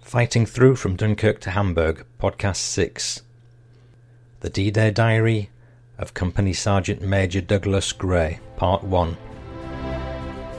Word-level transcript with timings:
Fighting 0.00 0.44
Through 0.44 0.74
from 0.74 0.96
Dunkirk 0.96 1.40
to 1.42 1.50
Hamburg, 1.50 2.04
Podcast 2.18 2.56
6. 2.56 3.22
The 4.40 4.50
D 4.50 4.72
Day 4.72 4.90
Diary 4.90 5.50
of 5.98 6.14
Company 6.14 6.52
Sergeant 6.52 7.00
Major 7.00 7.40
Douglas 7.40 7.92
Gray, 7.92 8.40
Part 8.56 8.82
1. 8.82 9.16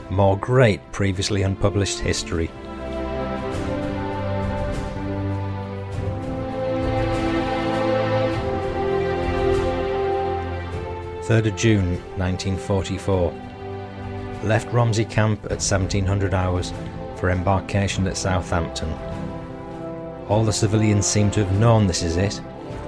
More 0.10 0.38
great 0.38 0.80
previously 0.94 1.42
unpublished 1.42 2.00
history. 2.00 2.48
Third 11.26 11.48
of 11.48 11.56
June, 11.58 11.96
1944. 12.16 13.34
Left 14.44 14.72
Romsey 14.72 15.04
Camp 15.04 15.44
at 15.46 15.62
1700 15.62 16.34
hours 16.34 16.72
for 17.18 17.32
embarkation 17.32 18.08
at 18.08 18.16
Southampton. 18.16 18.90
All 20.32 20.46
the 20.46 20.54
civilians 20.54 21.06
seem 21.06 21.30
to 21.32 21.44
have 21.44 21.60
known 21.60 21.88
this 21.88 22.02
is 22.02 22.16
it, 22.16 22.40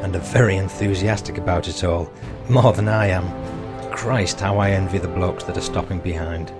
and 0.01 0.15
are 0.15 0.19
very 0.19 0.55
enthusiastic 0.55 1.37
about 1.37 1.67
it 1.67 1.83
all, 1.83 2.09
more 2.47 2.71
than 2.71 2.87
I 2.87 3.07
am. 3.07 3.91
Christ, 3.91 4.39
how 4.39 4.59
I 4.59 4.69
envy 4.69 4.97
the 4.97 5.09
blokes 5.09 5.43
that 5.43 5.57
are 5.57 5.61
stopping 5.61 5.99
behind. 5.99 6.53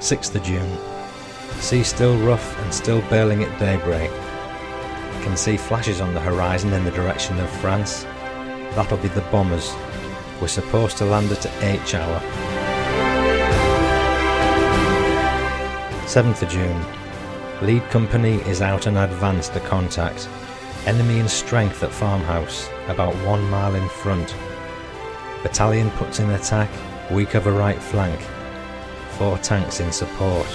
6th 0.00 0.34
of 0.34 0.42
June. 0.42 0.78
Sea 1.60 1.82
still 1.82 2.16
rough 2.26 2.58
and 2.60 2.72
still 2.72 3.02
bailing 3.10 3.44
at 3.44 3.58
daybreak. 3.58 4.10
Can 5.22 5.36
see 5.36 5.58
flashes 5.58 6.00
on 6.00 6.14
the 6.14 6.20
horizon 6.20 6.72
in 6.72 6.82
the 6.82 6.90
direction 6.92 7.38
of 7.40 7.50
France. 7.60 8.04
That'll 8.74 8.96
be 8.96 9.08
the 9.08 9.20
bombers. 9.30 9.74
We're 10.40 10.48
supposed 10.48 10.96
to 10.96 11.04
land 11.04 11.30
at 11.30 11.46
H 11.62 11.94
hour. 11.94 12.20
7th 16.06 16.40
of 16.40 16.48
June. 16.48 17.01
Lead 17.62 17.88
company 17.90 18.40
is 18.48 18.60
out 18.60 18.88
and 18.88 18.98
advanced 18.98 19.52
to 19.52 19.60
contact. 19.60 20.28
Enemy 20.84 21.20
in 21.20 21.28
strength 21.28 21.84
at 21.84 21.92
farmhouse, 21.92 22.68
about 22.88 23.14
one 23.24 23.48
mile 23.50 23.76
in 23.76 23.88
front. 23.88 24.34
Battalion 25.44 25.88
puts 25.92 26.18
in 26.18 26.28
attack, 26.30 26.68
we 27.12 27.24
cover 27.24 27.52
right 27.52 27.80
flank. 27.80 28.20
Four 29.16 29.38
tanks 29.38 29.78
in 29.78 29.92
support. 29.92 30.48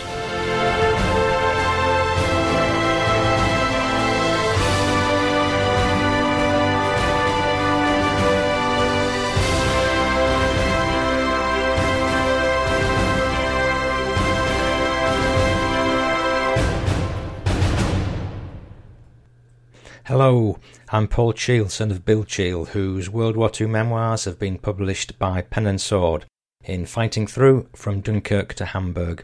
I'm 20.98 21.08
Paul 21.08 21.34
Cheall, 21.34 21.70
son 21.70 21.92
of 21.92 22.06
Bill 22.06 22.24
Cheall, 22.24 22.70
whose 22.70 23.08
World 23.08 23.38
War 23.38 23.52
II 23.54 23.68
memoirs 23.68 24.26
have 24.26 24.40
been 24.40 24.58
published 24.58 25.20
by 25.20 25.44
Pen 25.44 25.68
and 25.68 25.80
Sword 25.80 26.26
in 26.64 26.88
Fighting 26.88 27.28
Through 27.28 27.68
from 27.76 28.02
Dunkirk 28.02 28.56
to 28.56 28.66
Hamburg. 28.66 29.24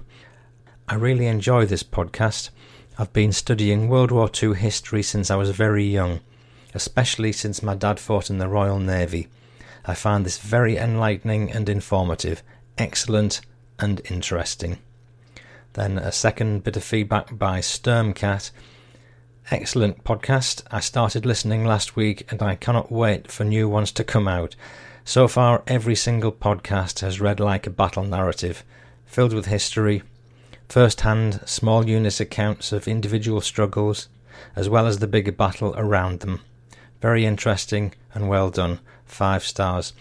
I 0.89 0.95
really 0.95 1.27
enjoy 1.27 1.65
this 1.65 1.81
podcast. 1.81 2.49
I've 2.97 3.13
been 3.13 3.31
studying 3.31 3.87
World 3.87 4.11
War 4.11 4.29
II 4.29 4.53
history 4.53 5.03
since 5.03 5.31
I 5.31 5.37
was 5.37 5.51
very 5.51 5.85
young, 5.85 6.19
especially 6.73 7.31
since 7.31 7.63
my 7.63 7.75
dad 7.75 8.01
fought 8.01 8.29
in 8.29 8.39
the 8.39 8.49
Royal 8.49 8.79
Navy. 8.79 9.29
I 9.89 9.95
find 9.95 10.23
this 10.23 10.37
very 10.37 10.77
enlightening 10.77 11.51
and 11.51 11.67
informative, 11.67 12.43
excellent 12.77 13.41
and 13.79 13.99
interesting. 14.05 14.77
Then 15.73 15.97
a 15.97 16.11
second 16.11 16.63
bit 16.63 16.77
of 16.77 16.83
feedback 16.83 17.35
by 17.35 17.57
Sturmcat. 17.57 18.51
Excellent 19.49 20.03
podcast. 20.03 20.61
I 20.69 20.79
started 20.79 21.25
listening 21.25 21.65
last 21.65 21.95
week 21.95 22.31
and 22.31 22.43
I 22.43 22.53
cannot 22.53 22.91
wait 22.91 23.31
for 23.31 23.43
new 23.43 23.67
ones 23.67 23.91
to 23.93 24.03
come 24.03 24.27
out. 24.27 24.55
So 25.05 25.27
far, 25.27 25.63
every 25.65 25.95
single 25.95 26.33
podcast 26.33 26.99
has 26.99 27.19
read 27.19 27.39
like 27.39 27.65
a 27.65 27.71
battle 27.71 28.03
narrative, 28.03 28.63
filled 29.07 29.33
with 29.33 29.47
history, 29.47 30.03
first 30.67 31.01
hand, 31.01 31.41
small 31.45 31.89
unit 31.89 32.19
accounts 32.19 32.71
of 32.71 32.87
individual 32.87 33.41
struggles, 33.41 34.07
as 34.55 34.69
well 34.69 34.85
as 34.85 34.99
the 34.99 35.07
bigger 35.07 35.31
battle 35.31 35.73
around 35.75 36.19
them. 36.19 36.41
Very 37.01 37.25
interesting 37.25 37.95
and 38.13 38.29
well 38.29 38.51
done. 38.51 38.81
Five 39.09 39.43
stars. 39.43 39.93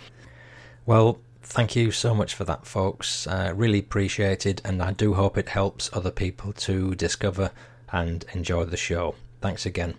Well, 0.86 1.18
thank 1.42 1.74
you 1.74 1.90
so 1.90 2.14
much 2.14 2.34
for 2.34 2.44
that, 2.44 2.66
folks. 2.66 3.26
Uh, 3.26 3.52
really 3.56 3.80
appreciated, 3.80 4.60
and 4.64 4.82
I 4.82 4.92
do 4.92 5.14
hope 5.14 5.36
it 5.36 5.48
helps 5.48 5.90
other 5.92 6.10
people 6.10 6.52
to 6.52 6.94
discover 6.94 7.50
and 7.90 8.24
enjoy 8.34 8.64
the 8.64 8.76
show. 8.76 9.14
Thanks 9.40 9.66
again. 9.66 9.94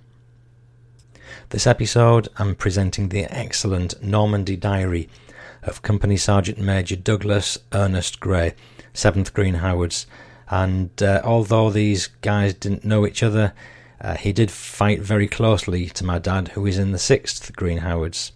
This 1.49 1.67
episode, 1.67 2.29
I'm 2.37 2.55
presenting 2.55 3.09
the 3.09 3.25
excellent 3.25 4.01
Normandy 4.01 4.55
Diary 4.55 5.09
of 5.63 5.81
Company 5.81 6.15
Sergeant 6.15 6.59
Major 6.59 6.95
Douglas 6.95 7.57
Ernest 7.73 8.19
Gray, 8.19 8.53
7th 8.93 9.33
Green 9.33 9.55
Howards. 9.55 10.05
And 10.49 11.01
uh, 11.01 11.21
although 11.23 11.71
these 11.71 12.07
guys 12.21 12.53
didn't 12.53 12.85
know 12.85 13.05
each 13.05 13.23
other, 13.23 13.53
uh, 14.01 14.15
he 14.15 14.31
did 14.31 14.51
fight 14.51 15.01
very 15.01 15.27
closely 15.27 15.87
to 15.87 16.05
my 16.05 16.19
dad, 16.19 16.49
who 16.49 16.65
is 16.65 16.77
in 16.77 16.91
the 16.91 16.97
6th 16.97 17.55
Green 17.55 17.79
Howards. 17.79 18.31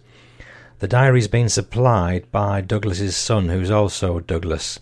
The 0.84 0.88
diary's 0.88 1.28
been 1.28 1.48
supplied 1.48 2.30
by 2.30 2.60
Douglas's 2.60 3.16
son, 3.16 3.48
who's 3.48 3.70
also 3.70 4.20
Douglas. 4.20 4.80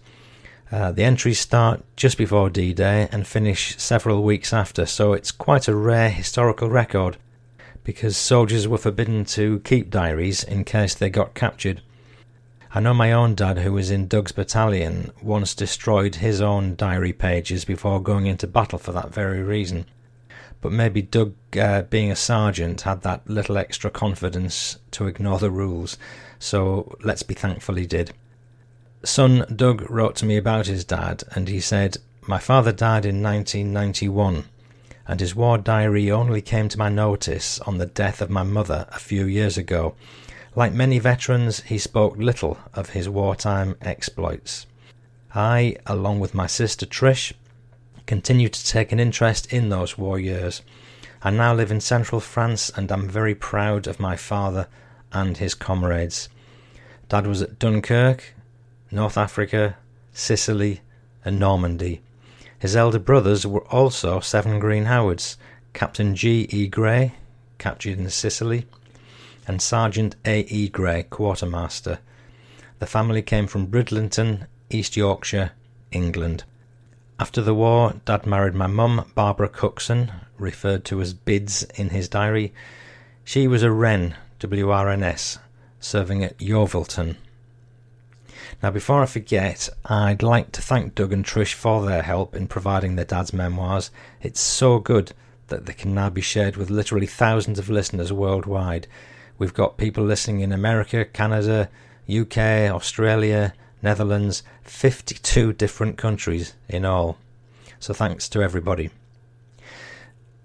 Uh, 0.68 0.90
the 0.90 1.04
entries 1.04 1.38
start 1.38 1.84
just 1.94 2.18
before 2.18 2.50
D 2.50 2.74
Day 2.74 3.08
and 3.12 3.24
finish 3.24 3.78
several 3.78 4.24
weeks 4.24 4.52
after, 4.52 4.84
so 4.84 5.12
it's 5.12 5.30
quite 5.30 5.68
a 5.68 5.76
rare 5.76 6.10
historical 6.10 6.68
record 6.68 7.18
because 7.84 8.16
soldiers 8.16 8.66
were 8.66 8.78
forbidden 8.78 9.24
to 9.26 9.60
keep 9.60 9.90
diaries 9.90 10.42
in 10.42 10.64
case 10.64 10.92
they 10.92 11.08
got 11.08 11.34
captured. 11.34 11.82
I 12.74 12.80
know 12.80 12.94
my 12.94 13.12
own 13.12 13.36
dad, 13.36 13.58
who 13.58 13.72
was 13.72 13.92
in 13.92 14.08
Doug's 14.08 14.32
battalion, 14.32 15.12
once 15.22 15.54
destroyed 15.54 16.16
his 16.16 16.40
own 16.40 16.74
diary 16.74 17.12
pages 17.12 17.64
before 17.64 18.02
going 18.02 18.26
into 18.26 18.48
battle 18.48 18.80
for 18.80 18.90
that 18.90 19.14
very 19.14 19.40
reason 19.40 19.86
but 20.62 20.72
maybe 20.72 21.02
Doug, 21.02 21.34
uh, 21.58 21.82
being 21.82 22.10
a 22.10 22.16
sergeant, 22.16 22.82
had 22.82 23.02
that 23.02 23.28
little 23.28 23.58
extra 23.58 23.90
confidence 23.90 24.78
to 24.92 25.08
ignore 25.08 25.40
the 25.40 25.50
rules, 25.50 25.98
so 26.38 26.96
let's 27.02 27.24
be 27.24 27.34
thankful 27.34 27.74
he 27.74 27.84
did. 27.84 28.12
Son 29.04 29.44
Doug 29.54 29.90
wrote 29.90 30.14
to 30.16 30.24
me 30.24 30.36
about 30.36 30.68
his 30.68 30.84
dad, 30.84 31.24
and 31.32 31.48
he 31.48 31.58
said, 31.58 31.98
My 32.28 32.38
father 32.38 32.70
died 32.70 33.04
in 33.04 33.20
1991, 33.20 34.44
and 35.08 35.20
his 35.20 35.34
war 35.34 35.58
diary 35.58 36.08
only 36.12 36.40
came 36.40 36.68
to 36.68 36.78
my 36.78 36.88
notice 36.88 37.58
on 37.60 37.78
the 37.78 37.86
death 37.86 38.22
of 38.22 38.30
my 38.30 38.44
mother 38.44 38.86
a 38.92 39.00
few 39.00 39.26
years 39.26 39.58
ago. 39.58 39.96
Like 40.54 40.72
many 40.72 41.00
veterans, 41.00 41.62
he 41.62 41.78
spoke 41.78 42.16
little 42.16 42.58
of 42.72 42.90
his 42.90 43.08
wartime 43.08 43.74
exploits. 43.80 44.66
I, 45.34 45.76
along 45.86 46.20
with 46.20 46.34
my 46.34 46.46
sister 46.46 46.86
Trish, 46.86 47.32
continue 48.12 48.50
to 48.50 48.66
take 48.66 48.92
an 48.92 49.00
interest 49.00 49.50
in 49.50 49.70
those 49.70 49.96
war 49.96 50.18
years. 50.18 50.60
I 51.22 51.30
now 51.30 51.54
live 51.54 51.70
in 51.70 51.80
central 51.80 52.20
France 52.20 52.70
and 52.76 52.92
am 52.92 53.08
very 53.08 53.34
proud 53.34 53.86
of 53.86 53.98
my 53.98 54.16
father 54.16 54.68
and 55.12 55.38
his 55.38 55.54
comrades. 55.54 56.28
Dad 57.08 57.26
was 57.26 57.40
at 57.40 57.58
Dunkirk, 57.58 58.34
North 58.90 59.16
Africa, 59.16 59.78
Sicily, 60.12 60.82
and 61.24 61.38
Normandy. 61.38 62.02
His 62.58 62.76
elder 62.76 62.98
brothers 62.98 63.46
were 63.46 63.66
also 63.68 64.20
seven 64.20 64.58
Green 64.58 64.84
Howards 64.84 65.38
Captain 65.72 66.14
G. 66.14 66.46
E. 66.50 66.66
Gray, 66.66 67.14
captured 67.56 67.98
in 67.98 68.10
Sicily, 68.10 68.66
and 69.48 69.62
Sergeant 69.62 70.16
A. 70.26 70.40
E. 70.40 70.68
Gray, 70.68 71.04
quartermaster. 71.04 71.98
The 72.78 72.84
family 72.84 73.22
came 73.22 73.46
from 73.46 73.70
Bridlington, 73.70 74.48
East 74.68 74.98
Yorkshire, 74.98 75.52
England. 75.92 76.44
After 77.18 77.40
the 77.40 77.54
war, 77.54 77.94
Dad 78.04 78.26
married 78.26 78.54
my 78.54 78.66
mum, 78.66 79.10
Barbara 79.14 79.48
Cookson, 79.48 80.10
referred 80.38 80.84
to 80.86 81.00
as 81.00 81.14
Bids 81.14 81.62
in 81.76 81.90
his 81.90 82.08
diary. 82.08 82.52
She 83.24 83.46
was 83.46 83.62
a 83.62 83.70
Wren, 83.70 84.16
WRNS, 84.40 85.38
serving 85.78 86.24
at 86.24 86.38
Yeovilton. 86.38 87.16
Now, 88.62 88.70
before 88.70 89.02
I 89.02 89.06
forget, 89.06 89.68
I'd 89.84 90.22
like 90.22 90.52
to 90.52 90.62
thank 90.62 90.94
Doug 90.94 91.12
and 91.12 91.24
Trish 91.24 91.54
for 91.54 91.84
their 91.84 92.02
help 92.02 92.34
in 92.34 92.48
providing 92.48 92.96
their 92.96 93.04
dad's 93.04 93.32
memoirs. 93.32 93.90
It's 94.20 94.40
so 94.40 94.78
good 94.78 95.12
that 95.48 95.66
they 95.66 95.72
can 95.72 95.94
now 95.94 96.10
be 96.10 96.20
shared 96.20 96.56
with 96.56 96.70
literally 96.70 97.06
thousands 97.06 97.58
of 97.58 97.68
listeners 97.68 98.12
worldwide. 98.12 98.86
We've 99.38 99.54
got 99.54 99.76
people 99.76 100.04
listening 100.04 100.40
in 100.40 100.52
America, 100.52 101.04
Canada, 101.04 101.68
UK, 102.08 102.38
Australia, 102.70 103.54
Netherlands, 103.82 104.42
52 104.62 105.52
different 105.52 105.98
countries 105.98 106.54
in 106.68 106.84
all. 106.84 107.18
So 107.80 107.92
thanks 107.92 108.28
to 108.30 108.42
everybody. 108.42 108.90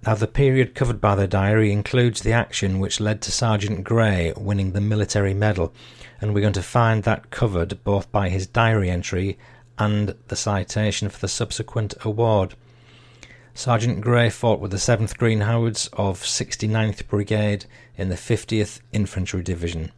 Now, 0.05 0.15
the 0.15 0.27
period 0.27 0.73
covered 0.73 1.01
by 1.01 1.15
the 1.15 1.27
diary 1.27 1.71
includes 1.71 2.21
the 2.21 2.31
action 2.31 2.79
which 2.79 2.99
led 2.99 3.21
to 3.23 3.31
Sergeant 3.31 3.83
Gray 3.83 4.33
winning 4.37 4.71
the 4.71 4.81
military 4.81 5.33
medal, 5.33 5.73
and 6.21 6.33
we're 6.33 6.41
going 6.41 6.53
to 6.53 6.63
find 6.63 7.03
that 7.03 7.29
covered 7.29 7.83
both 7.83 8.11
by 8.11 8.29
his 8.29 8.47
diary 8.47 8.89
entry 8.89 9.37
and 9.77 10.15
the 10.29 10.35
citation 10.35 11.09
for 11.09 11.19
the 11.19 11.27
subsequent 11.27 11.93
award. 12.01 12.55
Sergeant 13.53 14.01
Gray 14.01 14.29
fought 14.29 14.59
with 14.59 14.71
the 14.71 14.77
7th 14.77 15.17
Green 15.17 15.41
Howards 15.41 15.89
of 15.93 16.21
69th 16.21 17.07
Brigade 17.07 17.65
in 17.97 18.09
the 18.09 18.15
50th 18.15 18.81
Infantry 18.91 19.41
Division. 19.41 19.91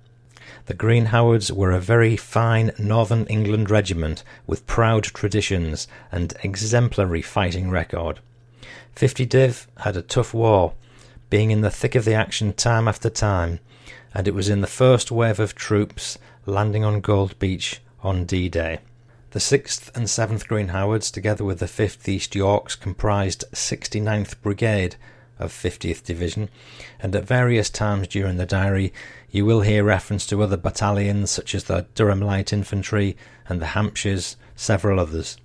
The 0.66 0.74
Green 0.74 1.08
Howards 1.08 1.52
were 1.52 1.72
a 1.72 1.80
very 1.80 2.16
fine 2.16 2.72
Northern 2.78 3.26
England 3.26 3.70
regiment 3.70 4.24
with 4.48 4.68
proud 4.68 5.04
traditions 5.04 5.88
and 6.12 6.34
exemplary 6.44 7.22
fighting 7.22 7.70
record. 7.70 8.20
50 8.96 9.26
Div 9.26 9.68
had 9.78 9.96
a 9.96 10.02
tough 10.02 10.34
war, 10.34 10.74
being 11.30 11.52
in 11.52 11.62
the 11.62 11.70
thick 11.70 11.96
of 11.96 12.06
the 12.06 12.14
action 12.14 12.54
time 12.54 12.88
after 12.88 13.10
time, 13.10 13.60
and 14.14 14.28
it 14.28 14.34
was 14.34 14.50
in 14.50 14.62
the 14.62 14.68
first 14.68 15.12
wave 15.12 15.40
of 15.40 15.56
troops 15.56 16.18
landing 16.46 16.84
on 16.84 17.02
Gold 17.02 17.38
Beach 17.40 17.82
on 18.02 18.26
D 18.26 18.50
Day. 18.50 18.80
The 19.32 19.40
6th 19.40 19.96
and 19.96 20.08
7th 20.08 20.48
Green 20.48 20.70
Howards, 20.70 21.12
together 21.12 21.44
with 21.44 21.60
the 21.60 21.68
5th 21.68 22.08
East 22.08 22.34
Yorks, 22.34 22.76
comprised 22.76 23.46
69th 23.54 24.42
Brigade 24.42 24.96
of 25.40 25.52
50th 25.52 26.04
Division, 26.04 26.50
and 27.00 27.16
at 27.16 27.26
various 27.26 27.70
times 27.70 28.08
during 28.08 28.38
the 28.38 28.46
diary 28.46 28.94
you 29.32 29.46
will 29.46 29.62
hear 29.62 29.84
reference 29.84 30.28
to 30.28 30.44
other 30.44 30.58
battalions 30.58 31.32
such 31.32 31.56
as 31.56 31.64
the 31.64 31.88
Durham 31.96 32.22
Light 32.22 32.52
Infantry 32.54 33.16
and 33.48 33.62
the 33.62 33.68
Hampshires, 33.68 34.36
several 34.56 35.00
others. 35.00 35.38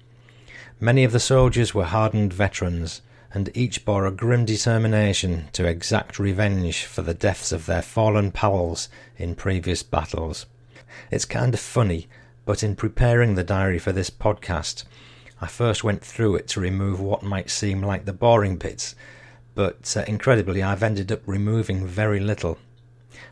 Many 0.80 1.04
of 1.04 1.12
the 1.12 1.20
soldiers 1.20 1.74
were 1.74 1.84
hardened 1.84 2.32
veterans, 2.32 3.00
and 3.32 3.50
each 3.54 3.84
bore 3.84 4.06
a 4.06 4.12
grim 4.12 4.44
determination 4.44 5.48
to 5.52 5.66
exact 5.66 6.18
revenge 6.18 6.84
for 6.84 7.02
the 7.02 7.14
deaths 7.14 7.52
of 7.52 7.66
their 7.66 7.82
fallen 7.82 8.30
pals 8.30 8.88
in 9.16 9.34
previous 9.34 9.82
battles. 9.82 10.46
It's 11.10 11.24
kind 11.24 11.54
of 11.54 11.60
funny, 11.60 12.08
but 12.44 12.62
in 12.62 12.76
preparing 12.76 13.34
the 13.34 13.44
diary 13.44 13.78
for 13.78 13.92
this 13.92 14.10
podcast, 14.10 14.84
I 15.40 15.46
first 15.46 15.82
went 15.82 16.04
through 16.04 16.36
it 16.36 16.48
to 16.48 16.60
remove 16.60 17.00
what 17.00 17.22
might 17.22 17.50
seem 17.50 17.82
like 17.82 18.04
the 18.04 18.12
boring 18.12 18.56
bits, 18.56 18.94
but 19.54 19.96
uh, 19.96 20.04
incredibly, 20.06 20.62
I've 20.62 20.82
ended 20.82 21.12
up 21.12 21.22
removing 21.26 21.86
very 21.86 22.20
little. 22.20 22.58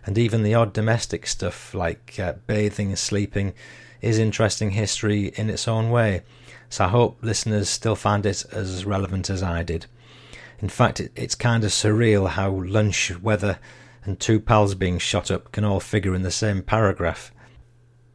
And 0.04 0.18
even 0.18 0.42
the 0.42 0.54
odd 0.54 0.72
domestic 0.72 1.26
stuff 1.26 1.74
like 1.74 2.18
uh, 2.18 2.34
bathing 2.46 2.88
and 2.88 2.98
sleeping 2.98 3.54
is 4.00 4.18
interesting 4.18 4.70
history 4.70 5.26
in 5.36 5.48
its 5.48 5.68
own 5.68 5.90
way 5.90 6.22
so 6.72 6.86
I 6.86 6.88
hope 6.88 7.18
listeners 7.20 7.68
still 7.68 7.94
find 7.94 8.24
it 8.24 8.46
as 8.50 8.86
relevant 8.86 9.28
as 9.28 9.42
I 9.42 9.62
did. 9.62 9.84
In 10.60 10.70
fact, 10.70 11.00
it, 11.00 11.12
it's 11.14 11.34
kind 11.34 11.64
of 11.64 11.70
surreal 11.70 12.30
how 12.30 12.50
lunch, 12.50 13.12
weather, 13.20 13.58
and 14.06 14.18
two 14.18 14.40
pals 14.40 14.74
being 14.74 14.98
shot 14.98 15.30
up 15.30 15.52
can 15.52 15.64
all 15.64 15.80
figure 15.80 16.14
in 16.14 16.22
the 16.22 16.30
same 16.30 16.62
paragraph. 16.62 17.30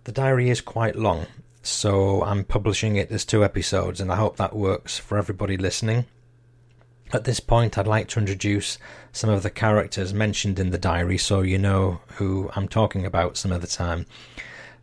The 0.05 0.11
diary 0.11 0.49
is 0.49 0.61
quite 0.61 0.95
long, 0.95 1.27
so 1.61 2.23
I'm 2.23 2.43
publishing 2.43 2.95
it 2.95 3.11
as 3.11 3.25
two 3.25 3.43
episodes, 3.43 4.01
and 4.01 4.11
I 4.11 4.15
hope 4.15 4.37
that 4.37 4.55
works 4.55 4.97
for 4.97 5.19
everybody 5.19 5.55
listening. 5.55 6.05
At 7.13 7.23
this 7.23 7.39
point, 7.39 7.77
I'd 7.77 7.87
like 7.87 8.09
to 8.09 8.19
introduce 8.19 8.77
some 9.13 9.29
of 9.29 9.41
the 9.41 9.49
characters 9.49 10.13
mentioned 10.13 10.59
in 10.59 10.71
the 10.71 10.77
diary 10.77 11.17
so 11.17 11.39
you 11.41 11.57
know 11.57 12.01
who 12.15 12.51
I'm 12.53 12.67
talking 12.67 13.05
about 13.05 13.37
some 13.37 13.53
of 13.53 13.61
the 13.61 13.67
time. 13.67 14.05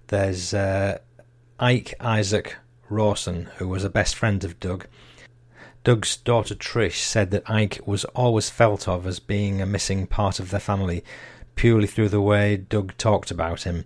There's 0.06 0.54
uh, 0.54 1.00
Ike 1.60 1.92
Isaac 2.00 2.56
Rawson, 2.88 3.50
who 3.56 3.68
was 3.68 3.84
a 3.84 3.90
best 3.90 4.16
friend 4.16 4.42
of 4.42 4.58
Doug. 4.58 4.86
Doug's 5.82 6.16
daughter 6.16 6.54
Trish 6.54 7.02
said 7.02 7.30
that 7.30 7.48
Ike 7.48 7.80
was 7.84 8.06
always 8.06 8.48
felt 8.48 8.88
of 8.88 9.06
as 9.06 9.20
being 9.20 9.60
a 9.60 9.66
missing 9.66 10.06
part 10.06 10.40
of 10.40 10.50
their 10.50 10.60
family, 10.60 11.04
purely 11.56 11.86
through 11.86 12.08
the 12.08 12.22
way 12.22 12.56
Doug 12.56 12.96
talked 12.96 13.30
about 13.30 13.64
him. 13.64 13.84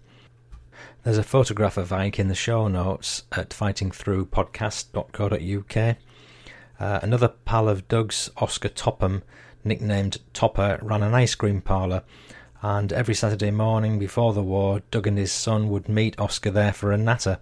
There's 1.03 1.19
a 1.19 1.25
photograph 1.25 1.77
of 1.77 1.93
Ike 1.93 2.21
in 2.21 2.29
the 2.29 2.37
show 2.37 2.69
notes 2.69 3.25
at 3.33 3.51
fightingthroughpodcast.co.uk. 3.51 5.97
Uh, 6.81 7.01
another 7.03 7.29
pal 7.29 7.69
of 7.69 7.89
Doug's, 7.89 8.31
Oscar 8.37 8.69
Topham, 8.69 9.23
nicknamed 9.65 10.19
Topper, 10.33 10.79
ran 10.83 11.03
an 11.03 11.15
ice 11.15 11.35
cream 11.35 11.61
parlour, 11.61 12.03
and 12.63 12.93
every 12.93 13.15
Saturday 13.15 13.51
morning 13.51 13.99
before 13.99 14.33
the 14.33 14.43
war, 14.43 14.83
Doug 14.91 15.07
and 15.07 15.19
his 15.19 15.33
son 15.33 15.69
would 15.69 15.89
meet 15.89 16.19
Oscar 16.19 16.51
there 16.51 16.73
for 16.73 16.93
a 16.93 16.99
natter. 16.99 17.39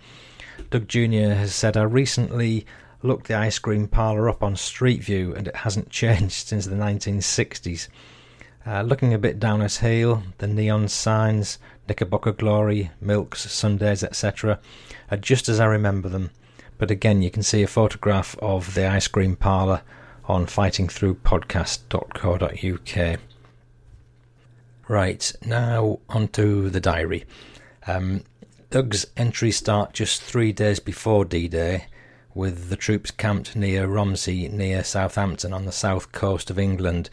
Doug 0.70 0.88
Jr. 0.88 1.34
has 1.34 1.54
said, 1.54 1.76
I 1.76 1.82
recently 1.82 2.66
looked 3.02 3.28
the 3.28 3.34
ice 3.34 3.58
cream 3.58 3.88
parlour 3.88 4.28
up 4.28 4.42
on 4.42 4.56
Street 4.56 5.02
View 5.02 5.34
and 5.34 5.48
it 5.48 5.56
hasn't 5.56 5.90
changed 5.90 6.48
since 6.48 6.66
the 6.66 6.74
1960s. 6.74 7.88
Uh, 8.66 8.82
looking 8.82 9.14
a 9.14 9.18
bit 9.18 9.38
down 9.38 9.60
his 9.60 9.78
heel, 9.78 10.22
the 10.38 10.46
neon 10.46 10.88
signs, 10.88 11.58
Knickerbocker 11.88 12.32
Glory, 12.32 12.90
Milks, 13.00 13.50
Sundaes, 13.50 14.02
etc., 14.02 14.58
are 15.10 15.16
just 15.16 15.48
as 15.48 15.60
I 15.60 15.66
remember 15.66 16.08
them. 16.08 16.30
But 16.78 16.90
again, 16.90 17.22
you 17.22 17.30
can 17.30 17.42
see 17.42 17.62
a 17.62 17.68
photograph 17.68 18.36
of 18.38 18.74
the 18.74 18.86
ice 18.86 19.08
cream 19.08 19.36
parlour 19.36 19.82
on 20.26 20.44
fightingthroughpodcast.co.uk. 20.46 23.20
Right, 24.88 25.32
now 25.44 25.98
onto 26.08 26.70
the 26.70 26.80
diary. 26.80 27.24
Um, 27.86 28.24
Doug's 28.70 29.06
entries 29.16 29.56
start 29.56 29.94
just 29.94 30.22
three 30.22 30.52
days 30.52 30.80
before 30.80 31.24
D 31.24 31.46
Day, 31.48 31.86
with 32.34 32.68
the 32.68 32.76
troops 32.76 33.10
camped 33.10 33.56
near 33.56 33.86
Romsey, 33.86 34.48
near 34.48 34.84
Southampton, 34.84 35.52
on 35.52 35.64
the 35.64 35.72
south 35.72 36.12
coast 36.12 36.50
of 36.50 36.58
England, 36.58 37.10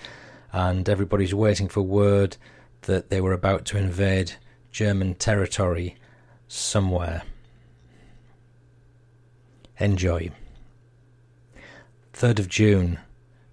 and 0.51 0.89
everybody's 0.89 1.33
waiting 1.33 1.69
for 1.69 1.81
word 1.81 2.37
that 2.81 3.09
they 3.09 3.21
were 3.21 3.33
about 3.33 3.65
to 3.65 3.77
invade 3.77 4.33
German 4.71 5.15
territory 5.15 5.95
somewhere. 6.47 7.23
Enjoy. 9.79 10.29
3rd 12.13 12.37
of 12.37 12.47
June, 12.47 12.99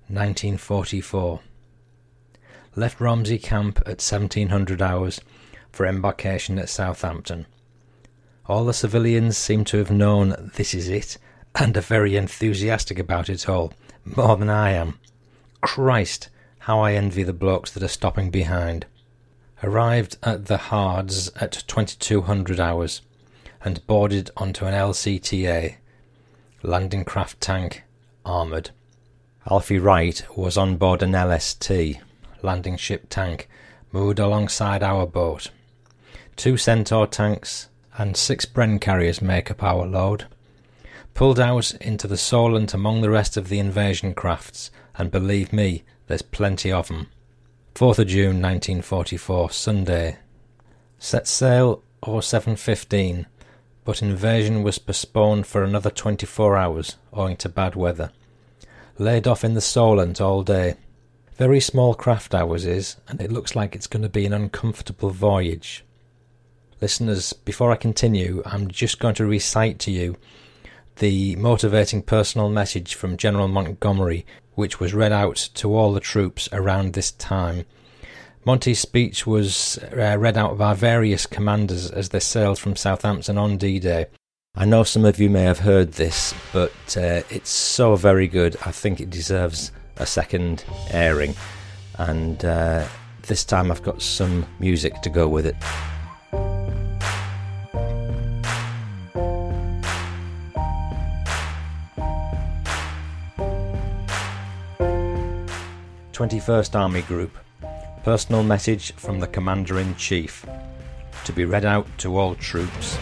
1944. 0.09 1.41
Left 2.77 3.01
Romsey 3.01 3.39
camp 3.39 3.79
at 3.81 4.03
1700 4.03 4.83
hours 4.83 5.23
for 5.73 5.87
embarkation 5.87 6.59
at 6.59 6.69
Southampton. 6.69 7.47
All 8.47 8.67
the 8.67 8.75
civilians 8.75 9.39
seem 9.39 9.65
to 9.65 9.79
have 9.79 9.91
known 9.91 10.51
this 10.57 10.75
is 10.75 10.91
it 10.91 11.17
and 11.55 11.75
are 11.75 11.81
very 11.81 12.17
enthusiastic 12.17 12.99
about 12.99 13.31
it 13.31 13.49
all, 13.49 13.73
more 14.05 14.37
than 14.37 14.51
I 14.51 14.73
am. 14.73 14.99
Christ, 15.63 16.29
how 16.61 16.81
I 16.81 16.93
envy 16.93 17.23
the 17.23 17.33
blokes 17.33 17.71
that 17.71 17.83
are 17.83 17.89
stopping 17.89 18.31
behind. 18.31 18.85
Arrived 19.63 20.19
at 20.23 20.47
the 20.47 20.59
Hards 20.59 21.31
at 21.37 21.65
2200 21.67 22.61
hours 22.61 23.01
and 23.65 23.87
boarded 23.87 24.31
onto 24.37 24.67
an 24.67 24.75
LCTA, 24.75 25.77
landing 26.63 27.05
craft 27.05 27.41
tank, 27.41 27.83
armoured. 28.25 28.71
Alfie 29.51 29.79
Wright 29.79 30.25
was 30.37 30.57
on 30.57 30.77
board 30.77 31.03
an 31.03 31.13
LST, 31.13 31.71
landing 32.43 32.77
ship 32.77 33.07
tank, 33.09 33.49
moored 33.93 34.19
alongside 34.19 34.83
our 34.83 35.07
boat. 35.07 35.51
Two 36.37 36.57
Centaur 36.57 37.07
tanks, 37.07 37.69
and 37.97 38.17
six 38.17 38.47
Bren 38.47 38.81
carriers 38.81 39.23
make 39.23 39.51
up 39.51 39.63
our 39.63 39.87
load. 39.87 40.27
Pulled 41.15 41.41
out 41.41 41.73
into 41.81 42.07
the 42.07 42.17
Solent 42.17 42.73
among 42.73 43.01
the 43.01 43.11
rest 43.11 43.37
of 43.37 43.49
the 43.49 43.59
invasion 43.59 44.15
crafts, 44.15 44.71
and 44.97 45.11
believe 45.11 45.53
me, 45.53 45.83
there's 46.07 46.23
plenty 46.23 46.71
of 46.71 46.91
'em. 46.91 47.09
4th 47.75 47.99
of 47.99 48.09
June 48.09 48.41
1944, 48.41 49.51
Sunday. 49.51 50.19
Set 50.99 51.27
sail 51.27 51.83
0715, 52.03 53.27
but 53.85 54.03
invasion 54.03 54.63
was 54.63 54.79
postponed 54.79 55.47
for 55.47 55.63
another 55.63 55.91
24 55.91 56.57
hours 56.57 56.97
owing 57.13 57.37
to 57.37 57.49
bad 57.49 57.75
weather. 57.75 58.11
Laid 58.99 59.27
off 59.27 59.45
in 59.45 59.55
the 59.55 59.61
Solent 59.61 60.21
all 60.21 60.43
day. 60.43 60.75
Very 61.37 61.61
small 61.61 61.95
craft 61.95 62.35
ours 62.35 62.67
is, 62.67 62.97
and 63.09 63.21
it 63.21 63.33
looks 63.33 63.57
like 63.57 63.75
it's 63.75 63.87
going 63.87 64.03
to 64.03 64.11
be 64.11 64.27
an 64.27 64.35
uncomfortable 64.35 65.11
voyage. 65.11 65.85
Listeners, 66.81 67.33
before 67.33 67.73
I 67.73 67.77
continue, 67.77 68.43
I'm 68.45 68.69
just 68.69 68.99
going 68.99 69.15
to 69.17 69.27
recite 69.27 69.79
to 69.81 69.91
you 69.91 70.17
the 70.97 71.35
motivating 71.37 72.03
personal 72.03 72.51
message 72.51 72.95
from 72.95 73.17
General 73.17 73.49
Montgomery, 73.49 74.27
which 74.55 74.81
was 74.81 74.93
read 74.93 75.13
out 75.13 75.49
to 75.55 75.75
all 75.75 75.95
the 75.95 76.01
troops 76.01 76.49
around 76.53 76.93
this 76.93 77.11
time. 77.13 77.65
Monty's 78.45 78.81
speech 78.81 79.27
was 79.27 79.79
uh, 79.95 80.17
read 80.19 80.39
out 80.39 80.57
by 80.57 80.73
various 80.73 81.27
commanders 81.27 81.91
as 81.91 82.09
they 82.09 82.21
sailed 82.21 82.59
from 82.59 82.75
Southampton 82.75 83.37
on 83.37 83.59
D 83.59 83.79
Day. 83.79 84.07
I 84.55 84.65
know 84.65 84.83
some 84.83 85.05
of 85.05 85.21
you 85.21 85.29
may 85.29 85.43
have 85.43 85.61
heard 85.61 85.93
this, 85.93 86.35
but 86.53 86.73
uh, 86.97 87.23
it's 87.29 87.51
so 87.51 87.97
very 87.97 88.27
good, 88.27 88.57
I 88.65 88.73
think 88.73 88.99
it 88.99 89.11
deserves 89.11 89.73
a 89.97 90.07
second 90.07 90.65
airing. 90.91 91.35
And 91.99 92.43
uh, 92.43 92.87
this 93.27 93.45
time 93.45 93.71
I've 93.71 93.83
got 93.83 94.01
some 94.01 94.47
music 94.59 95.03
to 95.03 95.11
go 95.11 95.29
with 95.29 95.45
it. 95.45 95.57
21st 106.21 106.79
Army 106.79 107.03
Group. 107.03 107.37
Personal 108.05 108.43
message 108.43 108.93
from 108.95 109.21
the 109.21 109.27
Commander 109.27 109.79
in 109.79 109.95
Chief. 109.97 110.47
To 111.27 111.33
be 111.35 111.45
read 111.45 111.67
out 111.67 111.87
to 111.99 112.17
all 112.17 112.35
troops. 112.35 112.97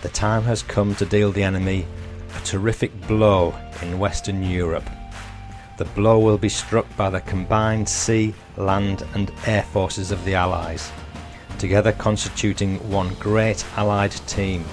The 0.00 0.08
time 0.08 0.44
has 0.44 0.62
come 0.62 0.94
to 0.94 1.04
deal 1.04 1.30
the 1.30 1.42
enemy 1.42 1.86
a 2.34 2.40
terrific 2.46 2.98
blow 3.06 3.54
in 3.82 3.98
Western 3.98 4.42
Europe. 4.42 4.88
The 5.76 5.84
blow 5.84 6.18
will 6.18 6.38
be 6.38 6.48
struck 6.48 6.86
by 6.96 7.10
the 7.10 7.20
combined 7.20 7.86
sea, 7.86 8.34
land, 8.56 9.06
and 9.12 9.30
air 9.46 9.64
forces 9.64 10.12
of 10.12 10.24
the 10.24 10.34
Allies, 10.34 10.90
together 11.58 11.92
constituting 11.92 12.78
one 12.90 13.12
great 13.16 13.66
Allied 13.76 14.12
team 14.26 14.64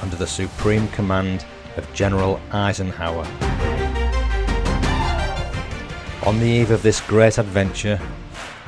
under 0.00 0.14
the 0.14 0.28
supreme 0.28 0.86
command 0.88 1.44
of 1.76 1.92
General 1.92 2.40
Eisenhower. 2.52 3.26
On 6.24 6.38
the 6.38 6.46
eve 6.46 6.70
of 6.70 6.82
this 6.82 7.00
great 7.00 7.38
adventure, 7.38 8.00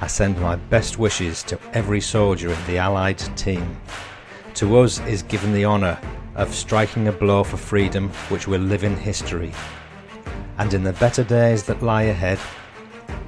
I 0.02 0.06
send 0.06 0.40
my 0.40 0.56
best 0.56 0.98
wishes 0.98 1.42
to 1.42 1.58
every 1.74 2.00
soldier 2.00 2.50
in 2.50 2.66
the 2.66 2.78
Allied 2.78 3.18
team. 3.36 3.76
To 4.54 4.78
us 4.78 4.98
is 5.00 5.22
given 5.22 5.52
the 5.52 5.66
honour 5.66 5.98
of 6.36 6.54
striking 6.54 7.08
a 7.08 7.12
blow 7.12 7.44
for 7.44 7.58
freedom 7.58 8.08
which 8.30 8.48
will 8.48 8.62
live 8.62 8.82
in 8.82 8.96
history. 8.96 9.52
And 10.56 10.72
in 10.72 10.84
the 10.84 10.94
better 10.94 11.22
days 11.22 11.64
that 11.64 11.82
lie 11.82 12.04
ahead, 12.04 12.38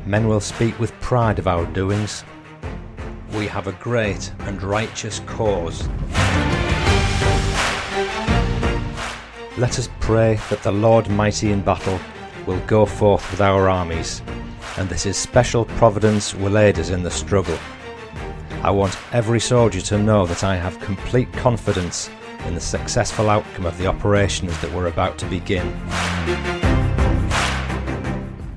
men 0.06 0.26
will 0.26 0.40
speak 0.40 0.78
with 0.80 0.98
pride 1.00 1.38
of 1.38 1.46
our 1.46 1.66
doings. 1.66 2.24
We 3.34 3.46
have 3.48 3.66
a 3.66 3.72
great 3.72 4.32
and 4.40 4.62
righteous 4.62 5.20
cause. 5.26 5.86
Let 9.58 9.78
us 9.78 9.90
pray 10.00 10.40
that 10.48 10.62
the 10.62 10.72
Lord 10.72 11.10
mighty 11.10 11.52
in 11.52 11.60
battle 11.60 12.00
will 12.46 12.60
go 12.60 12.86
forth 12.86 13.30
with 13.30 13.42
our 13.42 13.68
armies, 13.68 14.22
and 14.78 14.88
this 14.88 15.06
is 15.06 15.16
special 15.16 15.64
providence 15.64 16.34
will 16.34 16.56
aid 16.56 16.78
us 16.78 16.90
in 16.90 17.02
the 17.02 17.10
struggle. 17.10 17.58
I 18.62 18.70
want 18.70 18.96
every 19.12 19.40
soldier 19.40 19.80
to 19.82 19.98
know 19.98 20.24
that 20.26 20.44
I 20.44 20.56
have 20.56 20.80
complete 20.80 21.32
confidence 21.32 22.08
in 22.46 22.54
the 22.54 22.60
successful 22.60 23.28
outcome 23.28 23.66
of 23.66 23.76
the 23.76 23.86
operations 23.86 24.58
that 24.60 24.72
we're 24.72 24.86
about 24.86 25.18
to 25.18 25.26
begin. 25.26 25.66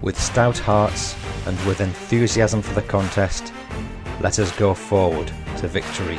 With 0.02 0.20
stout 0.20 0.58
hearts 0.58 1.16
and 1.48 1.60
with 1.66 1.82
enthusiasm 1.82 2.62
for 2.62 2.74
the 2.74 2.82
contest, 2.84 3.52
let 4.22 4.40
us 4.40 4.56
go 4.58 4.74
forward 4.74 5.28
to 5.58 5.68
victory. 5.68 6.18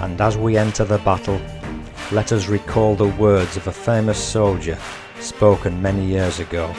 And 0.00 0.20
as 0.20 0.36
we 0.36 0.56
enter 0.56 0.84
the 0.84 0.98
battle, 0.98 1.40
let 2.12 2.32
us 2.32 2.48
recall 2.48 2.94
the 2.96 3.08
words 3.08 3.56
of 3.56 3.66
a 3.66 3.72
famous 3.72 4.22
soldier 4.22 4.78
spoken 5.26 5.82
many 5.82 6.04
years 6.04 6.38
ago. 6.38 6.72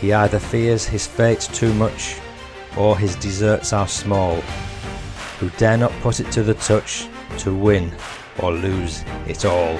He 0.00 0.12
either 0.12 0.38
fears 0.38 0.86
his 0.86 1.06
fate 1.06 1.40
too 1.40 1.72
much, 1.74 2.16
or 2.76 2.98
his 2.98 3.14
deserts 3.16 3.72
are 3.72 3.88
small, 3.88 4.36
who 5.38 5.50
dare 5.50 5.76
not 5.76 5.92
put 6.00 6.20
it 6.20 6.30
to 6.32 6.42
the 6.42 6.54
touch 6.54 7.08
to 7.38 7.54
win 7.54 7.92
or 8.38 8.52
lose 8.52 9.04
it 9.26 9.44
all. 9.44 9.78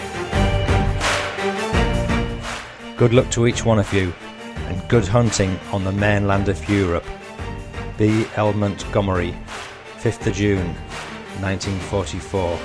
Good 2.97 3.13
luck 3.13 3.31
to 3.31 3.47
each 3.47 3.65
one 3.65 3.79
of 3.79 3.93
you, 3.93 4.13
and 4.69 4.89
good 4.89 5.07
hunting 5.07 5.59
on 5.73 5.85
the 5.85 5.93
mainland 5.93 6.49
of 6.49 6.69
Europe. 6.69 7.07
B. 7.99 8.27
L. 8.37 8.53
Montgomery, 8.53 9.35
5th 10.01 10.27
of 10.27 10.35
June, 10.35 10.75
1944. 11.41 12.59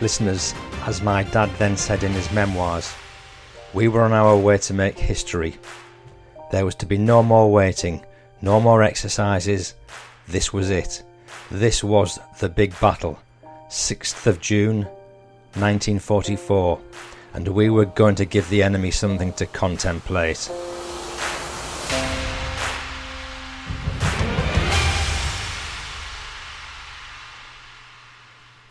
Listeners, 0.00 0.54
as 0.86 1.00
my 1.00 1.22
dad 1.22 1.50
then 1.58 1.76
said 1.76 2.02
in 2.02 2.12
his 2.12 2.30
memoirs, 2.32 2.94
we 3.72 3.88
were 3.88 4.02
on 4.02 4.12
our 4.12 4.36
way 4.36 4.58
to 4.58 4.74
make 4.74 4.98
history. 4.98 5.56
There 6.50 6.64
was 6.64 6.74
to 6.76 6.86
be 6.86 6.98
no 6.98 7.22
more 7.22 7.50
waiting, 7.50 8.04
no 8.40 8.60
more 8.60 8.82
exercises. 8.82 9.74
This 10.28 10.52
was 10.52 10.70
it. 10.70 11.02
This 11.50 11.84
was 11.84 12.18
the 12.40 12.48
big 12.48 12.78
battle. 12.80 13.18
6th 13.68 14.26
of 14.26 14.40
June, 14.40 14.82
1944, 15.54 16.80
and 17.34 17.48
we 17.48 17.70
were 17.70 17.86
going 17.86 18.16
to 18.16 18.24
give 18.24 18.48
the 18.50 18.62
enemy 18.62 18.90
something 18.90 19.32
to 19.34 19.46
contemplate. 19.46 20.50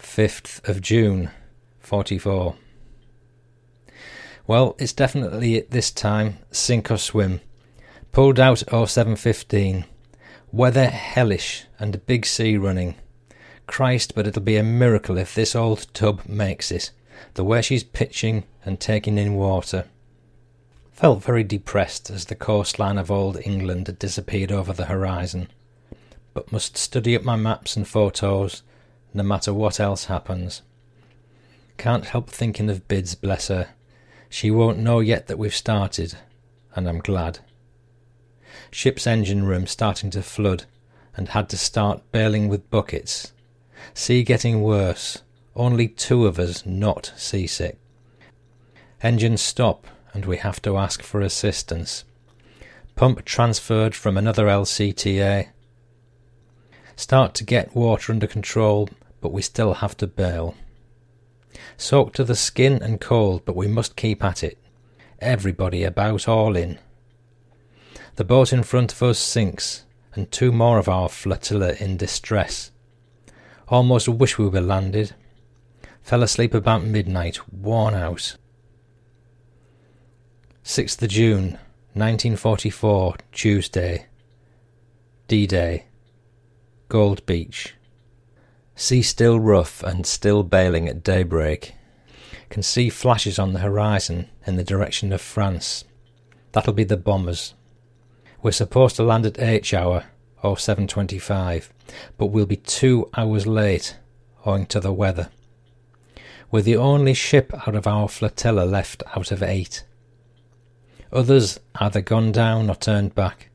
5th 0.01 0.67
of 0.67 0.81
June, 0.81 1.31
44. 1.91 2.55
Well, 4.47 4.77
it's 4.79 4.93
definitely 4.93 5.59
this 5.59 5.91
time 5.91 6.37
sink 6.49 6.89
or 6.89 6.95
swim. 6.95 7.41
Pulled 8.13 8.39
out 8.39 8.59
0715. 8.59 9.83
Weather 10.53 10.87
hellish 10.87 11.65
and 11.79 11.93
a 11.93 11.97
big 11.97 12.25
sea 12.25 12.55
running. 12.55 12.95
Christ, 13.67 14.15
but 14.15 14.25
it'll 14.25 14.41
be 14.41 14.55
a 14.55 14.63
miracle 14.63 15.17
if 15.17 15.35
this 15.35 15.53
old 15.53 15.93
tub 15.93 16.25
makes 16.25 16.71
it. 16.71 16.91
The 17.33 17.43
way 17.43 17.61
she's 17.61 17.83
pitching 17.83 18.45
and 18.63 18.79
taking 18.79 19.17
in 19.17 19.35
water. 19.35 19.83
Felt 20.93 21.21
very 21.21 21.43
depressed 21.43 22.09
as 22.09 22.23
the 22.23 22.35
coastline 22.35 22.97
of 22.97 23.11
old 23.11 23.37
England 23.43 23.87
had 23.87 23.99
disappeared 23.99 24.53
over 24.53 24.71
the 24.71 24.85
horizon, 24.85 25.49
but 26.33 26.53
must 26.53 26.77
study 26.77 27.17
up 27.17 27.23
my 27.23 27.35
maps 27.35 27.75
and 27.75 27.85
photos 27.85 28.63
no 29.13 29.23
matter 29.23 29.53
what 29.53 29.77
else 29.77 30.05
happens. 30.05 30.61
Can't 31.81 32.05
help 32.05 32.29
thinking 32.29 32.69
of 32.69 32.87
Bids, 32.87 33.15
bless 33.15 33.47
her. 33.47 33.69
She 34.29 34.51
won't 34.51 34.77
know 34.77 34.99
yet 34.99 35.25
that 35.25 35.39
we've 35.39 35.55
started, 35.55 36.13
and 36.75 36.87
I'm 36.87 36.99
glad. 36.99 37.39
Ship's 38.69 39.07
engine 39.07 39.45
room 39.45 39.65
starting 39.65 40.11
to 40.11 40.21
flood, 40.21 40.65
and 41.17 41.29
had 41.29 41.49
to 41.49 41.57
start 41.57 42.03
bailing 42.11 42.49
with 42.49 42.69
buckets. 42.69 43.33
Sea 43.95 44.21
getting 44.21 44.61
worse, 44.61 45.23
only 45.55 45.87
two 45.87 46.27
of 46.27 46.37
us 46.37 46.67
not 46.67 47.13
seasick. 47.17 47.79
Engines 49.01 49.41
stop, 49.41 49.87
and 50.13 50.27
we 50.27 50.37
have 50.37 50.61
to 50.61 50.77
ask 50.77 51.01
for 51.01 51.19
assistance. 51.19 52.05
Pump 52.95 53.25
transferred 53.25 53.95
from 53.95 54.17
another 54.17 54.45
LCTA. 54.45 55.47
Start 56.95 57.33
to 57.33 57.43
get 57.43 57.75
water 57.75 58.13
under 58.13 58.27
control, 58.27 58.87
but 59.19 59.31
we 59.31 59.41
still 59.41 59.73
have 59.73 59.97
to 59.97 60.05
bail. 60.05 60.53
Soaked 61.77 62.15
to 62.15 62.23
the 62.23 62.35
skin 62.35 62.81
and 62.81 63.01
cold, 63.01 63.43
but 63.45 63.55
we 63.55 63.67
must 63.67 63.95
keep 63.95 64.23
at 64.23 64.43
it. 64.43 64.57
Everybody 65.19 65.83
about 65.83 66.27
all 66.27 66.55
in. 66.55 66.79
The 68.15 68.23
boat 68.23 68.51
in 68.51 68.63
front 68.63 68.91
of 68.91 69.01
us 69.03 69.19
sinks, 69.19 69.85
and 70.13 70.31
two 70.31 70.51
more 70.51 70.77
of 70.77 70.89
our 70.89 71.09
flotilla 71.09 71.73
in 71.79 71.97
distress. 71.97 72.71
Almost 73.67 74.09
wish 74.09 74.37
we 74.37 74.49
were 74.49 74.61
landed. 74.61 75.15
Fell 76.01 76.23
asleep 76.23 76.53
about 76.53 76.83
midnight, 76.83 77.39
worn 77.51 77.93
out. 77.93 78.35
6th 80.63 81.07
June, 81.07 81.51
1944, 81.93 83.15
Tuesday. 83.31 84.07
D 85.27 85.47
Day. 85.47 85.85
Gold 86.89 87.25
Beach. 87.25 87.73
Sea 88.81 89.03
still 89.03 89.39
rough 89.39 89.83
and 89.83 90.07
still 90.07 90.41
bailing 90.41 90.89
at 90.89 91.03
daybreak. 91.03 91.75
Can 92.49 92.63
see 92.63 92.89
flashes 92.89 93.37
on 93.37 93.53
the 93.53 93.59
horizon 93.59 94.27
in 94.47 94.55
the 94.55 94.63
direction 94.63 95.13
of 95.13 95.21
France. 95.21 95.83
That'll 96.51 96.73
be 96.73 96.83
the 96.83 96.97
bombers. 96.97 97.53
We're 98.41 98.53
supposed 98.53 98.95
to 98.95 99.03
land 99.03 99.27
at 99.27 99.39
H 99.39 99.75
hour, 99.75 100.05
or 100.41 100.55
7.25, 100.55 101.69
but 102.17 102.25
we'll 102.25 102.47
be 102.47 102.55
two 102.55 103.07
hours 103.15 103.45
late, 103.45 103.97
owing 104.47 104.65
to 104.65 104.79
the 104.79 104.91
weather. 104.91 105.29
We're 106.49 106.63
the 106.63 106.77
only 106.77 107.13
ship 107.13 107.53
out 107.67 107.75
of 107.75 107.85
our 107.85 108.09
flotilla 108.09 108.63
left 108.63 109.03
out 109.15 109.31
of 109.31 109.43
eight. 109.43 109.85
Others 111.13 111.59
either 111.75 112.01
gone 112.01 112.31
down 112.31 112.67
or 112.67 112.75
turned 112.75 113.13
back. 113.13 113.51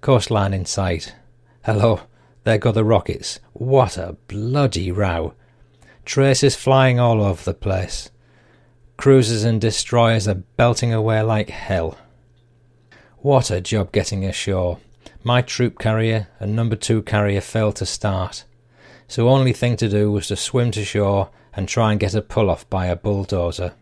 Coastline 0.00 0.52
in 0.52 0.64
sight. 0.64 1.14
Hello, 1.64 2.00
there 2.44 2.58
go 2.58 2.72
the 2.72 2.84
rockets. 2.84 3.40
What 3.52 3.96
a 3.96 4.16
bloody 4.28 4.92
row. 4.92 5.34
Traces 6.04 6.54
flying 6.54 7.00
all 7.00 7.22
over 7.22 7.42
the 7.42 7.54
place. 7.54 8.10
Cruisers 8.96 9.44
and 9.44 9.60
destroyers 9.60 10.28
are 10.28 10.34
belting 10.34 10.92
away 10.92 11.22
like 11.22 11.50
hell. 11.50 11.98
What 13.18 13.50
a 13.50 13.60
job 13.60 13.90
getting 13.90 14.24
ashore. 14.24 14.78
My 15.22 15.40
troop 15.40 15.78
carrier 15.78 16.28
and 16.38 16.54
number 16.54 16.76
two 16.76 17.02
carrier 17.02 17.40
failed 17.40 17.76
to 17.76 17.86
start, 17.86 18.44
so 19.08 19.30
only 19.30 19.54
thing 19.54 19.76
to 19.78 19.88
do 19.88 20.12
was 20.12 20.28
to 20.28 20.36
swim 20.36 20.70
to 20.72 20.84
shore 20.84 21.30
and 21.54 21.66
try 21.66 21.90
and 21.90 22.00
get 22.00 22.14
a 22.14 22.20
pull 22.20 22.50
off 22.50 22.68
by 22.68 22.86
a 22.86 22.96
bulldozer. 22.96 23.72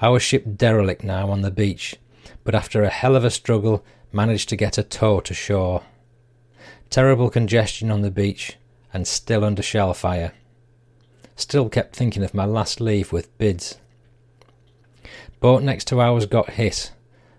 Our 0.00 0.18
ship 0.18 0.44
derelict 0.56 1.04
now 1.04 1.30
on 1.30 1.42
the 1.42 1.50
beach, 1.50 1.96
but 2.42 2.54
after 2.54 2.82
a 2.82 2.88
hell 2.88 3.16
of 3.16 3.24
a 3.24 3.30
struggle 3.30 3.84
managed 4.12 4.48
to 4.48 4.56
get 4.56 4.78
a 4.78 4.82
tow 4.82 5.20
to 5.20 5.34
shore. 5.34 5.82
Terrible 6.90 7.30
congestion 7.30 7.90
on 7.90 8.02
the 8.02 8.10
beach 8.10 8.56
and 8.92 9.06
still 9.06 9.44
under 9.44 9.62
shell 9.62 9.94
fire. 9.94 10.32
Still 11.36 11.68
kept 11.68 11.96
thinking 11.96 12.22
of 12.22 12.34
my 12.34 12.44
last 12.44 12.80
leave 12.80 13.12
with 13.12 13.36
bids. 13.38 13.78
Boat 15.40 15.62
next 15.62 15.86
to 15.86 16.00
ours 16.00 16.26
got 16.26 16.50
hit, 16.50 16.92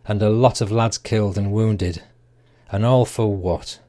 and 0.07 0.21
a 0.23 0.29
lot 0.29 0.61
of 0.61 0.71
lads 0.71 0.97
killed 0.97 1.37
and 1.37 1.51
wounded, 1.51 2.01
and 2.71 2.83
all 2.83 3.05
for 3.05 3.35
what? 3.35 3.79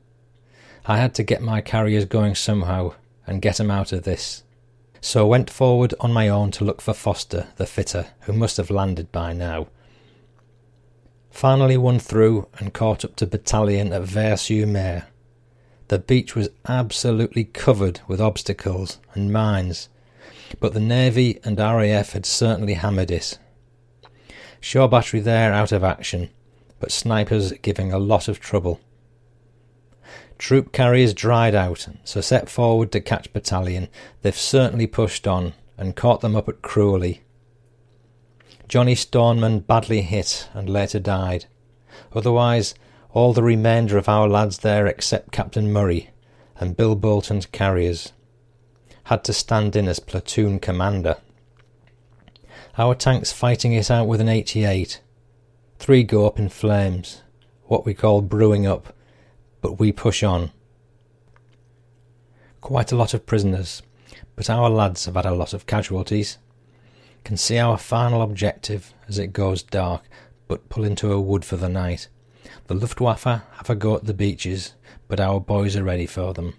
I 0.84 0.98
had 0.98 1.14
to 1.14 1.22
get 1.22 1.40
my 1.40 1.62
carriers 1.62 2.04
going 2.04 2.34
somehow 2.34 2.94
and 3.26 3.40
get 3.40 3.58
'em 3.58 3.70
out 3.70 3.92
of 3.92 4.02
this 4.02 4.42
so 5.04 5.26
went 5.26 5.50
forward 5.50 5.92
on 5.98 6.12
my 6.12 6.28
own 6.28 6.52
to 6.52 6.64
look 6.64 6.80
for 6.80 6.94
Foster, 6.94 7.48
the 7.56 7.66
fitter, 7.66 8.06
who 8.20 8.32
must 8.32 8.56
have 8.56 8.70
landed 8.70 9.10
by 9.10 9.32
now. 9.32 9.66
Finally 11.28 11.76
won 11.76 11.98
through 11.98 12.46
and 12.58 12.72
caught 12.72 13.04
up 13.04 13.16
to 13.16 13.26
battalion 13.26 13.92
at 13.92 14.02
Ver-sur-Mer. 14.02 15.08
The 15.92 15.98
beach 15.98 16.34
was 16.34 16.48
absolutely 16.66 17.44
covered 17.44 18.00
with 18.08 18.18
obstacles 18.18 18.96
and 19.12 19.30
mines, 19.30 19.90
but 20.58 20.72
the 20.72 20.80
Navy 20.80 21.38
and 21.44 21.58
RAF 21.58 22.12
had 22.12 22.24
certainly 22.24 22.72
hammered 22.72 23.10
it. 23.10 23.38
Shore 24.58 24.88
battery 24.88 25.20
there 25.20 25.52
out 25.52 25.70
of 25.70 25.84
action, 25.84 26.30
but 26.80 26.92
snipers 26.92 27.52
giving 27.60 27.92
a 27.92 27.98
lot 27.98 28.26
of 28.26 28.40
trouble. 28.40 28.80
Troop 30.38 30.72
carriers 30.72 31.12
dried 31.12 31.54
out, 31.54 31.86
so 32.04 32.22
set 32.22 32.48
forward 32.48 32.90
to 32.92 33.00
catch 33.02 33.30
battalion. 33.34 33.88
They've 34.22 34.34
certainly 34.34 34.86
pushed 34.86 35.28
on 35.28 35.52
and 35.76 35.94
caught 35.94 36.22
them 36.22 36.34
up 36.34 36.48
at 36.48 36.62
Creully. 36.62 37.20
Johnny 38.66 38.94
Stoneman 38.94 39.60
badly 39.60 40.00
hit 40.00 40.48
and 40.54 40.70
later 40.70 41.00
died. 41.00 41.44
Otherwise, 42.14 42.74
all 43.12 43.32
the 43.32 43.42
remainder 43.42 43.98
of 43.98 44.08
our 44.08 44.28
lads 44.28 44.58
there 44.58 44.86
except 44.86 45.32
Captain 45.32 45.72
Murray 45.72 46.10
and 46.56 46.76
Bill 46.76 46.94
Bolton's 46.94 47.46
carriers 47.46 48.12
had 49.04 49.24
to 49.24 49.32
stand 49.32 49.76
in 49.76 49.88
as 49.88 50.00
platoon 50.00 50.58
commander. 50.58 51.16
Our 52.78 52.94
tanks 52.94 53.32
fighting 53.32 53.72
it 53.72 53.90
out 53.90 54.06
with 54.06 54.20
an 54.20 54.28
88. 54.28 55.00
Three 55.78 56.04
go 56.04 56.26
up 56.26 56.38
in 56.38 56.48
flames, 56.48 57.22
what 57.64 57.84
we 57.84 57.92
call 57.92 58.22
brewing 58.22 58.66
up, 58.66 58.94
but 59.60 59.78
we 59.78 59.92
push 59.92 60.22
on. 60.22 60.52
Quite 62.60 62.92
a 62.92 62.96
lot 62.96 63.12
of 63.12 63.26
prisoners, 63.26 63.82
but 64.36 64.48
our 64.48 64.70
lads 64.70 65.04
have 65.04 65.16
had 65.16 65.26
a 65.26 65.34
lot 65.34 65.52
of 65.52 65.66
casualties. 65.66 66.38
Can 67.24 67.36
see 67.36 67.58
our 67.58 67.76
final 67.76 68.22
objective 68.22 68.94
as 69.08 69.18
it 69.18 69.32
goes 69.32 69.62
dark, 69.62 70.04
but 70.48 70.68
pull 70.68 70.84
into 70.84 71.12
a 71.12 71.20
wood 71.20 71.44
for 71.44 71.56
the 71.56 71.68
night. 71.68 72.08
The 72.66 72.74
Luftwaffe 72.74 73.24
have 73.24 73.70
a 73.70 73.74
go 73.74 73.96
at 73.96 74.04
the 74.04 74.14
beaches, 74.14 74.74
but 75.08 75.20
our 75.20 75.40
boys 75.40 75.76
are 75.76 75.84
ready 75.84 76.06
for 76.06 76.32
them. 76.32 76.54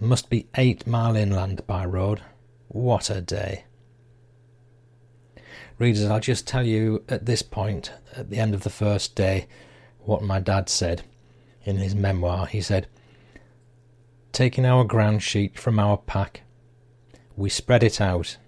Must 0.00 0.28
be 0.28 0.48
eight 0.56 0.86
mile 0.86 1.16
inland 1.16 1.66
by 1.66 1.84
road. 1.84 2.22
What 2.68 3.10
a 3.10 3.20
day! 3.20 3.64
Readers, 5.78 6.04
I'll 6.04 6.20
just 6.20 6.46
tell 6.46 6.66
you 6.66 7.04
at 7.08 7.26
this 7.26 7.42
point, 7.42 7.92
at 8.14 8.30
the 8.30 8.38
end 8.38 8.54
of 8.54 8.62
the 8.62 8.70
first 8.70 9.14
day, 9.14 9.46
what 10.00 10.22
my 10.22 10.40
dad 10.40 10.68
said 10.68 11.02
in 11.64 11.76
his 11.76 11.94
memoir, 11.94 12.46
he 12.46 12.62
said, 12.62 12.86
Taking 14.32 14.64
our 14.64 14.84
ground 14.84 15.22
sheet 15.22 15.58
from 15.58 15.78
our 15.78 15.96
pack, 15.98 16.42
we 17.36 17.50
spread 17.50 17.82
it 17.82 18.00
out. 18.00 18.38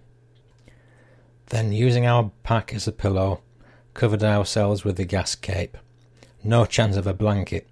Then, 1.46 1.72
using 1.72 2.07
our 2.07 2.31
pack 2.42 2.72
as 2.74 2.87
a 2.87 2.92
pillow, 2.92 3.42
covered 3.92 4.22
ourselves 4.22 4.85
with 4.85 4.96
the 4.96 5.05
gas 5.05 5.35
cape. 5.35 5.77
No 6.44 6.64
chance 6.64 6.96
of 6.96 7.07
a 7.07 7.14
blanket. 7.14 7.66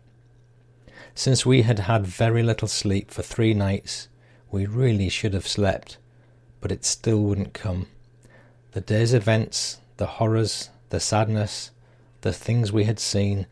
Since 1.14 1.46
we 1.46 1.62
had 1.62 1.78
had 1.80 2.06
very 2.06 2.42
little 2.42 2.68
sleep 2.68 3.10
for 3.10 3.22
three 3.22 3.54
nights, 3.54 4.08
we 4.50 4.66
really 4.66 5.08
should 5.08 5.34
have 5.34 5.48
slept, 5.48 5.98
but 6.60 6.72
it 6.72 6.84
still 6.84 7.22
wouldn't 7.22 7.54
come. 7.54 7.86
The 8.72 8.80
day's 8.80 9.14
events, 9.14 9.78
the 9.96 10.06
horrors, 10.06 10.70
the 10.90 11.00
sadness, 11.00 11.70
the 12.20 12.32
things 12.32 12.72
we 12.72 12.84
had 12.84 12.98
seen, 12.98 13.46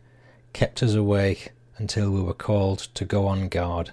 kept 0.53 0.83
us 0.83 0.93
awake 0.93 1.51
until 1.77 2.11
we 2.11 2.21
were 2.21 2.33
called 2.33 2.79
to 2.93 3.05
go 3.05 3.27
on 3.27 3.49
guard. 3.49 3.91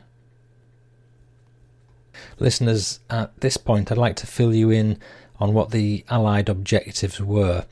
Listeners, 2.38 3.00
at 3.08 3.40
this 3.40 3.56
point 3.56 3.90
I'd 3.90 3.98
like 3.98 4.16
to 4.16 4.26
fill 4.26 4.54
you 4.54 4.70
in 4.70 4.98
on 5.40 5.54
what 5.54 5.70
the 5.70 6.04
Allied 6.08 6.48
objectives 6.48 7.20
were. 7.20 7.66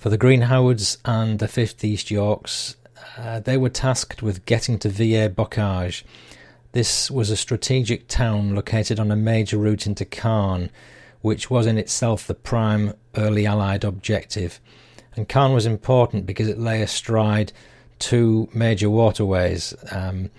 For 0.00 0.08
the 0.08 0.16
Green 0.16 0.40
Howards 0.40 0.96
and 1.04 1.38
the 1.38 1.46
5th 1.46 1.84
East 1.84 2.10
Yorks, 2.10 2.74
uh, 3.18 3.40
they 3.40 3.58
were 3.58 3.68
tasked 3.68 4.22
with 4.22 4.46
getting 4.46 4.78
to 4.78 4.88
Villers-Bocage. 4.88 6.04
This 6.72 7.10
was 7.10 7.28
a 7.28 7.36
strategic 7.36 8.08
town 8.08 8.54
located 8.54 8.98
on 8.98 9.10
a 9.10 9.14
major 9.14 9.58
route 9.58 9.86
into 9.86 10.06
Caen, 10.06 10.70
which 11.20 11.50
was 11.50 11.66
in 11.66 11.76
itself 11.76 12.26
the 12.26 12.34
prime 12.34 12.94
early 13.14 13.44
Allied 13.44 13.84
objective. 13.84 14.58
And 15.16 15.28
Caen 15.28 15.52
was 15.52 15.66
important 15.66 16.24
because 16.24 16.48
it 16.48 16.58
lay 16.58 16.80
astride 16.80 17.52
two 17.98 18.48
major 18.54 18.88
waterways, 18.88 19.74
um, 19.92 20.30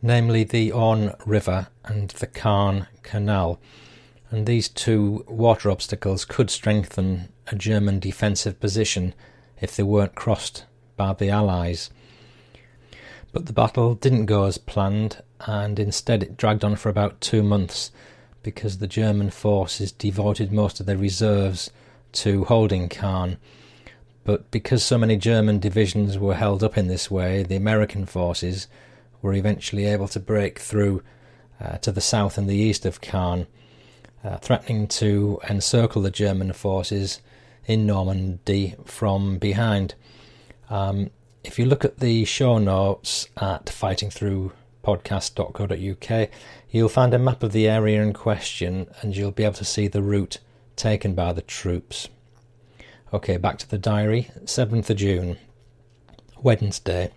namely 0.00 0.44
the 0.44 0.70
Orne 0.70 1.16
River 1.26 1.66
and 1.84 2.10
the 2.10 2.28
Caen 2.28 2.86
Canal. 3.02 3.58
And 4.30 4.46
these 4.46 4.68
two 4.68 5.24
water 5.26 5.68
obstacles 5.68 6.24
could 6.24 6.48
strengthen 6.48 7.30
a 7.52 7.56
German 7.56 7.98
defensive 7.98 8.60
position 8.60 9.14
if 9.60 9.76
they 9.76 9.82
weren't 9.82 10.14
crossed 10.14 10.64
by 10.96 11.12
the 11.12 11.30
Allies. 11.30 11.90
But 13.32 13.46
the 13.46 13.52
battle 13.52 13.94
didn't 13.94 14.26
go 14.26 14.44
as 14.44 14.58
planned, 14.58 15.22
and 15.40 15.78
instead 15.78 16.22
it 16.22 16.36
dragged 16.36 16.64
on 16.64 16.76
for 16.76 16.88
about 16.88 17.20
two 17.20 17.42
months 17.42 17.92
because 18.42 18.78
the 18.78 18.86
German 18.86 19.30
forces 19.30 19.92
devoted 19.92 20.52
most 20.52 20.80
of 20.80 20.86
their 20.86 20.96
reserves 20.96 21.70
to 22.12 22.44
holding 22.44 22.88
Caen 22.88 23.36
but 24.24 24.50
because 24.50 24.84
so 24.84 24.98
many 24.98 25.16
German 25.16 25.58
divisions 25.58 26.18
were 26.18 26.34
held 26.34 26.62
up 26.62 26.76
in 26.76 26.88
this 26.88 27.10
way, 27.10 27.42
the 27.42 27.56
American 27.56 28.06
forces 28.06 28.68
were 29.22 29.34
eventually 29.34 29.86
able 29.86 30.08
to 30.08 30.20
break 30.20 30.58
through 30.58 31.02
uh, 31.60 31.78
to 31.78 31.90
the 31.92 32.00
south 32.00 32.38
and 32.38 32.48
the 32.48 32.56
east 32.56 32.86
of 32.86 33.00
Caen, 33.00 33.46
uh, 34.22 34.36
threatening 34.36 34.86
to 34.86 35.40
encircle 35.48 36.02
the 36.02 36.10
German 36.10 36.52
forces 36.52 37.20
in 37.66 37.86
Normandy 37.86 38.74
from 38.84 39.38
behind. 39.38 39.94
Um, 40.68 41.10
if 41.42 41.58
you 41.58 41.64
look 41.64 41.84
at 41.84 42.00
the 42.00 42.24
show 42.24 42.58
notes 42.58 43.28
at 43.36 43.66
fightingthroughpodcast.co.uk, 43.66 46.30
you'll 46.70 46.88
find 46.88 47.14
a 47.14 47.18
map 47.18 47.42
of 47.42 47.52
the 47.52 47.68
area 47.68 48.02
in 48.02 48.12
question 48.12 48.88
and 49.00 49.16
you'll 49.16 49.30
be 49.30 49.44
able 49.44 49.54
to 49.54 49.64
see 49.64 49.88
the 49.88 50.02
route 50.02 50.38
taken 50.76 51.14
by 51.14 51.32
the 51.32 51.42
troops. 51.42 52.08
Okay, 53.12 53.36
back 53.36 53.58
to 53.58 53.68
the 53.68 53.78
diary. 53.78 54.30
7th 54.44 54.90
of 54.90 54.96
June. 54.96 55.36
Wednesday. 56.42 57.10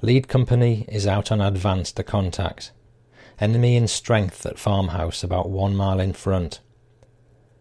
Lead 0.00 0.28
company 0.28 0.84
is 0.88 1.06
out 1.06 1.30
on 1.30 1.40
advance 1.40 1.92
to 1.92 2.02
contact. 2.02 2.72
Enemy 3.40 3.76
in 3.76 3.88
strength 3.88 4.46
at 4.46 4.58
farmhouse 4.58 5.22
about 5.22 5.50
one 5.50 5.76
mile 5.76 6.00
in 6.00 6.12
front. 6.12 6.60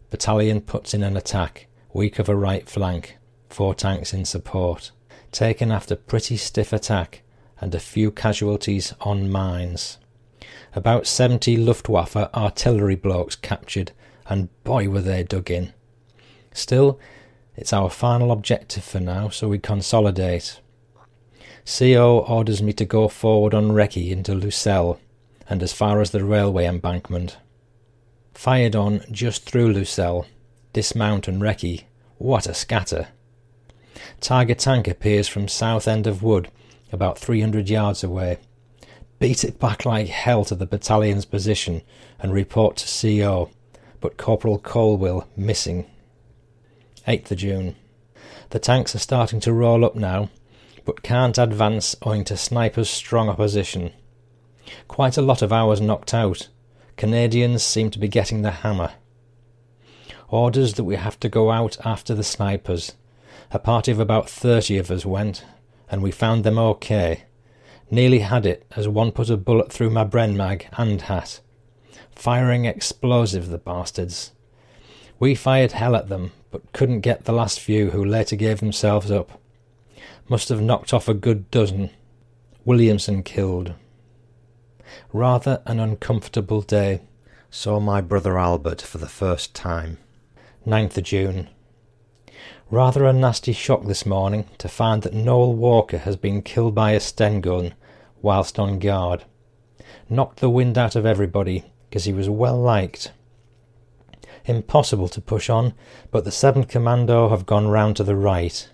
Battalion 0.10 0.62
puts 0.62 0.94
in 0.94 1.04
an 1.04 1.18
attack. 1.18 1.67
We 1.98 2.12
a 2.16 2.36
right 2.36 2.70
flank. 2.70 3.18
Four 3.50 3.74
tanks 3.74 4.14
in 4.14 4.26
support. 4.26 4.92
Taken 5.32 5.72
after 5.72 5.96
pretty 5.96 6.38
stiff 6.38 6.72
attack 6.72 7.24
and 7.60 7.74
a 7.74 7.80
few 7.80 8.12
casualties 8.12 8.94
on 9.02 9.32
mines. 9.32 9.98
About 10.76 11.08
70 11.08 11.58
Luftwaffe 11.58 12.16
artillery 12.16 12.94
blokes 12.94 13.36
captured, 13.36 13.94
and 14.28 14.50
boy 14.64 14.90
were 14.90 15.02
they 15.02 15.24
dug 15.24 15.50
in. 15.50 15.74
Still, 16.54 17.00
it's 17.56 17.74
our 17.74 17.90
final 17.90 18.32
objective 18.32 18.84
for 18.84 19.00
now, 19.00 19.30
so 19.30 19.48
we 19.48 19.58
consolidate. 19.58 20.62
CO 21.66 22.20
orders 22.20 22.62
me 22.62 22.74
to 22.74 22.86
go 22.86 23.08
forward 23.08 23.56
on 23.56 23.72
recce 23.72 24.12
into 24.12 24.36
Loucelles 24.36 25.00
and 25.50 25.64
as 25.64 25.74
far 25.74 26.00
as 26.00 26.12
the 26.12 26.24
railway 26.24 26.68
embankment. 26.68 27.38
Fired 28.36 28.76
on 28.76 29.02
just 29.10 29.50
through 29.50 29.74
Loucelles, 29.74 30.28
dismount 30.74 31.28
and 31.28 31.42
recce. 31.42 31.86
What 32.18 32.48
a 32.48 32.54
scatter! 32.54 33.10
Tiger 34.20 34.56
tank 34.56 34.88
appears 34.88 35.28
from 35.28 35.48
south 35.48 35.88
end 35.88 36.08
of 36.08 36.24
wood, 36.24 36.50
about 36.92 37.20
300 37.20 37.70
yards 37.70 38.04
away. 38.04 38.40
Beat 39.20 39.44
it 39.44 39.60
back 39.60 39.86
like 39.86 40.08
hell 40.08 40.44
to 40.46 40.56
the 40.56 40.66
battalion's 40.66 41.26
position 41.26 41.84
and 42.20 42.34
report 42.34 42.78
to 42.78 42.88
CO, 43.22 43.52
but 44.02 44.18
Corporal 44.18 44.58
Colwill 44.58 45.28
missing. 45.36 45.86
8th 47.08 47.36
June. 47.36 47.76
The 48.50 48.60
tanks 48.60 48.96
are 48.96 49.00
starting 49.00 49.40
to 49.42 49.54
roll 49.54 49.86
up 49.86 49.96
now, 49.96 50.30
but 50.86 51.04
can't 51.04 51.38
advance 51.38 51.96
owing 52.02 52.24
to 52.26 52.38
snipers' 52.38 52.90
strong 52.90 53.30
opposition. 53.30 53.92
Quite 54.88 55.18
a 55.18 55.22
lot 55.22 55.44
of 55.44 55.54
ours 55.54 55.82
knocked 55.82 56.14
out. 56.14 56.48
Canadians 56.96 57.64
seem 57.64 57.92
to 57.92 58.00
be 58.00 58.08
getting 58.08 58.42
the 58.42 58.52
hammer. 58.52 58.94
Orders 60.30 60.74
that 60.74 60.84
we 60.84 60.98
have 60.98 61.20
to 61.22 61.30
go 61.30 61.52
out 61.52 61.78
after 61.86 62.14
the 62.14 62.24
snipers. 62.24 62.94
A 63.52 63.60
party 63.60 63.92
of 63.92 64.00
about 64.00 64.30
thirty 64.30 64.78
of 64.78 64.92
us 64.92 65.06
went, 65.06 65.46
and 65.90 66.04
we 66.04 66.12
found 66.12 66.44
them 66.44 66.58
okay. 66.58 67.24
Nearly 67.90 68.20
had 68.20 68.46
it 68.46 68.66
as 68.76 68.90
one 68.90 69.14
put 69.14 69.30
a 69.30 69.38
bullet 69.38 69.72
through 69.72 69.92
my 69.92 70.04
Bren 70.04 70.36
mag 70.36 70.68
and 70.78 71.02
hat. 71.02 71.40
Firing 72.12 72.66
explosive, 72.66 73.48
the 73.48 73.58
bastards. 73.58 74.34
We 75.18 75.34
fired 75.34 75.72
hell 75.72 75.96
at 75.96 76.10
them, 76.10 76.34
but 76.52 76.74
couldn't 76.74 77.02
get 77.02 77.24
the 77.24 77.32
last 77.32 77.62
few 77.62 77.92
who 77.92 78.04
later 78.04 78.36
gave 78.36 78.60
themselves 78.60 79.10
up. 79.10 79.40
Must 80.28 80.50
have 80.50 80.62
knocked 80.62 80.94
off 80.94 81.08
a 81.08 81.14
good 81.14 81.50
dozen. 81.52 81.90
Williamson 82.66 83.24
killed. 83.24 83.74
Rather 85.14 85.62
an 85.66 85.80
uncomfortable 85.80 86.62
day. 86.62 87.02
Saw 87.50 87.80
my 87.80 88.02
brother 88.02 88.38
Albert 88.38 88.82
for 88.82 88.98
the 88.98 89.08
first 89.08 89.56
time. 89.56 89.98
9th 90.68 90.98
of 90.98 91.04
June. 91.06 91.48
Rather 92.70 93.06
a 93.06 93.14
nasty 93.14 93.54
shock 93.54 93.86
this 93.86 94.06
morning 94.06 94.50
to 94.58 94.68
find 94.68 95.02
that 95.04 95.14
Noel 95.14 95.54
Walker 95.54 96.00
has 96.00 96.18
been 96.18 96.42
killed 96.42 96.76
by 96.76 96.92
a 96.92 97.00
Sten 97.00 97.40
gun 97.40 97.74
whilst 98.22 98.60
on 98.60 98.78
guard. 98.78 99.24
Knocked 100.10 100.42
the 100.42 100.50
wind 100.50 100.78
out 100.78 100.98
of 100.98 101.06
everybody 101.06 101.64
because 101.90 102.04
he 102.04 102.12
was 102.12 102.30
well 102.30 102.60
liked. 102.60 103.14
Impossible 104.44 105.08
to 105.08 105.22
push 105.22 105.50
on, 105.50 105.74
but 106.12 106.26
the 106.26 106.32
7th 106.32 106.68
Commando 106.68 107.30
have 107.30 107.46
gone 107.46 107.70
round 107.70 107.96
to 107.96 108.04
the 108.04 108.18
right. 108.18 108.70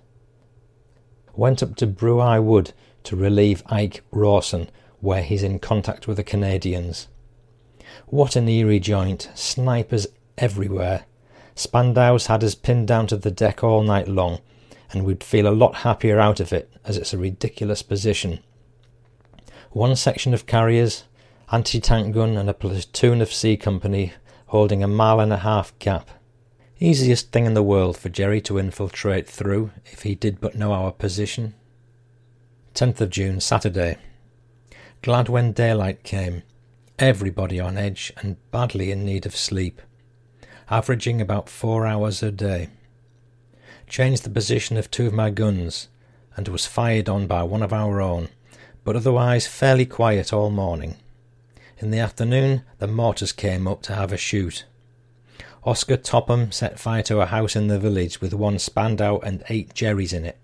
Went 1.36 1.62
up 1.62 1.76
to 1.76 1.86
Brouay 1.86 2.44
Wood 2.44 2.74
to 3.04 3.16
relieve 3.16 3.62
Ike 3.68 4.02
Rawson, 4.10 4.72
where 5.00 5.22
he's 5.22 5.44
in 5.44 5.60
contact 5.60 6.08
with 6.08 6.18
the 6.18 6.24
Canadians. 6.24 7.08
What 8.08 8.36
an 8.36 8.50
eerie 8.50 8.80
joint, 8.80 9.30
snipers 9.36 10.08
everywhere. 10.40 11.06
Spandau's 11.56 12.28
had 12.28 12.44
us 12.44 12.56
pinned 12.56 12.88
down 12.88 13.08
to 13.08 13.18
the 13.18 13.32
deck 13.32 13.64
all 13.64 13.84
night 13.84 14.08
long, 14.08 14.40
and 14.92 15.06
we'd 15.06 15.24
feel 15.24 15.48
a 15.48 15.54
lot 15.54 15.78
happier 15.78 16.20
out 16.20 16.40
of 16.40 16.52
it, 16.52 16.72
as 16.84 16.98
it's 16.98 17.14
a 17.14 17.18
ridiculous 17.18 17.82
position. 17.82 18.40
One 19.72 19.96
section 19.96 20.34
of 20.34 20.46
carriers, 20.46 21.04
anti 21.52 21.80
tank 21.80 22.14
gun, 22.14 22.38
and 22.38 22.50
a 22.50 22.54
platoon 22.54 23.22
of 23.22 23.34
C 23.34 23.58
Company 23.58 24.14
holding 24.48 24.84
a 24.84 24.88
mile 24.88 25.20
and 25.20 25.34
a 25.34 25.38
half 25.38 25.78
gap. 25.80 26.10
Easiest 26.80 27.32
thing 27.32 27.46
in 27.46 27.54
the 27.54 27.64
world 27.64 27.98
for 27.98 28.10
Jerry 28.10 28.42
to 28.42 28.60
infiltrate 28.60 29.28
through 29.28 29.72
if 29.86 30.04
he 30.04 30.16
did 30.16 30.40
but 30.40 30.56
know 30.56 30.74
our 30.74 30.92
position. 30.92 31.56
10th 32.76 33.02
of 33.02 33.10
June, 33.10 33.40
Saturday. 33.40 33.98
Glad 35.02 35.30
when 35.30 35.54
daylight 35.54 36.04
came. 36.04 36.44
Everybody 37.00 37.60
on 37.60 37.78
edge 37.78 38.12
and 38.18 38.38
badly 38.52 38.92
in 38.92 39.06
need 39.06 39.26
of 39.26 39.36
sleep 39.36 39.82
averaging 40.74 41.22
about 41.22 41.50
four 41.50 41.86
hours 41.86 42.24
a 42.24 42.32
day. 42.32 42.68
Changed 43.86 44.24
the 44.24 44.30
position 44.30 44.76
of 44.76 44.90
two 44.90 45.06
of 45.06 45.14
my 45.14 45.30
guns, 45.30 45.88
and 46.36 46.48
was 46.48 46.66
fired 46.66 47.08
on 47.08 47.28
by 47.28 47.44
one 47.44 47.62
of 47.62 47.72
our 47.72 48.02
own, 48.02 48.28
but 48.84 48.96
otherwise 48.96 49.46
fairly 49.46 49.86
quiet 49.86 50.34
all 50.34 50.50
morning. 50.50 50.96
In 51.78 51.92
the 51.92 52.00
afternoon, 52.00 52.64
the 52.80 52.88
mortars 52.88 53.32
came 53.32 53.68
up 53.68 53.84
to 53.84 53.94
have 53.94 54.12
a 54.12 54.18
shoot. 54.18 54.66
Oscar 55.64 55.96
Topham 55.96 56.52
set 56.52 56.80
fire 56.80 57.04
to 57.04 57.22
a 57.22 57.28
house 57.28 57.56
in 57.56 57.68
the 57.68 57.78
village 57.78 58.20
with 58.20 58.34
one 58.34 58.58
Spandau 58.58 59.20
and 59.20 59.44
eight 59.50 59.76
Jerrys 59.76 60.12
in 60.12 60.26
it. 60.26 60.44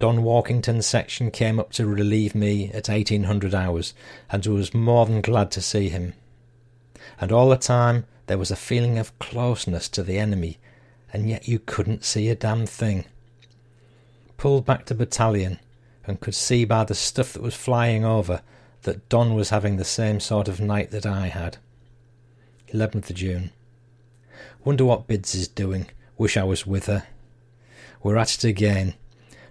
Don 0.00 0.22
Walkington's 0.22 0.86
section 0.86 1.30
came 1.30 1.58
up 1.58 1.72
to 1.72 1.86
relieve 1.86 2.34
me 2.34 2.66
at 2.68 2.90
1800 2.90 3.54
hours, 3.54 3.94
and 4.30 4.44
was 4.44 4.74
more 4.74 5.06
than 5.06 5.22
glad 5.22 5.50
to 5.52 5.62
see 5.62 5.88
him. 5.88 6.12
And 7.18 7.32
all 7.32 7.48
the 7.48 7.56
time 7.56 8.04
there 8.26 8.38
was 8.38 8.50
a 8.50 8.56
feeling 8.56 8.98
of 8.98 9.18
closeness 9.18 9.88
to 9.90 10.02
the 10.02 10.18
enemy, 10.18 10.58
and 11.12 11.28
yet 11.28 11.48
you 11.48 11.58
couldn't 11.58 12.04
see 12.04 12.28
a 12.28 12.34
damn 12.34 12.66
thing. 12.66 13.04
Pulled 14.36 14.64
back 14.64 14.86
to 14.86 14.94
battalion, 14.94 15.58
and 16.06 16.20
could 16.20 16.34
see 16.34 16.64
by 16.64 16.84
the 16.84 16.94
stuff 16.94 17.32
that 17.32 17.42
was 17.42 17.54
flying 17.54 18.04
over 18.04 18.42
that 18.82 19.08
Don 19.08 19.34
was 19.34 19.50
having 19.50 19.76
the 19.76 19.84
same 19.84 20.20
sort 20.20 20.48
of 20.48 20.60
night 20.60 20.90
that 20.90 21.06
I 21.06 21.28
had. 21.28 21.58
11th 22.72 23.12
June. 23.14 23.50
Wonder 24.64 24.84
what 24.84 25.06
Bids 25.06 25.34
is 25.34 25.48
doing. 25.48 25.88
Wish 26.16 26.36
I 26.36 26.44
was 26.44 26.66
with 26.66 26.86
her. 26.86 27.04
We're 28.02 28.16
at 28.16 28.34
it 28.34 28.44
again. 28.44 28.94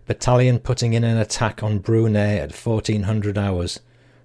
Battalion 0.06 0.60
putting 0.60 0.94
in 0.94 1.04
an 1.04 1.18
attack 1.18 1.64
on 1.64 1.80
Brunet 1.80 2.40
at 2.40 2.56
1400 2.56 3.38
hours 3.38 3.80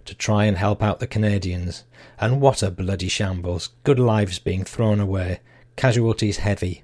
to 0.07 0.15
try 0.15 0.45
and 0.45 0.57
help 0.57 0.83
out 0.83 1.01
the 1.01 1.07
Canadians. 1.07 1.85
And 2.19 2.41
what 2.41 2.63
a 2.63 2.71
bloody 2.71 3.09
shambles. 3.09 3.71
Good 3.85 3.99
lives 3.99 4.39
being 4.39 4.65
thrown 4.65 5.01
away. 5.01 5.41
Casualties 5.77 6.39
heavy. 6.39 6.83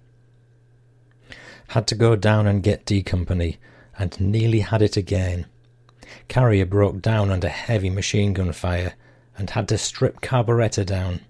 Had 1.69 1.87
to 1.87 1.95
go 1.95 2.17
down 2.17 2.47
and 2.47 2.63
get 2.63 2.85
D 2.85 3.03
Company, 3.03 3.59
and 3.99 4.21
nearly 4.21 4.61
had 4.61 4.83
it 4.83 4.97
again. 4.97 5.47
Carrier 6.29 6.67
broke 6.67 7.01
down 7.01 7.31
under 7.31 7.49
heavy 7.49 7.89
machine 7.89 8.35
gun 8.35 8.53
fire, 8.53 8.95
and 9.39 9.49
had 9.51 9.69
to 9.69 9.79
strip 9.79 10.21
carburettor 10.21 10.85
down. 10.85 11.21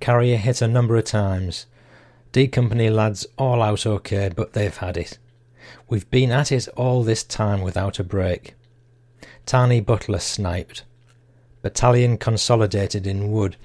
Carrier 0.00 0.36
hit 0.36 0.60
a 0.60 0.66
number 0.66 0.96
of 0.96 1.04
times. 1.04 1.66
D 2.32 2.48
Company 2.48 2.90
lads 2.90 3.26
all 3.38 3.62
out 3.62 3.86
okay, 3.86 4.30
but 4.34 4.54
they've 4.54 4.76
had 4.76 4.96
it. 4.96 5.18
We've 5.88 6.10
been 6.10 6.32
at 6.32 6.50
it 6.50 6.66
all 6.76 7.04
this 7.04 7.22
time 7.22 7.62
without 7.62 8.00
a 8.00 8.04
break. 8.04 8.54
Tiny 9.46 9.80
Butler 9.80 10.20
sniped. 10.20 10.84
Battalion 11.62 12.18
consolidated 12.18 13.06
in 13.06 13.30
wood 13.30 13.56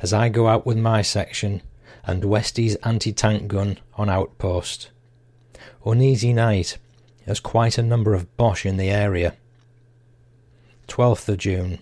as 0.00 0.12
I 0.12 0.28
go 0.28 0.48
out 0.48 0.64
with 0.64 0.76
my 0.78 1.02
section 1.02 1.62
and 2.04 2.24
Westie's 2.24 2.76
anti-tank 2.76 3.48
gun 3.48 3.78
on 3.94 4.08
outpost. 4.08 4.90
Uneasy 5.84 6.32
night, 6.32 6.78
as 7.26 7.40
quite 7.40 7.78
a 7.78 7.82
number 7.82 8.14
of 8.14 8.36
Boche 8.36 8.66
in 8.66 8.76
the 8.76 8.90
area. 8.90 9.34
12th 10.88 11.28
of 11.28 11.38
June. 11.38 11.78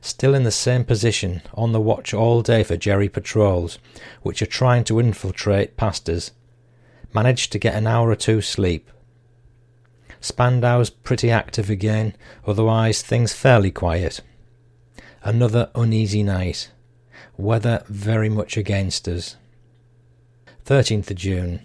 Still 0.00 0.34
in 0.34 0.42
the 0.42 0.50
same 0.50 0.84
position, 0.84 1.42
on 1.54 1.72
the 1.72 1.80
watch 1.80 2.12
all 2.12 2.42
day 2.42 2.62
for 2.62 2.76
Jerry 2.76 3.08
patrols, 3.08 3.78
which 4.22 4.42
are 4.42 4.46
trying 4.46 4.84
to 4.84 4.98
infiltrate 4.98 5.76
past 5.76 6.08
us. 6.08 6.32
Managed 7.14 7.52
to 7.52 7.58
get 7.58 7.74
an 7.74 7.86
hour 7.86 8.10
or 8.10 8.16
two 8.16 8.40
sleep. 8.40 8.90
Spandau's 10.22 10.88
pretty 10.88 11.30
active 11.30 11.68
again, 11.68 12.14
otherwise 12.46 13.02
things 13.02 13.32
fairly 13.32 13.72
quiet. 13.72 14.20
Another 15.24 15.70
uneasy 15.74 16.22
night. 16.22 16.70
Weather 17.36 17.82
very 17.88 18.28
much 18.28 18.56
against 18.56 19.08
us. 19.08 19.36
13th 20.64 21.10
of 21.10 21.16
June. 21.16 21.60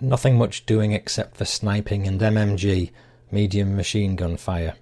Nothing 0.00 0.38
much 0.38 0.64
doing 0.64 0.92
except 0.92 1.36
for 1.36 1.44
sniping 1.44 2.06
and 2.06 2.18
MMG, 2.18 2.90
medium 3.30 3.76
machine 3.76 4.16
gun 4.16 4.38
fire. 4.38 4.74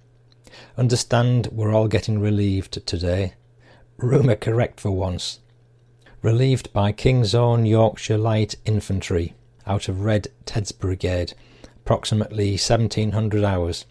Understand 0.77 1.47
we're 1.51 1.73
all 1.73 1.89
getting 1.89 2.19
relieved 2.19 2.85
today. 2.87 3.33
Rumour 3.97 4.37
correct 4.37 4.79
for 4.79 4.91
once. 4.91 5.39
Relieved 6.21 6.71
by 6.71 6.93
King's 6.93 7.35
Own 7.35 7.65
Yorkshire 7.65 8.17
Light 8.17 8.55
Infantry 8.65 9.33
out 9.67 9.89
of 9.89 10.01
Red 10.01 10.29
Ted's 10.45 10.71
Brigade 10.71 11.33
approximately 11.91 12.51
1700 12.51 13.43
hours. 13.43 13.83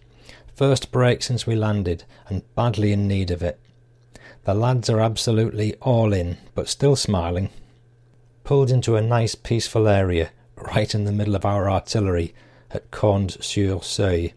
First 0.55 0.91
break 0.91 1.21
since 1.21 1.45
we 1.45 1.53
landed, 1.53 2.03
and 2.27 2.41
badly 2.55 2.91
in 2.91 3.07
need 3.07 3.29
of 3.29 3.43
it. 3.43 3.59
The 4.43 4.55
lads 4.55 4.89
are 4.89 4.99
absolutely 4.99 5.75
all 5.75 6.11
in, 6.11 6.37
but 6.55 6.67
still 6.67 6.95
smiling. 6.95 7.51
Pulled 8.43 8.71
into 8.71 8.95
a 8.95 9.03
nice 9.03 9.35
peaceful 9.35 9.87
area, 9.87 10.31
right 10.55 10.95
in 10.95 11.03
the 11.03 11.11
middle 11.11 11.35
of 11.35 11.45
our 11.45 11.69
artillery, 11.69 12.33
at 12.71 12.89
Cornes-sur-Seuil, 12.89 14.31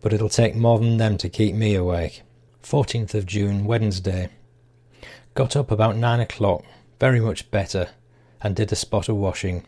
but 0.00 0.14
it'll 0.14 0.30
take 0.30 0.56
more 0.56 0.78
than 0.78 0.96
them 0.96 1.18
to 1.18 1.28
keep 1.28 1.54
me 1.54 1.74
awake. 1.74 2.22
14th 2.62 3.12
of 3.12 3.26
June, 3.26 3.66
Wednesday. 3.66 4.30
Got 5.34 5.54
up 5.54 5.70
about 5.70 5.96
nine 5.96 6.20
o'clock, 6.20 6.64
very 6.98 7.20
much 7.20 7.50
better, 7.50 7.90
and 8.40 8.56
did 8.56 8.72
a 8.72 8.76
spot 8.76 9.10
of 9.10 9.16
washing. 9.16 9.66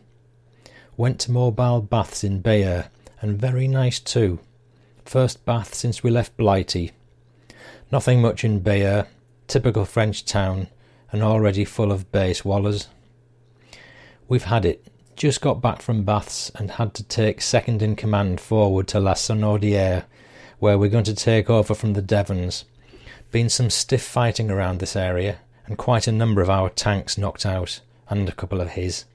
Went 0.97 1.19
to 1.19 1.31
mobile 1.31 1.81
baths 1.81 2.23
in 2.23 2.41
Bayeux, 2.41 2.85
and 3.25 3.41
very 3.41 3.67
nice 3.67 3.99
too. 3.99 4.37
First 5.03 5.45
bath 5.45 5.73
since 5.73 6.03
we 6.03 6.11
left 6.11 6.37
Blighty. 6.37 6.91
Nothing 7.91 8.21
much 8.21 8.43
in 8.43 8.59
Bayeux, 8.59 9.05
typical 9.47 9.83
French 9.83 10.25
town, 10.25 10.67
and 11.11 11.23
already 11.23 11.65
full 11.65 11.91
of 11.91 12.11
base 12.11 12.45
wallers. 12.45 12.87
We've 14.27 14.43
had 14.43 14.63
it. 14.63 14.85
Just 15.15 15.41
got 15.41 15.59
back 15.59 15.81
from 15.81 16.03
baths 16.03 16.51
and 16.53 16.69
had 16.69 16.93
to 16.93 17.03
take 17.03 17.41
second 17.41 17.81
in 17.81 17.95
command 17.95 18.39
forward 18.39 18.87
to 18.89 18.99
La 18.99 19.15
Sonaudière, 19.15 20.03
where 20.59 20.77
we're 20.77 20.87
going 20.87 21.03
to 21.05 21.15
take 21.15 21.49
over 21.49 21.73
from 21.73 21.93
the 21.93 22.03
Devons. 22.03 22.65
Been 23.31 23.49
some 23.49 23.71
stiff 23.71 24.03
fighting 24.03 24.51
around 24.51 24.79
this 24.79 24.95
area, 24.95 25.39
and 25.65 25.79
quite 25.79 26.05
a 26.05 26.11
number 26.11 26.43
of 26.43 26.49
our 26.51 26.69
tanks 26.69 27.17
knocked 27.17 27.43
out, 27.43 27.79
and 28.07 28.29
a 28.29 28.33
couple 28.33 28.61
of 28.61 28.71
his. 28.71 29.05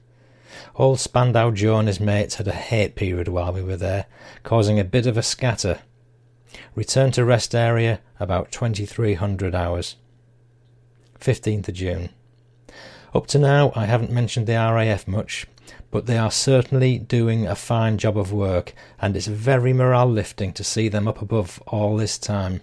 Old 0.75 0.99
Spandau 0.99 1.51
Joe 1.51 1.79
and 1.79 1.87
his 1.87 1.99
mates 1.99 2.35
had 2.35 2.47
a 2.47 2.53
hate 2.53 2.95
period 2.95 3.27
while 3.27 3.53
we 3.53 3.61
were 3.61 3.77
there, 3.77 4.05
causing 4.43 4.79
a 4.79 4.83
bit 4.83 5.05
of 5.05 5.17
a 5.17 5.23
scatter. 5.23 5.79
Return 6.75 7.11
to 7.11 7.25
rest 7.25 7.55
area 7.55 8.01
about 8.19 8.51
2300 8.51 9.55
hours. 9.55 9.95
15th 11.19 11.67
of 11.67 11.75
June. 11.75 12.09
Up 13.13 13.27
to 13.27 13.39
now, 13.39 13.71
I 13.75 13.85
haven't 13.85 14.11
mentioned 14.11 14.47
the 14.47 14.53
RAF 14.53 15.07
much, 15.07 15.45
but 15.91 16.05
they 16.05 16.17
are 16.17 16.31
certainly 16.31 16.97
doing 16.97 17.45
a 17.45 17.55
fine 17.55 17.97
job 17.97 18.17
of 18.17 18.31
work, 18.31 18.73
and 18.99 19.15
it's 19.15 19.27
very 19.27 19.73
morale 19.73 20.09
lifting 20.09 20.53
to 20.53 20.63
see 20.63 20.87
them 20.87 21.07
up 21.07 21.21
above 21.21 21.61
all 21.67 21.97
this 21.97 22.17
time. 22.17 22.61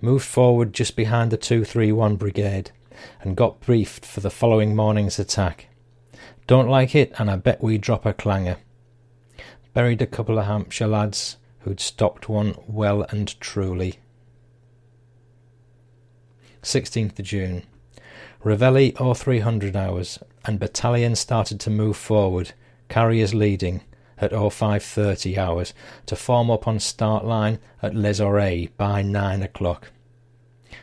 Moved 0.00 0.24
forward 0.24 0.72
just 0.72 0.96
behind 0.96 1.30
the 1.30 1.36
231 1.36 2.16
Brigade, 2.16 2.72
and 3.20 3.36
got 3.36 3.60
briefed 3.60 4.06
for 4.06 4.20
the 4.20 4.30
following 4.30 4.74
morning's 4.74 5.18
attack. 5.18 5.68
Don't 6.52 6.68
like 6.68 6.94
it, 6.94 7.14
and 7.18 7.30
I 7.30 7.36
bet 7.36 7.62
we 7.62 7.78
drop 7.78 8.04
a 8.04 8.12
clanger. 8.12 8.58
Buried 9.72 10.02
a 10.02 10.06
couple 10.06 10.38
of 10.38 10.44
Hampshire 10.44 10.86
lads 10.86 11.38
who'd 11.60 11.80
stopped 11.80 12.28
one 12.28 12.54
well 12.66 13.06
and 13.08 13.40
truly. 13.40 14.00
16th 16.62 17.18
of 17.18 17.24
June. 17.24 17.62
Reveille 18.44 18.92
or 19.00 19.14
300 19.14 19.74
hours, 19.74 20.18
and 20.44 20.60
battalion 20.60 21.16
started 21.16 21.58
to 21.60 21.70
move 21.70 21.96
forward, 21.96 22.52
carriers 22.90 23.32
leading, 23.32 23.80
at 24.18 24.32
0530 24.32 25.38
hours, 25.38 25.72
to 26.04 26.14
form 26.14 26.50
up 26.50 26.68
on 26.68 26.78
start 26.78 27.24
line 27.24 27.60
at 27.80 27.94
Les 27.94 28.20
Aurets 28.20 28.68
by 28.76 29.00
9 29.00 29.42
o'clock. 29.42 29.90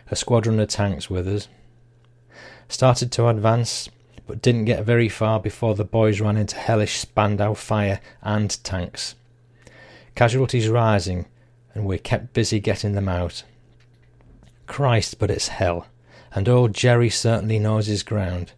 A 0.10 0.15
squadron 0.15 0.60
of 0.60 0.69
tanks 0.69 1.12
with 1.12 1.27
us. 1.27 1.47
Started 2.67 3.12
to 3.12 3.27
advance, 3.27 3.88
but 4.29 4.43
didn't 4.43 4.65
get 4.65 4.85
very 4.85 5.09
far 5.09 5.39
before 5.39 5.73
the 5.73 5.83
boys 5.83 6.21
ran 6.21 6.37
into 6.37 6.55
hellish 6.55 6.99
Spandau 6.99 7.55
fire 7.55 7.99
and 8.21 8.63
tanks. 8.63 9.15
Casualties 10.13 10.69
rising, 10.69 11.25
and 11.73 11.83
we 11.83 11.97
kept 11.97 12.33
busy 12.33 12.59
getting 12.59 12.93
them 12.93 13.09
out. 13.09 13.41
Christ, 14.67 15.17
but 15.17 15.31
it's 15.31 15.47
hell. 15.47 15.87
And 16.31 16.47
old 16.47 16.75
Jerry 16.75 17.09
certainly 17.09 17.57
knows 17.57 17.87
his 17.87 18.03
ground. 18.03 18.51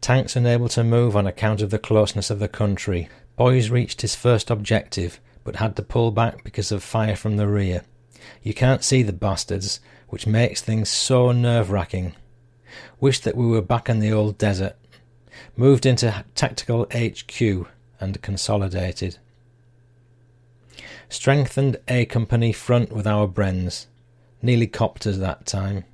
Tanks 0.00 0.34
unable 0.34 0.68
to 0.70 0.82
move 0.82 1.14
on 1.16 1.28
account 1.28 1.62
of 1.62 1.70
the 1.70 1.78
closeness 1.78 2.28
of 2.28 2.40
the 2.40 2.48
country. 2.48 3.08
Boys 3.36 3.70
reached 3.70 4.00
his 4.00 4.16
first 4.16 4.50
objective, 4.50 5.20
but 5.44 5.56
had 5.56 5.76
to 5.76 5.82
pull 5.82 6.10
back 6.10 6.42
because 6.42 6.72
of 6.72 6.82
fire 6.82 7.14
from 7.14 7.36
the 7.36 7.46
rear. 7.46 7.84
You 8.42 8.52
can't 8.52 8.82
see 8.82 9.04
the 9.04 9.12
bastards, 9.12 9.78
which 10.08 10.26
makes 10.26 10.60
things 10.60 10.88
so 10.88 11.30
nerve 11.30 11.70
wracking. 11.70 12.14
Wish 12.98 13.20
that 13.20 13.36
we 13.36 13.46
were 13.46 13.62
back 13.62 13.88
in 13.88 14.00
the 14.00 14.12
old 14.12 14.38
desert. 14.38 14.74
Moved 15.56 15.86
into 15.86 16.24
tactical 16.34 16.86
HQ 16.92 17.68
and 18.00 18.20
consolidated. 18.22 19.18
Strengthened 21.08 21.76
A 21.88 22.06
Company 22.06 22.52
front 22.52 22.92
with 22.92 23.06
our 23.06 23.28
Brens 23.28 23.86
nearly 24.44 24.66
copters 24.66 25.18
that 25.18 25.46
time. 25.46 25.84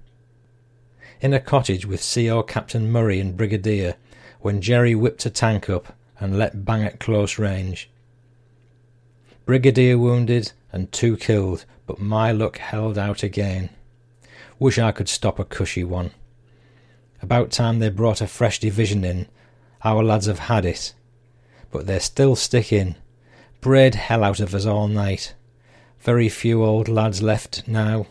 In 1.21 1.33
a 1.33 1.41
cottage 1.41 1.87
with 1.87 2.03
CO 2.15 2.43
Captain 2.43 2.91
Murray 2.91 3.21
and 3.21 3.37
Brigadier, 3.37 3.95
when 4.41 4.61
Jerry 4.61 4.95
whipped 4.95 5.25
a 5.27 5.31
tank 5.31 5.71
up 5.71 5.95
and 6.19 6.39
let 6.39 6.65
bang 6.65 6.83
at 6.83 6.99
close 6.99 7.39
range. 7.39 7.91
Brigadier 9.45 9.99
wounded 9.99 10.53
and 10.73 10.91
two 10.91 11.17
killed, 11.17 11.65
but 11.87 12.01
my 12.01 12.33
luck 12.33 12.59
held 12.59 12.99
out 12.99 13.23
again. 13.23 13.71
Wish 14.59 14.79
I 14.79 14.93
could 14.93 15.09
stop 15.09 15.39
a 15.39 15.45
cushy 15.45 15.85
one. 15.85 16.11
About 17.23 17.51
time 17.51 17.79
they 17.79 17.91
brought 17.91 18.21
a 18.21 18.27
fresh 18.27 18.59
division 18.61 19.05
in. 19.05 19.27
Our 19.85 20.03
lads 20.03 20.27
have 20.27 20.41
had 20.41 20.65
it. 20.65 20.95
But 21.71 21.87
they're 21.87 22.01
still 22.01 22.37
sticking. 22.37 22.97
Braid 23.61 23.95
hell 23.95 24.25
out 24.25 24.41
of 24.41 24.55
us 24.55 24.67
all 24.67 24.89
night. 24.89 25.35
Very 26.01 26.29
few 26.29 26.65
old 26.65 26.89
lads 26.89 27.23
left 27.23 27.69
now. 27.69 28.07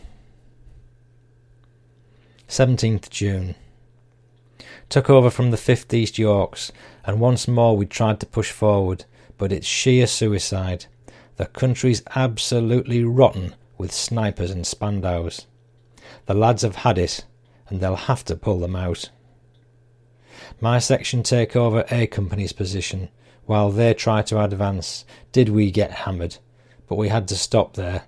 17th 2.48 3.10
June. 3.10 3.54
Took 4.88 5.08
over 5.08 5.30
from 5.30 5.50
the 5.50 5.56
5th 5.56 5.92
East 5.94 6.18
Yorks, 6.18 6.72
and 7.04 7.20
once 7.20 7.46
more 7.46 7.76
we 7.76 7.86
tried 7.86 8.18
to 8.20 8.26
push 8.26 8.50
forward, 8.50 9.04
but 9.38 9.52
it's 9.52 9.66
sheer 9.66 10.06
suicide. 10.06 10.86
The 11.36 11.46
country's 11.46 12.02
absolutely 12.14 13.04
rotten 13.04 13.54
with 13.78 13.92
snipers 13.92 14.50
and 14.50 14.64
Spandaus. 14.64 15.46
The 16.26 16.34
lads 16.34 16.62
have 16.62 16.76
had 16.76 16.98
it, 16.98 17.24
and 17.70 17.80
they'll 17.80 17.96
have 17.96 18.24
to 18.26 18.36
pull 18.36 18.58
them 18.58 18.76
out. 18.76 19.10
My 20.60 20.78
section 20.78 21.22
take 21.22 21.56
over 21.56 21.84
A 21.90 22.06
Company's 22.06 22.52
position, 22.52 23.08
while 23.46 23.70
they 23.70 23.94
try 23.94 24.22
to 24.22 24.42
advance. 24.42 25.04
Did 25.32 25.48
we 25.48 25.70
get 25.70 25.90
hammered? 25.90 26.36
But 26.88 26.96
we 26.96 27.08
had 27.08 27.28
to 27.28 27.36
stop 27.36 27.74
there. 27.74 28.04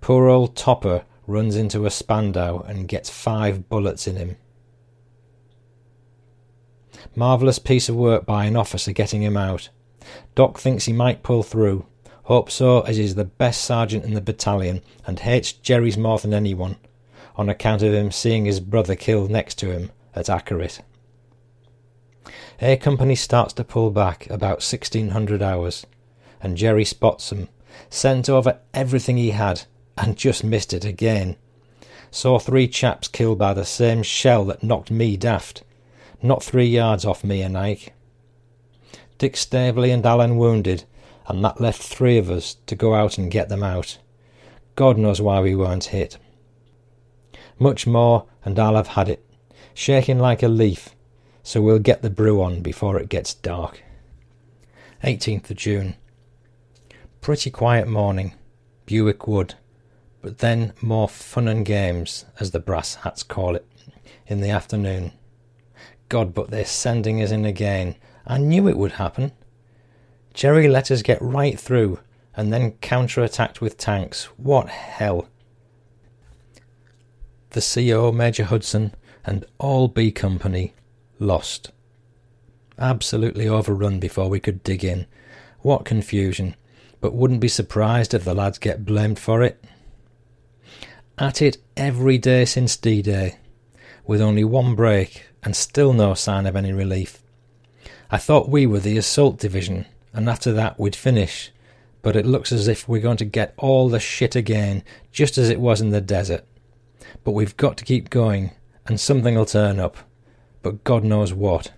Poor 0.00 0.28
old 0.28 0.56
Topper 0.56 1.04
runs 1.26 1.56
into 1.56 1.84
a 1.84 1.90
Spandau 1.90 2.62
and 2.62 2.88
gets 2.88 3.10
five 3.10 3.68
bullets 3.68 4.06
in 4.06 4.16
him. 4.16 4.36
Marvellous 7.14 7.58
piece 7.58 7.88
of 7.88 7.96
work 7.96 8.24
by 8.24 8.46
an 8.46 8.56
officer 8.56 8.92
getting 8.92 9.22
him 9.22 9.36
out. 9.36 9.68
Doc 10.34 10.58
thinks 10.58 10.86
he 10.86 10.92
might 10.92 11.22
pull 11.22 11.42
through. 11.42 11.86
Hope 12.24 12.50
so, 12.50 12.80
as 12.82 12.96
he's 12.96 13.14
the 13.14 13.24
best 13.24 13.62
sergeant 13.64 14.04
in 14.04 14.14
the 14.14 14.20
battalion 14.20 14.82
and 15.06 15.18
hates 15.18 15.52
Jerry's 15.52 15.96
more 15.96 16.18
than 16.18 16.34
anyone, 16.34 16.76
on 17.38 17.48
account 17.48 17.82
of 17.82 17.94
him 17.94 18.10
seeing 18.10 18.44
his 18.44 18.58
brother 18.58 18.96
killed 18.96 19.30
next 19.30 19.54
to 19.54 19.70
him 19.70 19.92
at 20.14 20.26
Akarit. 20.26 20.80
A 22.60 22.76
Company 22.76 23.14
starts 23.14 23.52
to 23.54 23.64
pull 23.64 23.92
back 23.92 24.28
about 24.28 24.60
1600 24.60 25.40
hours, 25.40 25.86
and 26.42 26.56
Jerry 26.56 26.84
spots 26.84 27.30
them, 27.30 27.48
sent 27.88 28.28
over 28.28 28.58
everything 28.74 29.16
he 29.16 29.30
had 29.30 29.62
and 29.96 30.16
just 30.16 30.42
missed 30.42 30.72
it 30.72 30.84
again. 30.84 31.36
Saw 32.10 32.40
three 32.40 32.66
chaps 32.66 33.06
killed 33.06 33.38
by 33.38 33.54
the 33.54 33.64
same 33.64 34.02
shell 34.02 34.44
that 34.46 34.64
knocked 34.64 34.90
me 34.90 35.16
daft, 35.16 35.62
not 36.20 36.42
three 36.42 36.66
yards 36.66 37.04
off 37.04 37.22
me 37.22 37.42
and 37.42 37.56
Ike. 37.56 37.92
Dick 39.18 39.36
Staveley 39.36 39.92
and 39.92 40.04
Alan 40.04 40.36
wounded, 40.36 40.84
and 41.28 41.44
that 41.44 41.60
left 41.60 41.80
three 41.80 42.18
of 42.18 42.30
us 42.30 42.56
to 42.66 42.74
go 42.74 42.94
out 42.94 43.18
and 43.18 43.30
get 43.30 43.48
them 43.48 43.62
out. 43.62 43.98
God 44.74 44.98
knows 44.98 45.20
why 45.20 45.40
we 45.40 45.54
weren't 45.54 45.84
hit. 45.86 46.18
Much 47.58 47.86
more, 47.86 48.26
and 48.44 48.58
I'll 48.58 48.76
have 48.76 48.88
had 48.88 49.08
it, 49.08 49.24
shaking 49.74 50.18
like 50.18 50.42
a 50.42 50.48
leaf, 50.48 50.90
so 51.42 51.60
we'll 51.60 51.78
get 51.78 52.02
the 52.02 52.10
brew 52.10 52.42
on 52.42 52.62
before 52.62 52.98
it 52.98 53.08
gets 53.08 53.34
dark. 53.34 53.82
18th 55.02 55.50
of 55.50 55.56
June. 55.56 55.96
Pretty 57.20 57.50
quiet 57.50 57.88
morning. 57.88 58.34
Buick 58.86 59.26
Wood 59.26 59.54
but 60.20 60.38
then 60.38 60.72
more 60.80 61.08
fun 61.08 61.48
and 61.48 61.64
games, 61.64 62.24
as 62.40 62.50
the 62.50 62.58
brass 62.58 62.96
hats 62.96 63.22
call 63.22 63.54
it, 63.54 63.66
in 64.26 64.40
the 64.40 64.50
afternoon. 64.50 65.12
God, 66.08 66.34
but 66.34 66.50
they're 66.50 66.64
sending 66.64 67.22
us 67.22 67.30
in 67.30 67.44
again. 67.44 67.96
I 68.26 68.38
knew 68.38 68.68
it 68.68 68.76
would 68.76 68.92
happen. 68.92 69.32
Jerry 70.34 70.68
let 70.68 70.90
us 70.90 71.02
get 71.02 71.20
right 71.20 71.58
through 71.58 72.00
and 72.36 72.52
then 72.52 72.72
counter-attacked 72.72 73.60
with 73.60 73.78
tanks. 73.78 74.24
What 74.36 74.68
hell! 74.68 75.28
The 77.58 77.90
CO, 77.90 78.12
Major 78.12 78.44
Hudson, 78.44 78.94
and 79.24 79.44
all 79.58 79.88
B 79.88 80.12
Company 80.12 80.74
lost. 81.18 81.72
Absolutely 82.78 83.48
overrun 83.48 83.98
before 83.98 84.28
we 84.28 84.38
could 84.38 84.62
dig 84.62 84.84
in. 84.84 85.06
What 85.62 85.84
confusion! 85.84 86.54
But 87.00 87.14
wouldn't 87.14 87.40
be 87.40 87.48
surprised 87.48 88.14
if 88.14 88.22
the 88.22 88.32
lads 88.32 88.58
get 88.58 88.84
blamed 88.84 89.18
for 89.18 89.42
it. 89.42 89.64
At 91.18 91.42
it 91.42 91.58
every 91.76 92.16
day 92.16 92.44
since 92.44 92.76
D 92.76 93.02
Day, 93.02 93.38
with 94.06 94.20
only 94.20 94.44
one 94.44 94.76
break 94.76 95.26
and 95.42 95.56
still 95.56 95.92
no 95.92 96.14
sign 96.14 96.46
of 96.46 96.54
any 96.54 96.72
relief. 96.72 97.24
I 98.08 98.18
thought 98.18 98.48
we 98.48 98.66
were 98.66 98.78
the 98.78 98.98
assault 98.98 99.36
division, 99.40 99.86
and 100.12 100.28
after 100.28 100.52
that 100.52 100.78
we'd 100.78 100.94
finish, 100.94 101.50
but 102.02 102.14
it 102.14 102.24
looks 102.24 102.52
as 102.52 102.68
if 102.68 102.88
we're 102.88 103.02
going 103.02 103.16
to 103.16 103.24
get 103.24 103.54
all 103.56 103.88
the 103.88 103.98
shit 103.98 104.36
again, 104.36 104.84
just 105.10 105.36
as 105.36 105.50
it 105.50 105.58
was 105.58 105.80
in 105.80 105.90
the 105.90 106.00
desert. 106.00 106.44
But 107.24 107.32
we've 107.32 107.56
got 107.56 107.76
to 107.78 107.84
keep 107.84 108.10
going, 108.10 108.52
and 108.86 108.98
something'll 108.98 109.46
turn 109.46 109.78
up, 109.78 109.96
but 110.62 110.84
God 110.84 111.04
knows 111.04 111.32
what. 111.32 111.72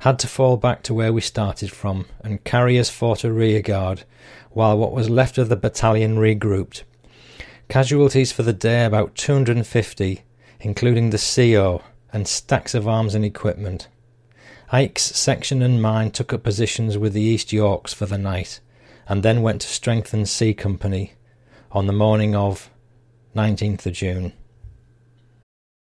Had 0.00 0.18
to 0.20 0.28
fall 0.28 0.56
back 0.56 0.82
to 0.84 0.94
where 0.94 1.12
we 1.12 1.20
started 1.20 1.70
from, 1.70 2.06
and 2.22 2.44
carriers 2.44 2.90
fought 2.90 3.24
a 3.24 3.32
rearguard, 3.32 4.04
while 4.50 4.76
what 4.76 4.92
was 4.92 5.10
left 5.10 5.38
of 5.38 5.48
the 5.48 5.56
battalion 5.56 6.16
regrouped. 6.16 6.82
Casualties 7.68 8.32
for 8.32 8.42
the 8.42 8.52
day 8.52 8.84
about 8.84 9.14
250, 9.14 10.22
including 10.60 11.10
the 11.10 11.18
CO 11.18 11.82
and 12.12 12.26
stacks 12.26 12.74
of 12.74 12.88
arms 12.88 13.14
and 13.14 13.24
equipment. 13.24 13.88
Ike's 14.72 15.02
section 15.02 15.62
and 15.62 15.80
mine 15.80 16.10
took 16.10 16.32
up 16.32 16.42
positions 16.42 16.98
with 16.98 17.12
the 17.12 17.22
East 17.22 17.52
Yorks 17.52 17.92
for 17.92 18.06
the 18.06 18.18
night, 18.18 18.60
and 19.08 19.22
then 19.22 19.42
went 19.42 19.60
to 19.62 19.68
strengthen 19.68 20.26
C 20.26 20.54
Company 20.54 21.14
on 21.72 21.86
the 21.86 21.92
morning 21.92 22.34
of 22.34 22.70
19th 23.34 23.86
of 23.86 23.92
June. 23.92 24.32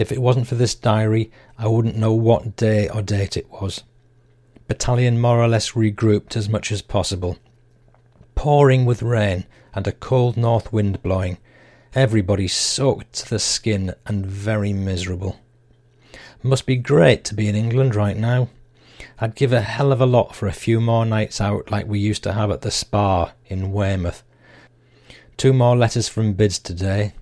If 0.00 0.10
it 0.10 0.22
wasn't 0.22 0.46
for 0.46 0.54
this 0.54 0.74
diary, 0.74 1.30
I 1.58 1.68
wouldn't 1.68 1.94
know 1.94 2.14
what 2.14 2.56
day 2.56 2.88
or 2.88 3.02
date 3.02 3.36
it 3.36 3.50
was 3.50 3.84
battalion 4.66 5.20
more 5.20 5.42
or 5.42 5.48
less 5.48 5.72
regrouped 5.72 6.36
as 6.36 6.48
much 6.48 6.72
as 6.72 6.80
possible. 6.80 7.36
Pouring 8.34 8.86
with 8.86 9.02
rain 9.02 9.44
and 9.74 9.86
a 9.86 9.92
cold 9.92 10.38
north 10.38 10.72
wind 10.72 11.02
blowing, 11.02 11.36
everybody 11.92 12.48
soaked 12.48 13.12
to 13.12 13.28
the 13.28 13.38
skin 13.38 13.92
and 14.06 14.24
very 14.24 14.72
miserable. 14.72 15.38
Must 16.42 16.64
be 16.64 16.76
great 16.76 17.24
to 17.24 17.34
be 17.34 17.48
in 17.48 17.54
England 17.54 17.94
right 17.94 18.16
now. 18.16 18.48
I'd 19.18 19.34
give 19.34 19.52
a 19.52 19.60
hell 19.60 19.92
of 19.92 20.00
a 20.00 20.06
lot 20.06 20.34
for 20.34 20.46
a 20.46 20.52
few 20.52 20.80
more 20.80 21.04
nights 21.04 21.42
out 21.42 21.70
like 21.70 21.86
we 21.86 21.98
used 21.98 22.22
to 22.22 22.32
have 22.32 22.50
at 22.50 22.62
the 22.62 22.70
spa 22.70 23.32
in 23.46 23.72
Weymouth. 23.72 24.22
Two 25.36 25.52
more 25.52 25.76
letters 25.76 26.08
from 26.08 26.32
Bids 26.32 26.58
today. 26.58 27.12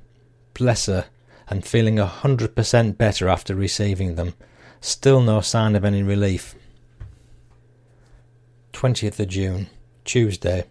Bless 0.55 0.87
her, 0.87 1.07
and 1.51 1.65
feeling 1.65 1.99
a 1.99 2.07
hundred 2.07 2.55
percent 2.55 2.99
better 2.99 3.29
after 3.29 3.55
receiving 3.55 4.15
them. 4.15 4.35
Still 4.81 5.21
no 5.21 5.41
sign 5.41 5.75
of 5.75 5.85
any 5.85 6.03
relief. 6.03 6.55
20th 8.73 9.19
of 9.19 9.29
June, 9.29 9.67
Tuesday. 10.05 10.65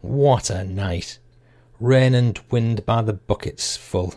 What 0.00 0.50
a 0.50 0.64
night! 0.64 1.18
Rain 1.80 2.14
and 2.14 2.38
wind 2.50 2.86
by 2.86 3.02
the 3.02 3.12
buckets 3.12 3.76
full, 3.76 4.14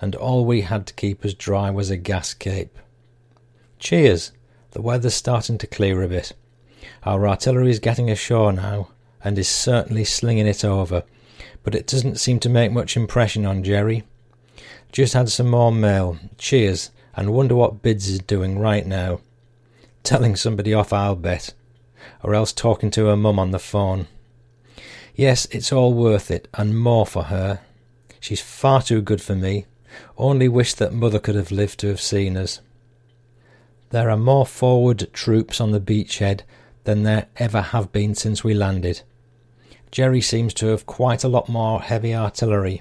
and 0.00 0.14
all 0.14 0.44
we 0.44 0.60
had 0.60 0.86
to 0.86 0.94
keep 0.94 1.24
us 1.24 1.34
dry 1.34 1.70
was 1.70 1.90
a 1.90 1.96
gas 1.96 2.34
cape. 2.34 2.78
Cheers! 3.78 4.32
The 4.70 4.80
weather's 4.80 5.14
starting 5.14 5.58
to 5.58 5.66
clear 5.66 6.02
a 6.02 6.08
bit. 6.08 6.32
Our 7.04 7.26
artillery's 7.26 7.80
getting 7.80 8.10
ashore 8.10 8.52
now, 8.52 8.88
and 9.24 9.36
is 9.38 9.48
certainly 9.48 10.04
slinging 10.04 10.46
it 10.46 10.64
over, 10.64 11.02
but 11.62 11.74
it 11.74 11.86
doesn't 11.86 12.20
seem 12.20 12.38
to 12.40 12.48
make 12.48 12.72
much 12.72 12.96
impression 12.96 13.44
on 13.44 13.64
Jerry. 13.64 14.04
Just 14.92 15.14
had 15.14 15.28
some 15.28 15.48
more 15.48 15.72
mail. 15.72 16.18
Cheers, 16.38 16.90
and 17.16 17.32
wonder 17.32 17.56
what 17.56 17.82
Bids 17.82 18.08
is 18.08 18.20
doing 18.20 18.58
right 18.58 18.86
now. 18.86 19.20
Telling 20.04 20.36
somebody 20.36 20.72
off, 20.72 20.92
I'll 20.92 21.16
bet 21.16 21.54
or 22.22 22.34
else 22.34 22.52
talking 22.52 22.90
to 22.92 23.06
her 23.06 23.16
mum 23.16 23.38
on 23.38 23.50
the 23.50 23.58
phone. 23.58 24.06
Yes, 25.14 25.46
it's 25.50 25.72
all 25.72 25.92
worth 25.92 26.30
it, 26.30 26.48
and 26.54 26.78
more 26.78 27.06
for 27.06 27.24
her. 27.24 27.60
She's 28.20 28.40
far 28.40 28.82
too 28.82 29.02
good 29.02 29.20
for 29.20 29.34
me. 29.34 29.66
Only 30.16 30.48
wish 30.48 30.74
that 30.74 30.94
mother 30.94 31.18
could 31.18 31.34
have 31.34 31.50
lived 31.50 31.80
to 31.80 31.88
have 31.88 32.00
seen 32.00 32.36
us. 32.36 32.60
There 33.90 34.08
are 34.08 34.16
more 34.16 34.46
forward 34.46 35.12
troops 35.12 35.60
on 35.60 35.72
the 35.72 35.80
beachhead 35.80 36.42
than 36.84 37.02
there 37.02 37.26
ever 37.36 37.60
have 37.60 37.92
been 37.92 38.14
since 38.14 38.42
we 38.42 38.54
landed. 38.54 39.02
Jerry 39.90 40.22
seems 40.22 40.54
to 40.54 40.68
have 40.68 40.86
quite 40.86 41.24
a 41.24 41.28
lot 41.28 41.48
more 41.48 41.82
heavy 41.82 42.14
artillery. 42.14 42.80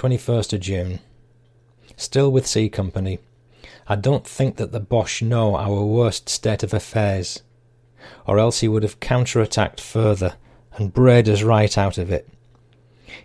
21st 0.00 0.54
of 0.54 0.60
June. 0.60 0.98
Still 1.94 2.32
with 2.32 2.46
C 2.46 2.70
Company. 2.70 3.18
I 3.86 3.96
don't 3.96 4.26
think 4.26 4.56
that 4.56 4.72
the 4.72 4.80
Boche 4.80 5.20
know 5.20 5.56
our 5.56 5.84
worst 5.84 6.26
state 6.26 6.62
of 6.62 6.72
affairs, 6.72 7.42
or 8.26 8.38
else 8.38 8.60
he 8.60 8.68
would 8.68 8.82
have 8.82 8.98
counter-attacked 9.00 9.78
further 9.78 10.36
and 10.72 10.94
brayed 10.94 11.28
us 11.28 11.42
right 11.42 11.76
out 11.76 11.98
of 11.98 12.10
it. 12.10 12.26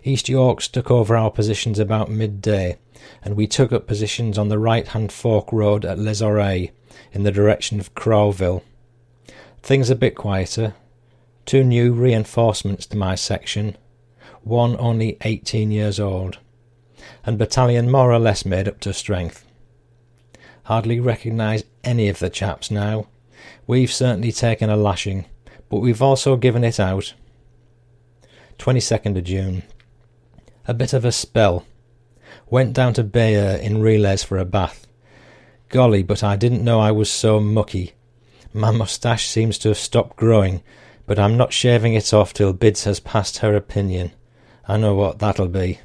East 0.04 0.28
Yorks 0.28 0.68
took 0.68 0.90
over 0.90 1.16
our 1.16 1.30
positions 1.30 1.78
about 1.78 2.10
midday, 2.10 2.76
and 3.22 3.36
we 3.36 3.46
took 3.46 3.72
up 3.72 3.86
positions 3.86 4.36
on 4.36 4.50
the 4.50 4.58
right-hand 4.58 5.12
fork 5.12 5.50
road 5.54 5.86
at 5.86 5.98
Les 5.98 6.20
Oreilles, 6.20 6.72
in 7.10 7.22
the 7.22 7.32
direction 7.32 7.80
of 7.80 7.94
Crowville. 7.94 8.62
Things 9.62 9.88
a 9.88 9.96
bit 9.96 10.14
quieter. 10.14 10.74
Two 11.46 11.64
new 11.64 11.94
reinforcements 11.94 12.84
to 12.84 12.98
my 12.98 13.14
section, 13.14 13.78
one 14.42 14.76
only 14.78 15.16
eighteen 15.22 15.70
years 15.70 15.98
old, 15.98 16.36
and 17.24 17.38
battalion 17.38 17.90
more 17.90 18.12
or 18.12 18.18
less 18.18 18.44
made 18.44 18.68
up 18.68 18.80
to 18.80 18.92
strength. 18.92 19.44
Hardly 20.64 20.98
recognise 20.98 21.64
any 21.84 22.08
of 22.08 22.18
the 22.18 22.30
chaps 22.30 22.70
now. 22.70 23.06
We've 23.66 23.92
certainly 23.92 24.32
taken 24.32 24.70
a 24.70 24.76
lashing, 24.76 25.26
but 25.68 25.78
we've 25.78 26.02
also 26.02 26.36
given 26.36 26.64
it 26.64 26.80
out. 26.80 27.14
22nd 28.58 29.18
of 29.18 29.24
June. 29.24 29.62
A 30.66 30.74
bit 30.74 30.92
of 30.92 31.04
a 31.04 31.12
spell. 31.12 31.64
Went 32.48 32.72
down 32.72 32.94
to 32.94 33.04
Bayeux 33.04 33.60
in 33.60 33.80
relays 33.80 34.24
for 34.24 34.38
a 34.38 34.44
bath. 34.44 34.86
Golly, 35.68 36.02
but 36.02 36.24
I 36.24 36.36
didn't 36.36 36.64
know 36.64 36.80
I 36.80 36.92
was 36.92 37.10
so 37.10 37.40
mucky. 37.40 37.92
My 38.52 38.70
moustache 38.70 39.26
seems 39.26 39.58
to 39.58 39.68
have 39.68 39.78
stopped 39.78 40.16
growing, 40.16 40.62
but 41.06 41.18
I'm 41.18 41.36
not 41.36 41.52
shaving 41.52 41.94
it 41.94 42.12
off 42.14 42.32
till 42.32 42.52
Bids 42.52 42.84
has 42.84 43.00
passed 43.00 43.38
her 43.38 43.54
opinion. 43.54 44.12
I 44.66 44.76
know 44.76 44.94
what 44.94 45.18
that'll 45.18 45.48
be. 45.48 45.80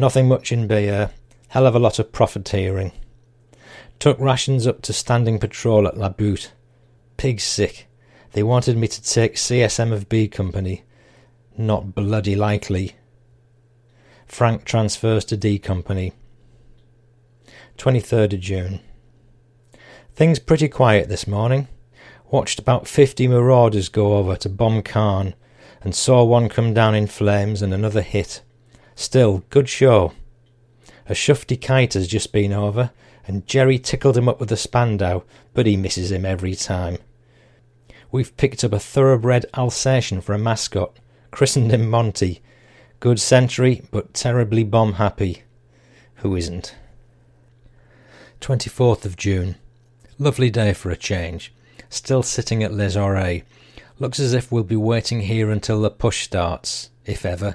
Nothing 0.00 0.28
much 0.28 0.52
in 0.52 0.68
Bayeux. 0.68 1.08
Hell 1.48 1.66
of 1.66 1.74
a 1.74 1.80
lot 1.80 1.98
of 1.98 2.12
profiteering. 2.12 2.92
Took 3.98 4.16
rations 4.20 4.64
up 4.64 4.80
to 4.82 4.92
standing 4.92 5.40
patrol 5.40 5.88
at 5.88 5.96
La 5.96 6.08
Butte. 6.08 6.52
Pig 7.16 7.40
sick. 7.40 7.88
They 8.32 8.44
wanted 8.44 8.76
me 8.76 8.86
to 8.86 9.02
take 9.02 9.34
CSM 9.34 9.92
of 9.92 10.08
B 10.08 10.28
Company. 10.28 10.84
Not 11.56 11.96
bloody 11.96 12.36
likely. 12.36 12.94
Frank 14.26 14.64
transfers 14.64 15.24
to 15.24 15.36
D 15.36 15.58
Company. 15.58 16.12
23rd 17.76 18.34
of 18.34 18.40
June. 18.40 18.80
Things 20.14 20.38
pretty 20.38 20.68
quiet 20.68 21.08
this 21.08 21.26
morning. 21.26 21.66
Watched 22.30 22.60
about 22.60 22.86
50 22.86 23.26
marauders 23.26 23.88
go 23.88 24.16
over 24.16 24.36
to 24.36 24.48
bomb 24.48 24.82
Caen 24.82 25.34
and 25.80 25.92
saw 25.92 26.22
one 26.22 26.48
come 26.48 26.72
down 26.72 26.94
in 26.94 27.08
flames 27.08 27.62
and 27.62 27.74
another 27.74 28.02
hit. 28.02 28.42
Still, 28.98 29.44
good 29.50 29.68
show. 29.68 30.12
A 31.08 31.12
shufty 31.12 31.58
kite 31.58 31.94
has 31.94 32.08
just 32.08 32.32
been 32.32 32.52
over 32.52 32.90
and 33.28 33.46
Jerry 33.46 33.78
tickled 33.78 34.16
him 34.16 34.28
up 34.28 34.40
with 34.40 34.50
a 34.50 34.56
Spandau, 34.56 35.22
but 35.54 35.66
he 35.66 35.76
misses 35.76 36.10
him 36.10 36.24
every 36.24 36.56
time. 36.56 36.98
We've 38.10 38.36
picked 38.36 38.64
up 38.64 38.72
a 38.72 38.80
thoroughbred 38.80 39.46
Alsatian 39.56 40.20
for 40.20 40.34
a 40.34 40.38
mascot, 40.38 40.96
christened 41.30 41.70
him 41.70 41.88
Monty. 41.88 42.42
Good 42.98 43.20
sentry, 43.20 43.82
but 43.92 44.14
terribly 44.14 44.64
bomb 44.64 44.94
happy. 44.94 45.44
Who 46.16 46.34
isn't? 46.34 46.74
24th 48.40 49.04
of 49.04 49.16
June. 49.16 49.54
Lovely 50.18 50.50
day 50.50 50.72
for 50.72 50.90
a 50.90 50.96
change. 50.96 51.54
Still 51.88 52.24
sitting 52.24 52.64
at 52.64 52.74
Les 52.74 52.96
Oreilles. 52.96 53.44
Looks 54.00 54.18
as 54.18 54.34
if 54.34 54.50
we'll 54.50 54.64
be 54.64 54.74
waiting 54.74 55.20
here 55.20 55.52
until 55.52 55.82
the 55.82 55.88
push 55.88 56.24
starts, 56.24 56.90
if 57.06 57.24
ever. 57.24 57.54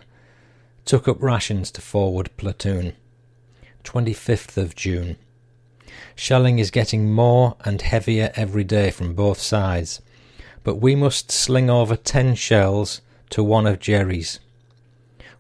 Took 0.86 1.08
up 1.08 1.22
rations 1.24 1.72
to 1.72 1.82
forward 1.82 2.36
platoon. 2.36 2.94
25th 3.86 4.58
of 4.58 4.76
June. 4.76 5.18
Shelling 6.16 6.60
is 6.60 6.72
getting 6.72 7.12
more 7.12 7.56
and 7.64 7.82
heavier 7.82 8.32
every 8.36 8.64
day 8.66 8.92
from 8.92 9.14
both 9.14 9.40
sides, 9.40 10.02
but 10.64 10.76
we 10.76 10.96
must 10.96 11.32
sling 11.32 11.70
over 11.70 11.96
ten 11.96 12.36
shells 12.36 13.02
to 13.30 13.44
one 13.44 13.66
of 13.66 13.80
Jerry's. 13.80 14.40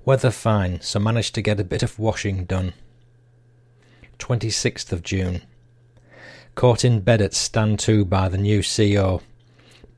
Weather 0.06 0.32
fine, 0.32 0.82
so 0.82 1.00
managed 1.00 1.36
to 1.36 1.42
get 1.42 1.60
a 1.60 1.66
bit 1.66 1.84
of 1.84 2.00
washing 2.00 2.46
done. 2.46 2.74
26th 4.20 4.92
of 4.92 5.04
June. 5.04 5.42
Caught 6.56 6.86
in 6.86 7.02
bed 7.02 7.22
at 7.22 7.34
stand 7.34 7.80
2 7.80 8.06
by 8.06 8.30
the 8.30 8.38
new 8.38 8.64
CO. 8.64 9.22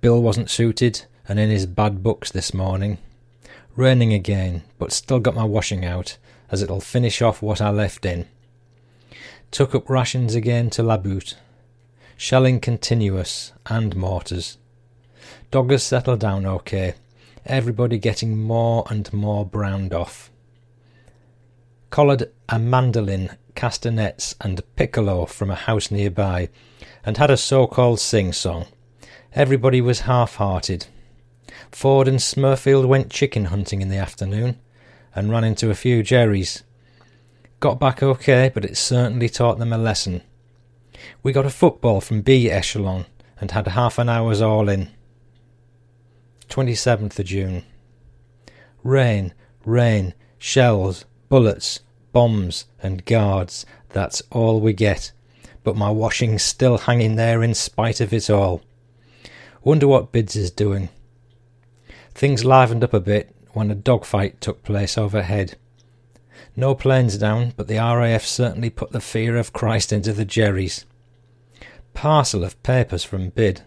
Bill 0.02 0.22
wasn't 0.22 0.50
suited 0.50 1.06
and 1.28 1.40
in 1.40 1.50
his 1.50 1.66
bad 1.66 2.02
books 2.02 2.32
this 2.32 2.54
morning. 2.54 2.98
Raining 3.76 4.14
again, 4.14 4.64
but 4.80 4.94
still 4.94 5.20
got 5.20 5.36
my 5.36 5.44
washing 5.44 5.84
out, 5.84 6.18
as 6.50 6.62
it'll 6.62 6.80
finish 6.80 7.22
off 7.22 7.42
what 7.42 7.60
I 7.60 7.72
left 7.72 8.06
in. 8.06 8.26
Took 9.52 9.76
up 9.76 9.90
rations 9.90 10.34
again 10.34 10.70
to 10.72 10.84
La 10.84 10.96
Butte. 10.96 11.36
Shelling 12.16 12.62
continuous 12.62 13.52
and 13.66 13.94
mortars. 13.96 14.58
Doggers 15.52 15.82
settled 15.82 16.22
down 16.22 16.46
okay. 16.46 16.96
Everybody 17.46 17.98
getting 17.98 18.38
more 18.38 18.86
and 18.90 19.12
more 19.12 19.46
browned 19.46 19.94
off. 19.94 20.32
Collared 21.90 22.32
a 22.48 22.58
mandolin, 22.58 23.32
castanets, 23.56 24.36
and 24.40 24.64
piccolo 24.78 25.26
from 25.26 25.52
a 25.52 25.56
house 25.56 25.92
nearby, 25.92 26.48
and 27.06 27.18
had 27.18 27.30
a 27.30 27.38
so 27.38 27.68
called 27.68 28.00
sing 28.00 28.32
song. 28.32 28.68
Everybody 29.34 29.82
was 29.82 30.02
half 30.02 30.36
hearted. 30.36 30.88
Ford 31.72 32.08
and 32.08 32.20
Smurfield 32.20 32.88
went 32.88 33.12
chicken 33.12 33.46
hunting 33.46 33.82
in 33.82 33.90
the 33.90 33.98
afternoon 33.98 34.60
and 35.14 35.32
ran 35.32 35.44
into 35.44 35.70
a 35.70 35.76
few 35.76 36.04
Jerrys. 36.04 36.64
Got 37.60 37.80
back 37.80 38.04
okay, 38.04 38.52
but 38.54 38.66
it 38.66 38.78
certainly 38.78 39.30
taught 39.30 39.60
them 39.60 39.74
a 39.74 39.78
lesson. 39.78 40.22
We 41.24 41.32
got 41.32 41.46
a 41.46 41.50
football 41.50 42.02
from 42.02 42.22
B 42.22 42.50
echelon 42.50 43.06
and 43.40 43.52
had 43.52 43.68
half 43.68 43.98
an 43.98 44.10
hour's 44.10 44.42
all 44.42 44.70
in. 44.70 44.90
27th 46.50 47.18
of 47.20 47.26
June. 47.26 47.64
Rain, 48.84 49.34
rain, 49.66 50.14
shells, 50.38 51.06
bullets, 51.30 51.82
bombs, 52.12 52.66
and 52.82 53.06
guards. 53.06 53.66
That's 53.90 54.22
all 54.32 54.60
we 54.60 54.74
get. 54.74 55.12
But 55.64 55.76
my 55.76 55.90
washing's 55.90 56.44
still 56.44 56.78
hanging 56.78 57.16
there 57.16 57.42
in 57.42 57.54
spite 57.54 58.00
of 58.00 58.14
it 58.14 58.30
all. 58.30 58.62
Wonder 59.64 59.88
what 59.88 60.12
Bids 60.12 60.36
is 60.36 60.52
doing. 60.52 60.90
Things 62.16 62.46
livened 62.46 62.82
up 62.82 62.94
a 62.94 63.02
bit 63.02 63.36
when 63.52 63.70
a 63.70 63.76
dogfight 63.76 64.40
took 64.40 64.64
place 64.64 64.98
overhead. 64.98 65.58
No 66.56 66.74
planes 66.74 67.18
down, 67.18 67.54
but 67.58 67.68
the 67.68 67.76
RAF 67.76 68.26
certainly 68.26 68.70
put 68.70 68.92
the 68.92 69.02
fear 69.02 69.36
of 69.36 69.52
Christ 69.52 69.92
into 69.92 70.14
the 70.14 70.26
Jerrys. 70.26 70.86
Parcel 71.94 72.46
of 72.46 72.62
papers 72.64 73.04
from 73.04 73.30
Bid. 73.30 73.64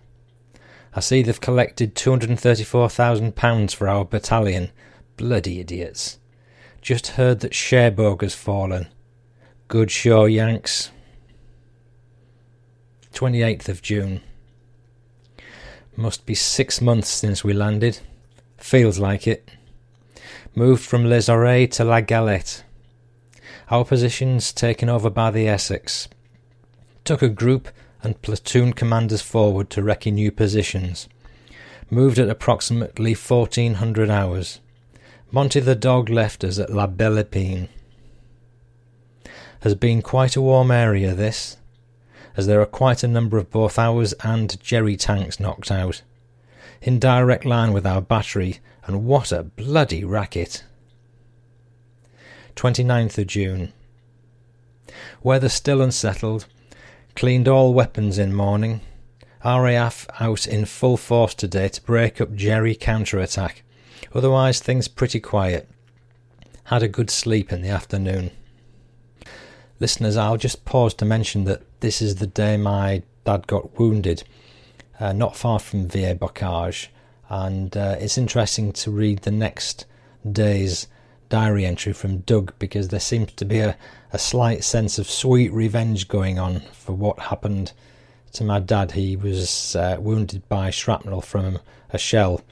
I 0.94 1.00
see 1.00 1.22
they've 1.22 1.38
collected 1.38 1.94
£234,000 1.94 3.74
for 3.74 3.86
our 3.86 4.06
battalion. 4.06 4.70
Bloody 5.18 5.60
idiots. 5.60 6.18
Just 6.80 7.08
heard 7.08 7.40
that 7.40 7.54
Cherbourg 7.54 8.22
has 8.22 8.34
fallen. 8.34 8.88
Good 9.68 9.90
show, 9.90 10.24
Yanks. 10.24 10.90
28th 13.12 13.68
of 13.68 13.82
June. 13.82 14.22
Must 15.96 16.24
be 16.24 16.34
six 16.34 16.80
months 16.80 17.10
since 17.10 17.44
we 17.44 17.52
landed. 17.52 18.00
Feels 18.68 18.98
like 18.98 19.26
it 19.26 19.50
moved 20.54 20.84
from 20.84 21.06
Les 21.08 21.30
Oreilles 21.30 21.70
to 21.70 21.84
La 21.84 22.02
Galette. 22.02 22.64
Our 23.70 23.82
positions 23.82 24.52
taken 24.52 24.90
over 24.90 25.08
by 25.08 25.30
the 25.30 25.48
Essex. 25.48 26.06
Took 27.02 27.22
a 27.22 27.30
group 27.30 27.70
and 28.02 28.20
platoon 28.20 28.74
commanders 28.74 29.22
forward 29.22 29.70
to 29.70 29.80
recce 29.80 30.12
new 30.12 30.30
positions. 30.30 31.08
Moved 31.88 32.18
at 32.18 32.28
approximately 32.28 33.14
1400 33.14 34.10
hours. 34.10 34.60
Monty 35.30 35.60
the 35.60 35.74
dog 35.74 36.10
left 36.10 36.44
us 36.44 36.58
at 36.58 36.68
La 36.68 36.86
Belle 36.86 37.24
Epine. 37.24 37.70
Has 39.60 39.76
been 39.76 40.02
quite 40.02 40.36
a 40.36 40.42
warm 40.42 40.70
area 40.70 41.14
this, 41.14 41.56
as 42.36 42.46
there 42.46 42.60
are 42.60 42.66
quite 42.66 43.02
a 43.02 43.08
number 43.08 43.38
of 43.38 43.50
both 43.50 43.78
ours 43.78 44.12
and 44.22 44.60
Jerry 44.60 44.98
tanks 44.98 45.40
knocked 45.40 45.70
out. 45.70 46.02
In 46.80 46.98
direct 46.98 47.44
line 47.44 47.72
with 47.72 47.86
our 47.86 48.00
battery 48.00 48.60
and 48.84 49.04
what 49.04 49.32
a 49.32 49.42
bloody 49.42 50.04
racket. 50.04 50.64
29th 52.56 53.18
of 53.18 53.26
June. 53.26 53.72
Weather 55.22 55.48
still 55.48 55.82
unsettled. 55.82 56.46
Cleaned 57.16 57.48
all 57.48 57.74
weapons 57.74 58.18
in 58.18 58.34
morning. 58.34 58.80
RAF 59.44 60.06
out 60.20 60.46
in 60.46 60.64
full 60.64 60.96
force 60.96 61.34
today 61.34 61.68
to 61.68 61.82
break 61.82 62.20
up 62.20 62.34
Jerry 62.34 62.74
counter-attack. 62.74 63.62
Otherwise 64.14 64.60
things 64.60 64.88
pretty 64.88 65.20
quiet. 65.20 65.68
Had 66.64 66.82
a 66.82 66.88
good 66.88 67.10
sleep 67.10 67.52
in 67.52 67.62
the 67.62 67.68
afternoon. 67.68 68.30
Listeners, 69.80 70.16
I'll 70.16 70.36
just 70.36 70.64
pause 70.64 70.94
to 70.94 71.04
mention 71.04 71.44
that 71.44 71.62
this 71.80 72.02
is 72.02 72.16
the 72.16 72.26
day 72.26 72.56
my 72.56 73.02
dad 73.24 73.46
got 73.46 73.78
wounded, 73.78 74.24
uh, 75.00 75.12
not 75.12 75.36
far 75.36 75.58
from 75.58 75.88
Villers-Bocage 75.88 76.88
and 77.28 77.76
uh, 77.76 77.96
it's 78.00 78.18
interesting 78.18 78.72
to 78.72 78.90
read 78.90 79.20
the 79.20 79.30
next 79.30 79.84
day's 80.30 80.86
diary 81.28 81.66
entry 81.66 81.92
from 81.92 82.18
Doug 82.18 82.54
because 82.58 82.88
there 82.88 83.00
seems 83.00 83.32
to 83.32 83.44
be 83.44 83.60
a, 83.60 83.76
a 84.12 84.18
slight 84.18 84.64
sense 84.64 84.98
of 84.98 85.10
sweet 85.10 85.52
revenge 85.52 86.08
going 86.08 86.38
on 86.38 86.60
for 86.72 86.92
what 86.92 87.18
happened 87.18 87.72
to 88.32 88.44
my 88.44 88.58
dad. 88.60 88.92
He 88.92 89.16
was 89.16 89.76
uh, 89.76 89.96
wounded 90.00 90.48
by 90.48 90.70
shrapnel 90.70 91.20
from 91.20 91.58
a 91.90 91.98
shell 91.98 92.42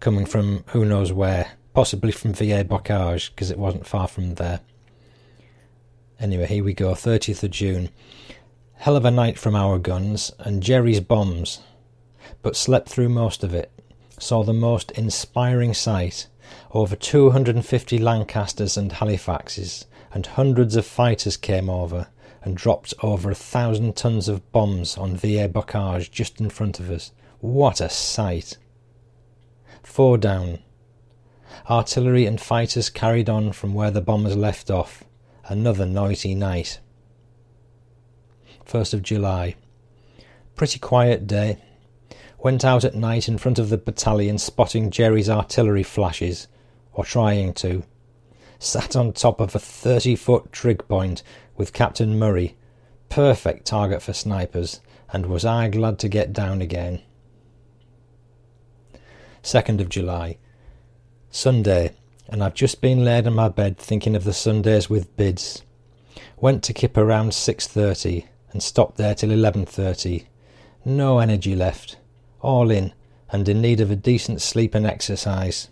coming 0.00 0.26
from 0.26 0.64
who 0.68 0.84
knows 0.84 1.12
where, 1.12 1.52
possibly 1.74 2.12
from 2.12 2.34
Villers-Bocage 2.34 3.30
because 3.30 3.50
it 3.50 3.58
wasn't 3.58 3.86
far 3.86 4.08
from 4.08 4.34
there. 4.34 4.60
Anyway, 6.20 6.46
here 6.46 6.64
we 6.64 6.74
go, 6.74 6.92
30th 6.92 7.42
of 7.44 7.50
June. 7.50 7.88
Hell 8.74 8.96
of 8.96 9.04
a 9.04 9.10
night 9.10 9.38
from 9.38 9.54
our 9.54 9.78
guns 9.78 10.32
and 10.38 10.62
Jerry's 10.62 11.00
bombs, 11.00 11.60
but 12.42 12.56
slept 12.56 12.88
through 12.88 13.08
most 13.08 13.42
of 13.44 13.54
it 13.54 13.70
saw 14.20 14.42
the 14.42 14.52
most 14.52 14.90
inspiring 14.92 15.72
sight 15.72 16.26
over 16.72 16.96
250 16.96 17.98
Lancasters 17.98 18.76
and 18.76 18.92
Halifaxes, 18.92 19.84
and 20.12 20.26
hundreds 20.26 20.76
of 20.76 20.86
fighters 20.86 21.36
came 21.36 21.68
over 21.68 22.08
and 22.42 22.56
dropped 22.56 22.94
over 23.02 23.30
a 23.30 23.34
thousand 23.34 23.96
tons 23.96 24.28
of 24.28 24.50
bombs 24.52 24.96
on 24.96 25.16
Villers-Bocage 25.16 26.10
just 26.10 26.40
in 26.40 26.48
front 26.50 26.80
of 26.80 26.90
us. 26.90 27.12
What 27.40 27.80
a 27.80 27.88
sight! 27.88 28.56
Four 29.82 30.18
down. 30.18 30.60
Artillery 31.68 32.26
and 32.26 32.40
fighters 32.40 32.90
carried 32.90 33.28
on 33.28 33.52
from 33.52 33.74
where 33.74 33.90
the 33.90 34.00
bombers 34.00 34.36
left 34.36 34.70
off. 34.70 35.04
Another 35.46 35.86
noisy 35.86 36.34
night. 36.34 36.80
1st 38.66 38.94
of 38.94 39.02
July. 39.02 39.54
Pretty 40.56 40.78
quiet 40.78 41.26
day. 41.26 41.58
Went 42.40 42.64
out 42.64 42.84
at 42.84 42.94
night 42.94 43.28
in 43.28 43.36
front 43.36 43.58
of 43.58 43.68
the 43.68 43.76
battalion 43.76 44.38
spotting 44.38 44.90
Jerry's 44.90 45.28
artillery 45.28 45.82
flashes, 45.82 46.46
or 46.92 47.04
trying 47.04 47.52
to. 47.54 47.82
Sat 48.60 48.94
on 48.94 49.12
top 49.12 49.40
of 49.40 49.56
a 49.56 49.58
30 49.58 50.14
foot 50.14 50.52
trig 50.52 50.86
point 50.86 51.24
with 51.56 51.72
Captain 51.72 52.16
Murray, 52.16 52.56
perfect 53.08 53.66
target 53.66 54.02
for 54.02 54.12
snipers, 54.12 54.80
and 55.12 55.26
was 55.26 55.44
I 55.44 55.68
glad 55.68 55.98
to 56.00 56.08
get 56.08 56.32
down 56.32 56.62
again. 56.62 57.02
2nd 59.42 59.80
of 59.80 59.88
July. 59.88 60.38
Sunday, 61.30 61.92
and 62.28 62.42
I've 62.42 62.54
just 62.54 62.80
been 62.80 63.04
laid 63.04 63.26
on 63.26 63.34
my 63.34 63.48
bed 63.48 63.78
thinking 63.78 64.14
of 64.14 64.24
the 64.24 64.32
Sundays 64.32 64.88
with 64.88 65.16
bids. 65.16 65.62
Went 66.36 66.62
to 66.64 66.72
Kip 66.72 66.96
around 66.96 67.30
6.30 67.30 68.26
and 68.52 68.62
stopped 68.62 68.96
there 68.96 69.14
till 69.14 69.30
11.30. 69.30 70.26
No 70.84 71.18
energy 71.18 71.54
left 71.54 71.97
all 72.40 72.70
in 72.70 72.92
and 73.30 73.48
in 73.48 73.60
need 73.60 73.80
of 73.80 73.90
a 73.90 73.96
decent 73.96 74.40
sleep 74.40 74.74
and 74.74 74.86
exercise. 74.86 75.68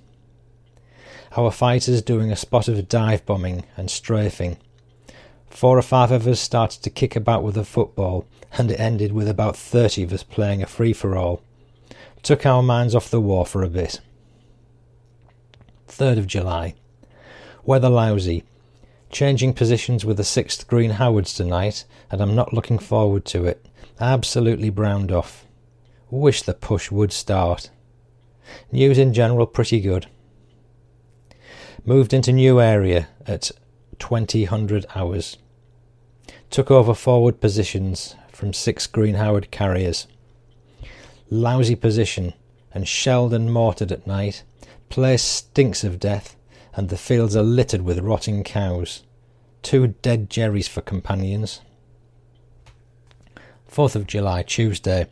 Our 1.36 1.50
fighters 1.50 2.02
doing 2.02 2.30
a 2.30 2.36
spot 2.36 2.68
of 2.68 2.88
dive 2.88 3.24
bombing 3.26 3.64
and 3.76 3.90
strafing. 3.90 4.58
Four 5.50 5.78
or 5.78 5.82
five 5.82 6.10
of 6.10 6.26
us 6.26 6.40
started 6.40 6.82
to 6.82 6.90
kick 6.90 7.16
about 7.16 7.42
with 7.42 7.56
a 7.56 7.64
football, 7.64 8.26
and 8.58 8.70
it 8.70 8.80
ended 8.80 9.12
with 9.12 9.28
about 9.28 9.56
thirty 9.56 10.02
of 10.02 10.12
us 10.12 10.22
playing 10.22 10.62
a 10.62 10.66
free 10.66 10.92
for 10.92 11.16
all. 11.16 11.42
Took 12.22 12.44
our 12.44 12.62
minds 12.62 12.94
off 12.94 13.10
the 13.10 13.20
war 13.20 13.46
for 13.46 13.62
a 13.62 13.68
bit. 13.68 14.00
3rd 15.88 16.18
of 16.18 16.26
July. 16.26 16.74
Weather 17.64 17.88
lousy. 17.88 18.44
Changing 19.10 19.54
positions 19.54 20.04
with 20.04 20.16
the 20.16 20.24
6th 20.24 20.66
Green 20.66 20.90
Howards 20.90 21.32
tonight, 21.32 21.84
and 22.10 22.20
I'm 22.20 22.34
not 22.34 22.52
looking 22.52 22.78
forward 22.78 23.24
to 23.26 23.44
it. 23.44 23.64
Absolutely 24.00 24.68
browned 24.68 25.10
off. 25.10 25.45
Wish 26.10 26.42
the 26.42 26.54
push 26.54 26.90
would 26.90 27.12
start. 27.12 27.70
News 28.70 28.96
in 28.96 29.12
general 29.12 29.46
pretty 29.46 29.80
good. 29.80 30.06
Moved 31.84 32.12
into 32.12 32.32
new 32.32 32.60
area 32.60 33.08
at 33.26 33.50
2000 33.98 34.86
hours. 34.94 35.36
Took 36.50 36.70
over 36.70 36.94
forward 36.94 37.40
positions 37.40 38.14
from 38.30 38.52
six 38.52 38.86
Green 38.86 39.16
Howard 39.16 39.50
carriers. 39.50 40.06
Lousy 41.28 41.74
position 41.74 42.34
and 42.72 42.86
shelled 42.86 43.34
and 43.34 43.52
mortared 43.52 43.90
at 43.90 44.06
night. 44.06 44.44
Place 44.88 45.22
stinks 45.22 45.82
of 45.82 45.98
death 45.98 46.36
and 46.74 46.88
the 46.88 46.96
fields 46.96 47.34
are 47.34 47.42
littered 47.42 47.82
with 47.82 47.98
rotting 47.98 48.44
cows. 48.44 49.02
Two 49.62 49.88
dead 50.02 50.30
Jerrys 50.30 50.68
for 50.68 50.82
companions. 50.82 51.62
4th 53.68 53.96
of 53.96 54.06
July, 54.06 54.42
Tuesday. 54.42 55.08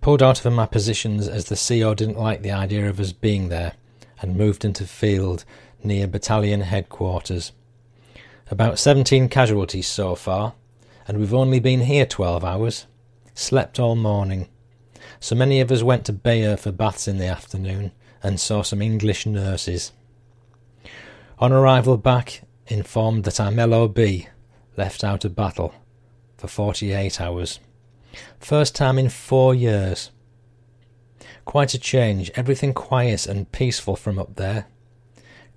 Pulled 0.00 0.22
out 0.22 0.44
of 0.46 0.52
my 0.54 0.64
positions 0.64 1.28
as 1.28 1.44
the 1.46 1.56
CO 1.56 1.94
didn't 1.94 2.18
like 2.18 2.40
the 2.40 2.52
idea 2.52 2.88
of 2.88 2.98
us 2.98 3.12
being 3.12 3.50
there, 3.50 3.74
and 4.22 4.36
moved 4.36 4.64
into 4.64 4.86
field 4.86 5.44
near 5.84 6.06
battalion 6.06 6.62
headquarters. 6.62 7.52
About 8.50 8.78
17 8.78 9.28
casualties 9.28 9.86
so 9.86 10.14
far, 10.14 10.54
and 11.06 11.18
we've 11.18 11.34
only 11.34 11.60
been 11.60 11.82
here 11.82 12.06
12 12.06 12.44
hours. 12.44 12.86
Slept 13.34 13.78
all 13.78 13.94
morning. 13.94 14.48
So 15.20 15.34
many 15.34 15.60
of 15.60 15.70
us 15.70 15.82
went 15.82 16.06
to 16.06 16.14
Bayeux 16.14 16.56
for 16.56 16.72
baths 16.72 17.06
in 17.06 17.18
the 17.18 17.26
afternoon 17.26 17.92
and 18.22 18.40
saw 18.40 18.62
some 18.62 18.80
English 18.80 19.26
nurses. 19.26 19.92
On 21.38 21.52
arrival 21.52 21.98
back, 21.98 22.42
informed 22.68 23.24
that 23.24 23.40
I'm 23.40 23.56
LOB, 23.56 23.98
left 24.76 25.04
out 25.04 25.24
of 25.24 25.36
battle 25.36 25.74
for 26.38 26.48
48 26.48 27.20
hours. 27.20 27.60
First 28.38 28.74
time 28.74 28.98
in 28.98 29.08
four 29.08 29.54
years. 29.54 30.10
Quite 31.44 31.74
a 31.74 31.78
change, 31.78 32.30
everything 32.34 32.72
quiet 32.72 33.26
and 33.26 33.50
peaceful 33.50 33.96
from 33.96 34.18
up 34.18 34.36
there. 34.36 34.66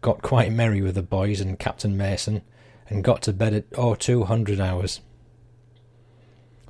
Got 0.02 0.22
quite 0.22 0.52
merry 0.52 0.82
with 0.82 0.96
the 0.96 1.04
boys 1.04 1.40
and 1.40 1.60
Captain 1.60 1.96
Mason, 1.96 2.42
and 2.90 3.04
got 3.04 3.22
to 3.24 3.34
bed 3.34 3.54
at 3.54 3.66
oh 3.78 3.96
two 3.96 4.24
hundred 4.24 4.60
hours. 4.60 5.02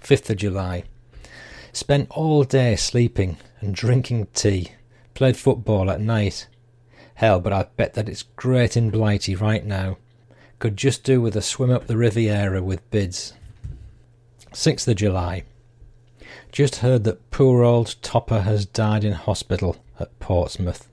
5th 0.01 0.29
of 0.29 0.37
July. 0.37 0.83
Spent 1.71 2.11
all 2.11 2.43
day 2.43 2.75
sleeping 2.75 3.37
and 3.61 3.73
drinking 3.73 4.27
tea. 4.33 4.73
Played 5.13 5.37
football 5.37 5.89
at 5.89 6.01
night. 6.01 6.47
Hell, 7.15 7.39
but 7.39 7.53
I 7.53 7.67
bet 7.77 7.93
that 7.93 8.09
it's 8.09 8.23
great 8.23 8.75
in 8.75 8.89
Blighty 8.89 9.35
right 9.35 9.65
now. 9.65 9.97
Could 10.59 10.77
just 10.77 11.03
do 11.03 11.21
with 11.21 11.35
a 11.35 11.41
swim 11.41 11.71
up 11.71 11.87
the 11.87 11.97
Riviera 11.97 12.61
with 12.61 12.89
bids. 12.91 13.33
6th 14.51 14.87
of 14.87 14.97
July. 14.97 15.43
Just 16.53 16.77
heard 16.77 17.03
that 17.05 17.31
poor 17.31 17.63
old 17.63 17.95
Topper 18.03 18.41
has 18.41 18.67
died 18.67 19.03
in 19.03 19.13
hospital 19.13 19.83
at 19.99 20.19
Portsmouth. 20.19 20.87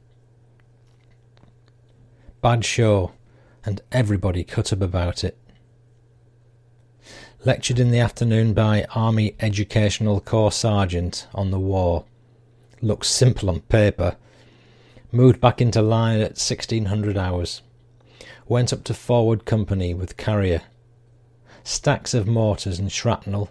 Bad 2.40 2.64
show, 2.64 3.12
and 3.62 3.82
everybody 3.92 4.42
cut 4.42 4.72
up 4.72 4.80
about 4.80 5.22
it. 5.22 5.36
Lectured 7.44 7.78
in 7.78 7.90
the 7.90 7.98
afternoon 7.98 8.54
by 8.54 8.86
Army 8.94 9.36
Educational 9.38 10.18
Corps 10.22 10.50
Sergeant 10.50 11.28
on 11.34 11.50
the 11.50 11.60
war. 11.60 12.06
Looks 12.80 13.08
simple 13.08 13.50
on 13.50 13.60
paper. 13.60 14.16
Moved 15.12 15.42
back 15.42 15.60
into 15.60 15.82
line 15.82 16.20
at 16.20 16.38
1600 16.40 17.18
hours. 17.18 17.60
Went 18.48 18.72
up 18.72 18.82
to 18.84 18.94
forward 18.94 19.44
company 19.44 19.92
with 19.92 20.16
carrier. 20.16 20.62
Stacks 21.64 22.14
of 22.14 22.26
mortars 22.26 22.78
and 22.78 22.90
shrapnel 22.90 23.50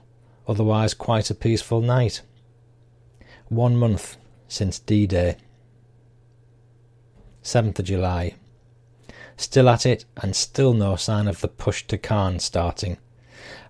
otherwise 0.49 0.95
quite 0.95 1.29
a 1.29 1.35
peaceful 1.35 1.79
night. 1.79 2.21
One 3.47 3.77
month 3.77 4.17
since 4.47 4.79
D 4.79 5.05
Day. 5.05 5.37
7th 7.43 7.79
of 7.79 7.85
July. 7.85 8.33
Still 9.37 9.69
at 9.69 9.85
it, 9.85 10.05
and 10.17 10.35
still 10.35 10.73
no 10.73 10.95
sign 10.95 11.27
of 11.27 11.39
the 11.39 11.47
push 11.47 11.85
to 11.87 11.97
Caen 11.97 12.39
starting. 12.39 12.97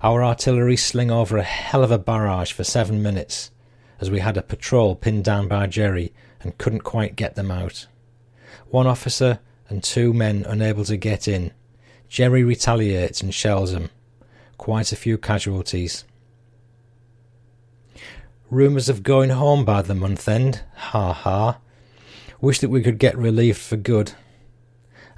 Our 0.02 0.24
artillery 0.24 0.78
sling 0.78 1.12
over 1.12 1.38
a 1.38 1.44
hell 1.44 1.84
of 1.84 1.92
a 1.92 2.00
barrage 2.00 2.54
for 2.54 2.64
seven 2.64 3.04
minutes, 3.04 3.52
as 4.00 4.10
we 4.10 4.20
had 4.20 4.38
a 4.38 4.42
patrol 4.42 4.96
pinned 4.96 5.26
down 5.26 5.48
by 5.48 5.68
Jerry 5.68 6.14
and 6.42 6.58
couldn't 6.58 6.82
quite 6.82 7.16
get 7.18 7.36
them 7.36 7.52
out. 7.52 7.86
One 8.70 8.88
officer 8.88 9.40
and 9.68 9.84
two 9.84 10.14
men 10.14 10.46
unable 10.48 10.86
to 10.86 10.98
get 10.98 11.28
in. 11.28 11.52
Jerry 12.08 12.44
retaliates 12.44 13.22
and 13.22 13.34
shells 13.34 13.74
them. 13.74 13.90
Quite 14.58 14.92
a 14.92 14.96
few 14.96 15.18
casualties. 15.18 16.06
Rumours 18.50 18.90
of 18.90 19.04
going 19.04 19.30
home 19.30 19.64
by 19.64 19.84
the 19.84 19.94
month 19.94 20.28
end. 20.28 20.64
Ha 20.76 21.14
ha. 21.14 21.60
Wish 22.42 22.60
that 22.60 22.70
we 22.70 22.82
could 22.82 22.98
get 22.98 23.16
relieved 23.16 23.60
for 23.60 23.78
good. 23.78 24.14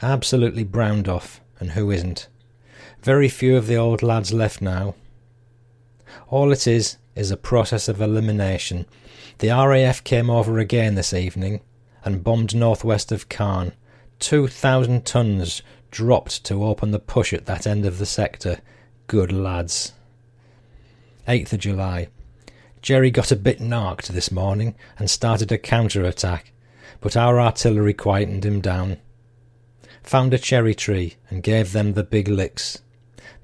Absolutely 0.02 0.66
browned 0.66 1.08
off, 1.08 1.40
and 1.58 1.72
who 1.72 1.92
isn't? 1.92 2.28
Very 3.02 3.30
few 3.30 3.56
of 3.56 3.68
the 3.68 3.78
old 3.78 4.04
lads 4.04 4.34
left 4.34 4.62
now. 4.62 4.96
All 6.28 6.52
it 6.52 6.68
is 6.68 6.98
is 7.16 7.32
a 7.32 7.38
process 7.38 7.88
of 7.88 8.02
elimination. 8.02 8.86
The 9.38 9.50
RAF 9.50 10.04
came 10.04 10.30
over 10.30 10.60
again 10.60 10.96
this 10.96 11.14
evening 11.14 11.62
and 12.04 12.26
bombed 12.26 12.54
northwest 12.54 13.14
of. 13.14 13.28
Two 14.20 14.48
thousand 14.48 15.06
tons 15.06 15.62
dropped 15.90 16.44
to 16.44 16.66
open 16.66 16.92
the 16.92 17.00
push 17.00 17.32
at 17.32 17.46
that 17.46 17.66
end 17.66 17.86
of 17.86 17.98
the 17.98 18.06
sector. 18.06 18.60
Good 19.08 19.32
lads. 19.32 19.94
8th 21.28 21.54
of 21.54 21.60
July. 21.60 22.08
Jerry 22.82 23.12
got 23.12 23.32
a 23.32 23.36
bit 23.36 23.60
narked 23.60 24.12
this 24.12 24.32
morning 24.32 24.74
and 24.98 25.10
started 25.10 25.52
a 25.52 25.58
counter 25.58 26.04
attack, 26.04 26.52
but 27.00 27.16
our 27.16 27.40
artillery 27.40 27.94
quietened 27.94 28.44
him 28.44 28.60
down. 28.60 28.98
Found 30.04 30.34
a 30.34 30.40
cherry 30.40 30.74
tree 30.74 31.16
and 31.30 31.44
gave 31.44 31.74
them 31.74 31.94
the 31.94 32.04
big 32.04 32.28
licks. 32.28 32.80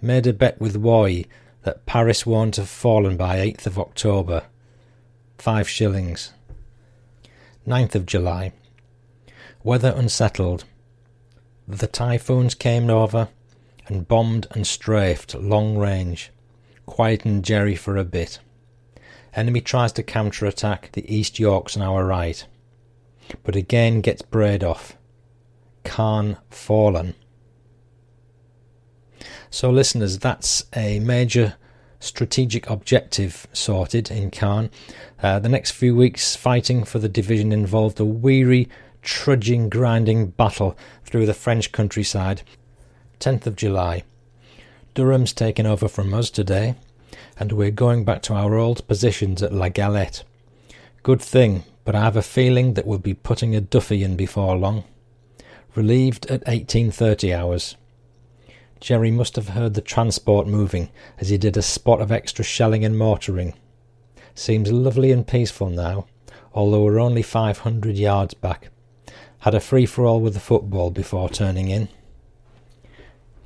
Made 0.01 0.25
a 0.25 0.33
bet 0.33 0.59
with 0.59 0.75
Woy 0.75 1.27
that 1.63 1.85
Paris 1.85 2.25
won't 2.25 2.55
have 2.55 2.69
fallen 2.69 3.15
by 3.15 3.37
8th 3.37 3.67
of 3.67 3.77
October. 3.77 4.43
Five 5.37 5.69
shillings. 5.69 6.33
9th 7.67 7.93
of 7.93 8.05
July. 8.07 8.53
Weather 9.63 9.93
unsettled. 9.95 10.63
The 11.67 11.87
typhoons 11.87 12.55
came 12.55 12.89
over 12.89 13.27
and 13.87 14.07
bombed 14.07 14.47
and 14.51 14.65
strafed 14.65 15.35
long 15.35 15.77
range. 15.77 16.31
Quietened 16.87 17.43
Jerry 17.43 17.75
for 17.75 17.97
a 17.97 18.03
bit. 18.03 18.39
Enemy 19.37 19.61
tries 19.61 19.91
to 19.91 20.01
counter-attack 20.01 20.93
the 20.93 21.15
East 21.15 21.37
Yorks 21.37 21.77
on 21.77 21.83
our 21.83 22.03
right, 22.03 22.43
but 23.43 23.55
again 23.55 24.01
gets 24.01 24.23
brayed 24.23 24.63
off. 24.63 24.97
Caen 25.83 26.37
fallen. 26.49 27.13
So, 29.51 29.69
listeners, 29.69 30.17
that's 30.17 30.65
a 30.75 30.99
major 31.01 31.53
strategic 31.99 32.67
objective 32.67 33.47
sorted 33.53 34.09
in 34.09 34.31
Caen. 34.31 34.71
Uh, 35.21 35.37
the 35.37 35.49
next 35.49 35.71
few 35.71 35.95
weeks 35.95 36.35
fighting 36.35 36.83
for 36.83 36.97
the 36.97 37.07
division 37.07 37.51
involved 37.51 37.99
a 37.99 38.05
weary, 38.05 38.67
trudging, 39.03 39.69
grinding 39.69 40.31
battle 40.31 40.75
through 41.05 41.27
the 41.27 41.35
French 41.35 41.71
countryside. 41.71 42.41
10th 43.19 43.45
of 43.45 43.55
July. 43.55 44.03
Durham's 44.95 45.31
taken 45.31 45.67
over 45.67 45.87
from 45.87 46.11
us 46.15 46.31
today 46.31 46.73
and 47.39 47.51
we're 47.51 47.71
going 47.71 48.03
back 48.03 48.21
to 48.23 48.33
our 48.33 48.55
old 48.55 48.87
positions 48.87 49.41
at 49.43 49.53
La 49.53 49.69
Galette. 49.69 50.23
Good 51.03 51.21
thing, 51.21 51.63
but 51.85 51.95
I 51.95 52.01
have 52.01 52.17
a 52.17 52.21
feeling 52.21 52.73
that 52.73 52.85
we'll 52.85 52.99
be 52.99 53.13
putting 53.13 53.55
a 53.55 53.61
Duffy 53.61 54.03
in 54.03 54.15
before 54.15 54.57
long. 54.57 54.83
Relieved 55.75 56.25
at 56.25 56.45
1830 56.47 57.33
hours. 57.33 57.77
Jerry 58.79 59.11
must 59.11 59.35
have 59.35 59.49
heard 59.49 59.73
the 59.73 59.81
transport 59.81 60.47
moving 60.47 60.89
as 61.19 61.29
he 61.29 61.37
did 61.37 61.57
a 61.57 61.61
spot 61.61 62.01
of 62.01 62.11
extra 62.11 62.43
shelling 62.43 62.83
and 62.85 62.97
mortaring. 62.97 63.53
Seems 64.35 64.71
lovely 64.71 65.11
and 65.11 65.25
peaceful 65.25 65.69
now, 65.69 66.05
although 66.53 66.83
we're 66.83 66.99
only 66.99 67.23
500 67.23 67.95
yards 67.97 68.33
back. 68.33 68.69
Had 69.39 69.55
a 69.55 69.59
free 69.59 69.85
for 69.85 70.05
all 70.05 70.19
with 70.19 70.33
the 70.33 70.39
football 70.39 70.91
before 70.91 71.29
turning 71.29 71.69
in. 71.69 71.89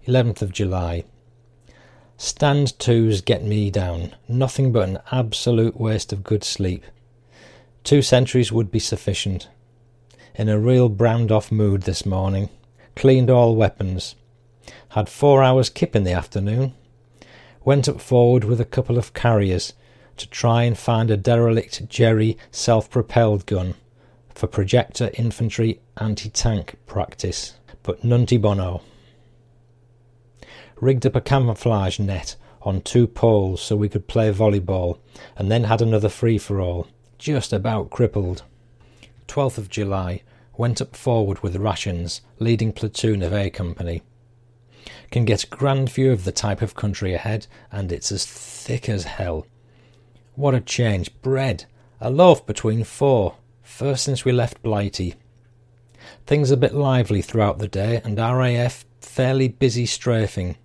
11th 0.08 0.42
of 0.42 0.52
July. 0.52 1.06
Stand 2.24 2.78
twos 2.78 3.20
get 3.22 3.44
me 3.44 3.72
down. 3.72 4.14
Nothing 4.28 4.72
but 4.72 4.88
an 4.88 5.00
absolute 5.12 5.82
waste 5.82 6.14
of 6.14 6.24
good 6.24 6.44
sleep. 6.44 6.84
Two 7.84 8.04
centuries 8.04 8.52
would 8.52 8.70
be 8.70 8.78
sufficient. 8.78 9.48
In 10.36 10.48
a 10.48 10.60
real 10.60 10.88
browned 10.88 11.32
off 11.32 11.52
mood 11.52 11.82
this 11.82 12.06
morning. 12.06 12.50
Cleaned 12.96 13.32
all 13.32 13.56
weapons. 13.56 14.14
Had 14.90 15.10
four 15.10 15.42
hours 15.42 15.72
kip 15.72 15.96
in 15.96 16.04
the 16.04 16.12
afternoon. 16.12 16.76
Went 17.66 17.90
up 17.90 18.00
forward 18.00 18.44
with 18.44 18.62
a 18.62 18.66
couple 18.66 19.00
of 19.00 19.16
carriers 19.16 19.74
to 20.18 20.30
try 20.30 20.62
and 20.62 20.78
find 20.78 21.10
a 21.10 21.18
derelict 21.18 21.90
Jerry 21.90 22.38
self 22.52 22.88
propelled 22.88 23.48
gun 23.48 23.74
for 24.30 24.46
projector 24.46 25.10
infantry 25.16 25.82
anti 25.98 26.30
tank 26.30 26.76
practice, 26.86 27.56
but 27.82 28.04
nunti 28.04 28.40
bono 28.40 28.84
rigged 30.82 31.06
up 31.06 31.16
a 31.16 31.22
camouflage 31.22 32.00
net 32.00 32.36
on 32.64 32.82
two 32.82 33.08
poles 33.08 33.62
so 33.62 33.76
we 33.76 33.88
could 33.88 34.08
play 34.08 34.32
volleyball, 34.34 35.00
and 35.38 35.50
then 35.50 35.64
had 35.64 35.82
another 35.82 36.10
free 36.10 36.38
for 36.38 36.60
all, 36.60 36.88
just 37.18 37.54
about 37.54 37.90
crippled. 37.90 38.44
12th 39.28 39.58
of 39.58 39.70
July, 39.70 40.22
went 40.58 40.82
up 40.82 40.96
forward 40.96 41.40
with 41.40 41.56
rations, 41.56 42.22
leading 42.40 42.72
platoon 42.74 43.24
of 43.24 43.34
A 43.34 43.50
Company. 43.50 44.02
Can 45.10 45.26
get 45.26 45.44
a 45.44 45.48
grand 45.48 45.90
view 45.90 46.12
of 46.12 46.24
the 46.24 46.32
type 46.32 46.62
of 46.62 46.76
country 46.76 47.14
ahead, 47.14 47.48
and 47.72 47.92
it's 47.92 48.12
as 48.12 48.26
thick 48.26 48.90
as 48.90 49.04
hell. 49.04 49.46
What 50.36 50.56
a 50.56 50.62
change! 50.62 51.12
Bread! 51.22 51.66
A 52.00 52.10
loaf 52.10 52.46
between 52.46 52.84
four. 52.84 53.36
First 53.62 54.04
since 54.04 54.26
we 54.26 54.32
left 54.32 54.62
Blighty. 54.64 55.16
Things 56.26 56.52
a 56.52 56.58
bit 56.58 56.74
lively 56.74 57.22
throughout 57.22 57.60
the 57.60 57.68
day, 57.68 58.02
and 58.04 58.18
RAF 58.18 58.86
fairly 59.02 59.48
busy 59.48 59.86
strafing. 59.86 60.58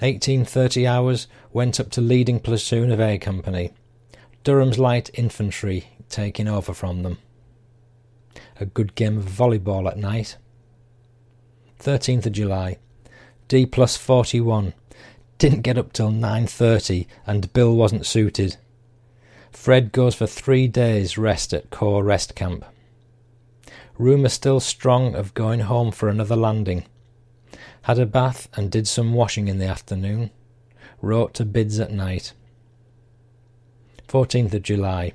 1830 0.00 0.86
hours 0.86 1.26
went 1.52 1.78
up 1.78 1.90
to 1.90 2.00
leading 2.00 2.40
platoon 2.40 2.90
of 2.90 3.00
A 3.00 3.18
Company. 3.18 3.72
Durham's 4.44 4.78
light 4.78 5.10
infantry 5.12 5.88
taking 6.08 6.48
over 6.48 6.72
from 6.72 7.02
them. 7.02 7.18
A 8.58 8.64
good 8.64 8.94
game 8.94 9.18
of 9.18 9.24
volleyball 9.24 9.86
at 9.86 9.98
night. 9.98 10.36
13th 11.80 12.26
of 12.26 12.32
July. 12.32 12.78
D 13.48 13.66
plus 13.66 13.98
41. 13.98 14.72
Didn't 15.36 15.62
get 15.62 15.76
up 15.76 15.92
till 15.92 16.10
9.30 16.10 17.06
and 17.26 17.52
Bill 17.52 17.74
wasn't 17.74 18.06
suited. 18.06 18.56
Fred 19.52 19.92
goes 19.92 20.14
for 20.14 20.26
three 20.26 20.66
days 20.66 21.18
rest 21.18 21.52
at 21.52 21.70
Corps 21.70 22.04
Rest 22.04 22.34
Camp. 22.34 22.64
Rumour 23.98 24.30
still 24.30 24.60
strong 24.60 25.14
of 25.14 25.34
going 25.34 25.60
home 25.60 25.92
for 25.92 26.08
another 26.08 26.36
landing. 26.36 26.86
Had 27.82 27.98
a 27.98 28.06
bath 28.06 28.48
and 28.54 28.70
did 28.70 28.86
some 28.86 29.14
washing 29.14 29.48
in 29.48 29.58
the 29.58 29.66
afternoon. 29.66 30.30
Wrote 31.00 31.34
to 31.34 31.44
bids 31.44 31.80
at 31.80 31.90
night. 31.90 32.32
14th 34.08 34.52
of 34.54 34.62
July. 34.62 35.12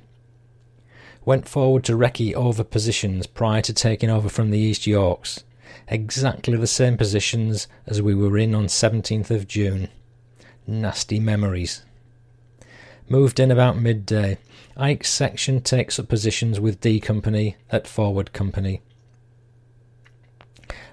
Went 1.24 1.48
forward 1.48 1.84
to 1.84 1.96
recce 1.96 2.34
over 2.34 2.64
positions 2.64 3.26
prior 3.26 3.62
to 3.62 3.72
taking 3.72 4.10
over 4.10 4.28
from 4.28 4.50
the 4.50 4.58
East 4.58 4.86
Yorks. 4.86 5.44
Exactly 5.88 6.56
the 6.56 6.66
same 6.66 6.96
positions 6.96 7.68
as 7.86 8.02
we 8.02 8.14
were 8.14 8.38
in 8.38 8.54
on 8.54 8.66
17th 8.66 9.30
of 9.30 9.46
June. 9.46 9.88
Nasty 10.66 11.20
memories. 11.20 11.82
Moved 13.08 13.38
in 13.38 13.52
about 13.52 13.78
midday. 13.78 14.38
Ike's 14.76 15.10
section 15.10 15.60
takes 15.60 15.98
up 15.98 16.08
positions 16.08 16.58
with 16.58 16.80
D 16.80 16.98
Company 16.98 17.56
at 17.70 17.86
Forward 17.86 18.32
Company. 18.32 18.82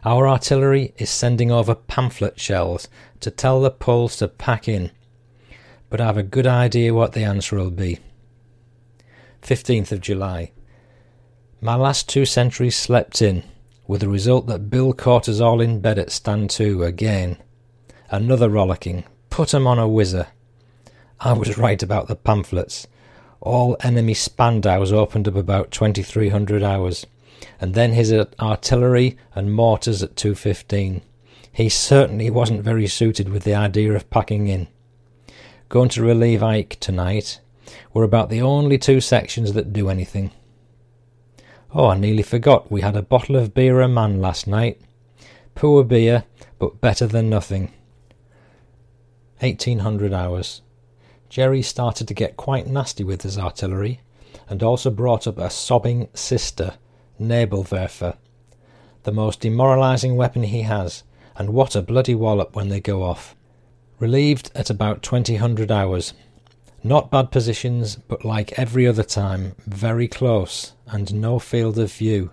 Our 0.06 0.28
artillery 0.28 0.94
is 0.98 1.10
sending 1.10 1.50
over 1.50 1.76
pamphlet 1.76 2.38
shells 2.40 2.90
to 3.22 3.32
tell 3.32 3.62
the 3.62 3.72
Poles 3.72 4.18
to 4.18 4.28
pack 4.28 4.68
in, 4.68 4.92
but 5.90 6.02
I 6.02 6.06
have 6.08 6.18
a 6.18 6.24
good 6.24 6.46
idea 6.46 6.94
what 6.94 7.14
the 7.14 7.24
answer 7.24 7.56
will 7.56 7.72
be. 7.72 8.00
15th 9.42 9.94
of 9.94 10.02
July. 10.02 10.52
My 11.62 11.76
last 11.76 12.10
two 12.10 12.26
sentries 12.26 12.76
slept 12.76 13.22
in, 13.22 13.44
with 13.88 14.02
the 14.02 14.10
result 14.10 14.48
that 14.48 14.70
Bill 14.70 14.92
caught 14.92 15.30
us 15.30 15.40
all 15.40 15.62
in 15.62 15.80
bed 15.80 15.98
at 15.98 16.12
stand 16.12 16.50
two 16.50 16.84
again. 16.84 17.38
Another 18.10 18.50
rollicking. 18.50 19.06
Put 19.30 19.54
'em 19.54 19.66
on 19.66 19.80
a 19.80 19.88
whizzer. 19.88 20.28
I 21.22 21.32
was 21.32 21.58
right 21.58 21.82
about 21.82 22.10
the 22.10 22.18
pamphlets. 22.18 22.88
All 23.40 23.78
enemy 23.80 24.14
Spandaus 24.14 24.92
opened 24.92 25.30
up 25.30 25.36
about 25.36 25.72
2300 25.72 26.62
hours, 26.62 27.06
and 27.60 27.74
then 27.74 27.94
his 27.94 28.14
artillery 28.40 29.18
and 29.36 29.54
mortars 29.54 30.04
at 30.04 30.16
215. 30.16 31.02
He 31.52 31.70
certainly 31.70 32.30
wasn't 32.30 32.64
very 32.64 32.88
suited 32.88 33.30
with 33.30 33.44
the 33.44 33.56
idea 33.56 33.94
of 33.94 34.10
packing 34.10 34.48
in. 34.48 34.68
Going 35.70 35.90
to 35.90 36.04
relieve 36.04 36.42
Ike 36.44 36.78
tonight. 36.80 37.40
We're 37.94 38.04
about 38.04 38.30
the 38.30 38.42
only 38.42 38.78
two 38.78 39.02
sections 39.02 39.54
that 39.54 39.74
do 39.74 39.90
anything. 39.90 40.32
Oh, 41.74 41.88
I 41.88 41.98
nearly 41.98 42.24
forgot 42.24 42.72
we 42.72 42.82
had 42.82 42.96
a 42.96 43.02
bottle 43.02 43.36
of 43.36 43.54
beer 43.54 43.82
a 43.82 43.88
man 43.88 44.22
last 44.22 44.48
night. 44.48 44.80
Poor 45.56 45.84
beer, 45.84 46.26
but 46.60 46.82
better 46.82 47.08
than 47.08 47.30
nothing. 47.30 47.72
1800 49.40 50.14
hours. 50.14 50.62
Jerry 51.30 51.62
started 51.62 52.08
to 52.08 52.14
get 52.14 52.38
quite 52.38 52.68
nasty 52.68 53.04
with 53.04 53.24
his 53.24 53.38
artillery, 53.38 54.02
and 54.48 54.62
also 54.62 54.90
brought 54.90 55.26
up 55.26 55.38
a 55.38 55.50
sobbing 55.50 56.08
sister, 56.14 56.76
Nebelwerfer, 57.20 58.18
the 59.04 59.12
most 59.12 59.42
demoralizing 59.42 60.16
weapon 60.16 60.44
he 60.44 60.62
has, 60.62 61.04
and 61.36 61.50
what 61.50 61.76
a 61.76 61.82
bloody 61.82 62.16
wallop 62.16 62.56
when 62.56 62.70
they 62.70 62.80
go 62.80 63.04
off. 63.04 63.36
Relieved 64.00 64.52
at 64.56 64.70
about 64.70 65.02
2000 65.02 65.72
hours. 65.72 66.14
Not 66.84 67.12
bad 67.12 67.32
positions, 67.32 67.96
but 67.96 68.26
like 68.26 68.58
every 68.60 68.86
other 68.86 69.04
time, 69.04 69.56
very 69.66 70.08
close, 70.08 70.74
and 70.88 71.14
no 71.14 71.40
field 71.40 71.80
of 71.80 71.94
view. 71.94 72.32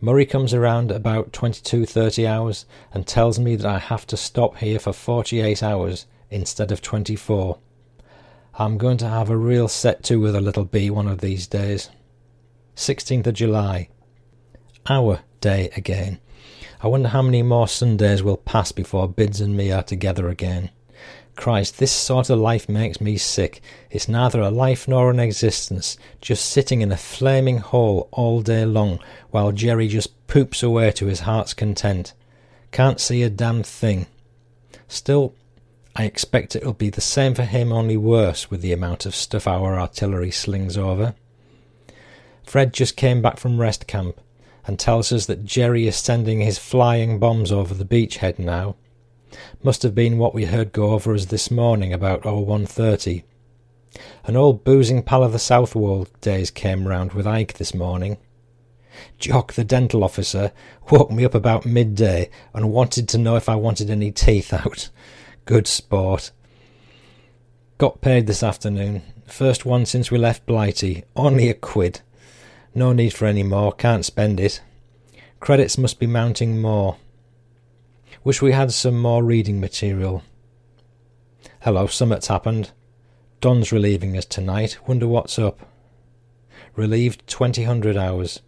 Murray 0.00 0.26
comes 0.26 0.54
around 0.54 0.90
about 0.90 1.32
22.30 1.32 2.26
hours 2.26 2.66
and 2.92 3.06
tells 3.06 3.38
me 3.38 3.56
that 3.56 3.66
I 3.66 3.78
have 3.78 4.06
to 4.08 4.16
stop 4.16 4.58
here 4.58 4.78
for 4.78 4.92
48 4.92 5.62
hours 5.62 6.06
instead 6.30 6.70
of 6.70 6.82
24. 6.82 7.58
I'm 8.58 8.78
going 8.78 8.96
to 8.98 9.08
have 9.08 9.28
a 9.28 9.36
real 9.36 9.68
set 9.68 10.02
to 10.04 10.20
with 10.20 10.34
a 10.34 10.40
little 10.40 10.64
bee 10.64 10.90
one 10.90 11.08
of 11.08 11.20
these 11.20 11.46
days. 11.46 11.90
16th 12.76 13.26
of 13.26 13.34
July. 13.34 13.88
Our 14.88 15.20
day 15.40 15.70
again. 15.76 16.20
I 16.80 16.86
wonder 16.86 17.08
how 17.08 17.22
many 17.22 17.42
more 17.42 17.66
Sundays 17.66 18.22
will 18.22 18.36
pass 18.36 18.70
before 18.70 19.08
Bids 19.08 19.40
and 19.40 19.56
me 19.56 19.72
are 19.72 19.82
together 19.82 20.28
again. 20.28 20.70
Christ, 21.34 21.78
this 21.78 21.90
sort 21.90 22.30
of 22.30 22.38
life 22.38 22.68
makes 22.68 23.00
me 23.00 23.16
sick. 23.16 23.60
It's 23.90 24.08
neither 24.08 24.40
a 24.40 24.50
life 24.50 24.86
nor 24.86 25.10
an 25.10 25.18
existence, 25.18 25.96
just 26.20 26.46
sitting 26.46 26.82
in 26.82 26.92
a 26.92 26.96
flaming 26.96 27.58
hole 27.58 28.08
all 28.12 28.42
day 28.42 28.64
long, 28.64 29.00
while 29.30 29.50
Jerry 29.50 29.88
just 29.88 30.26
poops 30.28 30.62
away 30.62 30.92
to 30.92 31.06
his 31.06 31.20
heart's 31.20 31.52
content. 31.52 32.12
Can't 32.70 33.00
see 33.00 33.24
a 33.24 33.30
damn 33.30 33.64
thing. 33.64 34.06
Still, 34.86 35.34
I 35.96 36.04
expect 36.04 36.54
it'll 36.54 36.72
be 36.72 36.90
the 36.90 37.00
same 37.00 37.34
for 37.34 37.44
him, 37.44 37.72
only 37.72 37.96
worse 37.96 38.52
with 38.52 38.60
the 38.60 38.72
amount 38.72 39.04
of 39.04 39.16
stuff 39.16 39.48
our 39.48 39.78
artillery 39.80 40.30
slings 40.30 40.78
over. 40.78 41.16
Fred 42.44 42.72
just 42.72 42.96
came 42.96 43.20
back 43.20 43.38
from 43.38 43.60
rest 43.60 43.88
camp 43.88 44.20
and 44.66 44.78
tells 44.78 45.12
us 45.12 45.26
that 45.26 45.44
Jerry 45.44 45.86
is 45.86 45.96
sending 45.96 46.40
his 46.40 46.58
flying 46.58 47.18
bombs 47.18 47.52
over 47.52 47.72
the 47.72 47.84
beachhead 47.84 48.38
now. 48.38 48.76
Must 49.62 49.82
have 49.82 49.94
been 49.94 50.18
what 50.18 50.34
we 50.34 50.46
heard 50.46 50.72
go 50.72 50.90
over 50.90 51.14
us 51.14 51.26
this 51.26 51.50
morning 51.50 51.92
about 51.92 52.24
0130. 52.24 53.22
An 54.24 54.36
old 54.36 54.64
boozing 54.64 55.02
pal 55.02 55.22
of 55.22 55.32
the 55.32 55.38
Southwold 55.38 56.10
days 56.20 56.50
came 56.50 56.88
round 56.88 57.12
with 57.12 57.26
Ike 57.26 57.54
this 57.54 57.74
morning. 57.74 58.18
Jock, 59.18 59.52
the 59.52 59.64
dental 59.64 60.02
officer, 60.02 60.52
woke 60.90 61.10
me 61.10 61.24
up 61.24 61.34
about 61.34 61.66
midday 61.66 62.30
and 62.54 62.72
wanted 62.72 63.08
to 63.10 63.18
know 63.18 63.36
if 63.36 63.48
I 63.48 63.54
wanted 63.54 63.90
any 63.90 64.10
teeth 64.10 64.52
out. 64.52 64.90
Good 65.44 65.66
sport. 65.66 66.32
Got 67.78 68.00
paid 68.00 68.26
this 68.26 68.42
afternoon. 68.42 69.02
First 69.26 69.66
one 69.66 69.86
since 69.86 70.10
we 70.10 70.18
left 70.18 70.46
Blighty. 70.46 71.04
Only 71.14 71.48
a 71.48 71.54
quid. 71.54 72.00
No 72.76 72.92
need 72.92 73.12
for 73.12 73.26
any 73.26 73.42
more. 73.42 73.72
Can't 73.72 74.04
spend 74.04 74.38
it. 74.38 74.60
Credits 75.40 75.76
must 75.76 75.98
be 75.98 76.06
mounting 76.06 76.60
more. 76.60 76.98
Wish 78.22 78.40
we 78.40 78.52
had 78.52 78.70
some 78.70 78.96
more 78.96 79.24
reading 79.24 79.60
material. 79.60 80.22
Hello, 81.62 81.88
summit's 81.88 82.28
happened. 82.28 82.70
Don's 83.40 83.72
relieving 83.72 84.16
us 84.16 84.24
tonight. 84.24 84.78
Wonder 84.86 85.08
what's 85.08 85.38
up. 85.38 85.58
Relieved 86.76 87.26
2000 87.26 87.96
hours. 87.96 88.40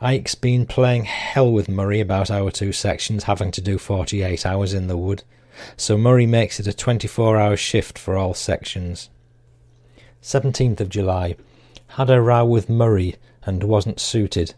Ike's 0.00 0.34
been 0.34 0.64
playing 0.64 1.04
hell 1.04 1.52
with 1.52 1.68
Murray 1.68 2.00
about 2.00 2.30
our 2.30 2.50
two 2.50 2.72
sections 2.72 3.24
having 3.24 3.50
to 3.50 3.60
do 3.60 3.76
48 3.76 4.46
hours 4.46 4.72
in 4.72 4.86
the 4.86 4.96
wood 4.96 5.24
so 5.76 5.96
Murray 5.96 6.26
makes 6.26 6.60
it 6.60 6.66
a 6.66 6.72
24 6.72 7.36
hour 7.38 7.56
shift 7.56 7.98
for 7.98 8.16
all 8.16 8.34
sections. 8.34 9.10
17th 10.22 10.80
of 10.80 10.88
July. 10.88 11.36
Had 11.92 12.10
a 12.10 12.20
row 12.20 12.44
with 12.44 12.68
Murray 12.68 13.16
and 13.48 13.64
wasn't 13.64 13.98
suited. 13.98 14.52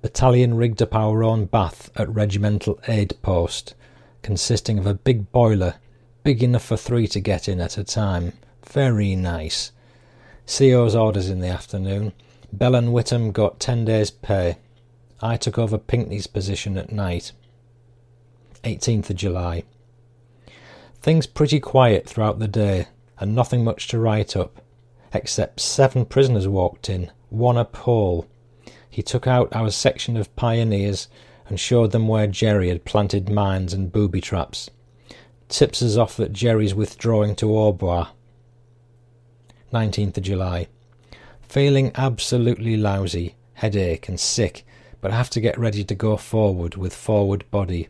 Battalion 0.00 0.54
rigged 0.54 0.82
up 0.82 0.92
our 0.92 1.22
own 1.22 1.44
bath 1.44 1.88
at 1.94 2.12
Regimental 2.12 2.80
Aid 2.88 3.14
Post, 3.22 3.74
consisting 4.22 4.76
of 4.76 4.88
a 4.88 4.94
big 4.94 5.30
boiler, 5.30 5.76
big 6.24 6.42
enough 6.42 6.64
for 6.64 6.76
three 6.76 7.06
to 7.06 7.20
get 7.20 7.48
in 7.48 7.60
at 7.60 7.78
a 7.78 7.84
time. 7.84 8.32
Very 8.68 9.14
nice. 9.14 9.70
CO's 10.48 10.96
orders 10.96 11.30
in 11.30 11.38
the 11.38 11.46
afternoon. 11.46 12.12
Bell 12.52 12.74
and 12.74 12.88
Whittam 12.88 13.32
got 13.32 13.60
ten 13.60 13.84
days' 13.84 14.10
pay. 14.10 14.58
I 15.20 15.36
took 15.36 15.56
over 15.58 15.78
Pinkney's 15.78 16.26
position 16.26 16.76
at 16.76 16.90
night. 16.90 17.30
18th 18.64 19.10
of 19.10 19.16
July. 19.16 19.62
Things 21.00 21.28
pretty 21.28 21.60
quiet 21.60 22.08
throughout 22.08 22.40
the 22.40 22.48
day, 22.48 22.88
and 23.20 23.32
nothing 23.32 23.62
much 23.62 23.86
to 23.88 24.00
write 24.00 24.36
up, 24.36 24.60
except 25.14 25.60
seven 25.60 26.04
prisoners 26.04 26.48
walked 26.48 26.88
in, 26.88 27.10
one 27.28 27.56
a 27.56 27.64
Pole. 27.64 28.26
He 28.88 29.02
took 29.02 29.26
out 29.26 29.54
our 29.54 29.70
section 29.70 30.16
of 30.16 30.34
pioneers 30.36 31.08
and 31.48 31.58
showed 31.58 31.92
them 31.92 32.08
where 32.08 32.26
Jerry 32.26 32.68
had 32.68 32.84
planted 32.84 33.28
mines 33.28 33.72
and 33.72 33.92
booby 33.92 34.20
traps. 34.20 34.70
Tips 35.48 35.82
us 35.82 35.96
off 35.96 36.16
that 36.16 36.32
Jerry's 36.32 36.74
withdrawing 36.74 37.34
to 37.36 37.46
Aubois. 37.46 38.08
19th 39.72 40.16
of 40.18 40.22
July. 40.22 40.68
Feeling 41.42 41.92
absolutely 41.94 42.76
lousy, 42.76 43.34
headache 43.54 44.08
and 44.08 44.18
sick, 44.18 44.64
but 45.00 45.12
have 45.12 45.30
to 45.30 45.40
get 45.40 45.58
ready 45.58 45.84
to 45.84 45.94
go 45.94 46.16
forward 46.16 46.76
with 46.76 46.94
forward 46.94 47.44
body. 47.50 47.88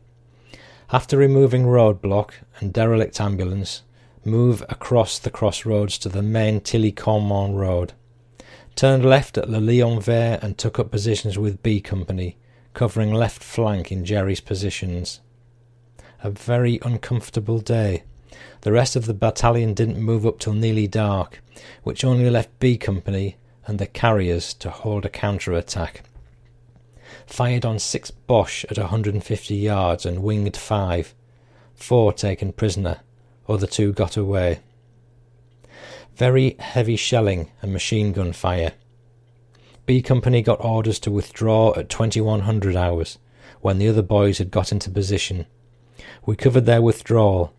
After 0.93 1.17
removing 1.17 1.65
roadblock 1.65 2.33
and 2.59 2.73
derelict 2.73 3.21
ambulance, 3.21 3.83
move 4.25 4.63
across 4.69 5.19
the 5.19 5.31
crossroads 5.31 5.99
to 5.99 6.09
the 6.09 6.23
main 6.23 6.61
Tilly-Caumont 6.61 7.55
road. 7.55 7.93
Turned 8.75 9.05
left 9.05 9.37
at 9.37 9.51
Le 9.51 9.59
Lion 9.59 10.01
Vert 10.01 10.43
and 10.43 10.57
took 10.57 10.79
up 10.79 10.91
positions 10.91 11.39
with 11.39 11.63
B 11.63 11.81
Company, 11.81 12.37
covering 12.75 13.13
left 13.13 13.43
flank 13.43 13.93
in 13.93 14.05
Jerry's 14.05 14.41
positions. 14.41 15.21
A 16.23 16.31
very 16.31 16.79
uncomfortable 16.83 17.59
day. 17.59 18.05
The 18.63 18.73
rest 18.73 18.97
of 18.97 19.07
the 19.07 19.15
battalion 19.15 19.75
didn't 19.75 20.01
move 20.01 20.25
up 20.25 20.39
till 20.39 20.55
nearly 20.55 20.87
dark, 20.87 21.43
which 21.83 22.05
only 22.05 22.31
left 22.31 22.59
B 22.59 22.79
Company 22.79 23.37
and 23.67 23.79
the 23.79 23.87
carriers 23.87 24.55
to 24.55 24.71
hold 24.71 25.05
a 25.05 25.11
counter 25.11 25.53
attack 25.53 26.03
fired 27.27 27.65
on 27.65 27.79
six 27.79 28.11
Boche 28.11 28.65
at 28.71 28.79
150 28.79 29.55
yards 29.55 30.07
and 30.07 30.23
winged 30.23 30.57
five. 30.57 31.15
four 31.75 32.13
taken 32.13 32.53
prisoner, 32.53 33.01
other 33.49 33.67
two 33.67 33.93
got 33.93 34.17
away. 34.17 34.61
Very 36.17 36.57
heavy 36.59 36.97
shelling 36.97 37.51
and 37.63 37.73
machine 37.73 38.13
gun 38.13 38.33
fire. 38.33 38.73
B 39.87 40.01
Company 40.03 40.43
got 40.43 40.65
orders 40.65 40.99
to 41.01 41.11
withdraw 41.11 41.75
at 41.77 41.89
2100 41.89 42.77
hours, 42.77 43.19
when 43.61 43.79
the 43.79 43.89
other 43.89 44.03
boys 44.03 44.39
had 44.39 44.51
got 44.51 44.71
into 44.71 44.91
position. 44.91 45.47
We 46.25 46.37
covered 46.37 46.67
their 46.67 46.83
withdrawal. 46.83 47.53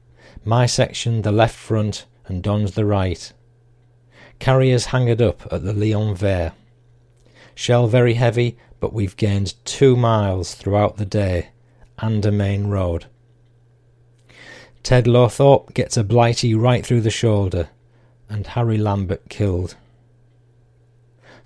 My 0.46 0.66
section 0.66 1.22
the 1.22 1.32
left 1.32 1.56
front 1.56 2.06
and 2.28 2.42
Don's 2.42 2.72
the 2.72 2.86
right. 2.86 3.34
Carriers 4.40 4.88
hangered 4.88 5.22
up 5.22 5.52
at 5.52 5.64
the 5.64 5.74
Lion 5.74 6.16
Vert. 6.16 6.54
Shell 7.56 7.88
very 7.88 8.16
heavy, 8.16 8.58
but 8.80 8.94
we've 8.94 9.18
gained 9.18 9.54
two 9.66 9.96
miles 9.96 10.56
throughout 10.56 10.98
the 10.98 11.06
day 11.06 11.50
and 12.00 12.26
a 12.26 12.32
main 12.32 12.68
road. 12.68 13.06
Ted 14.84 15.06
Lowthorpe 15.06 15.74
gets 15.74 15.96
a 15.96 16.04
blighty 16.04 16.54
right 16.54 16.86
through 16.86 17.02
the 17.02 17.10
shoulder, 17.10 17.70
and 18.30 18.46
Harry 18.48 18.78
Lambert 18.78 19.30
killed. 19.30 19.76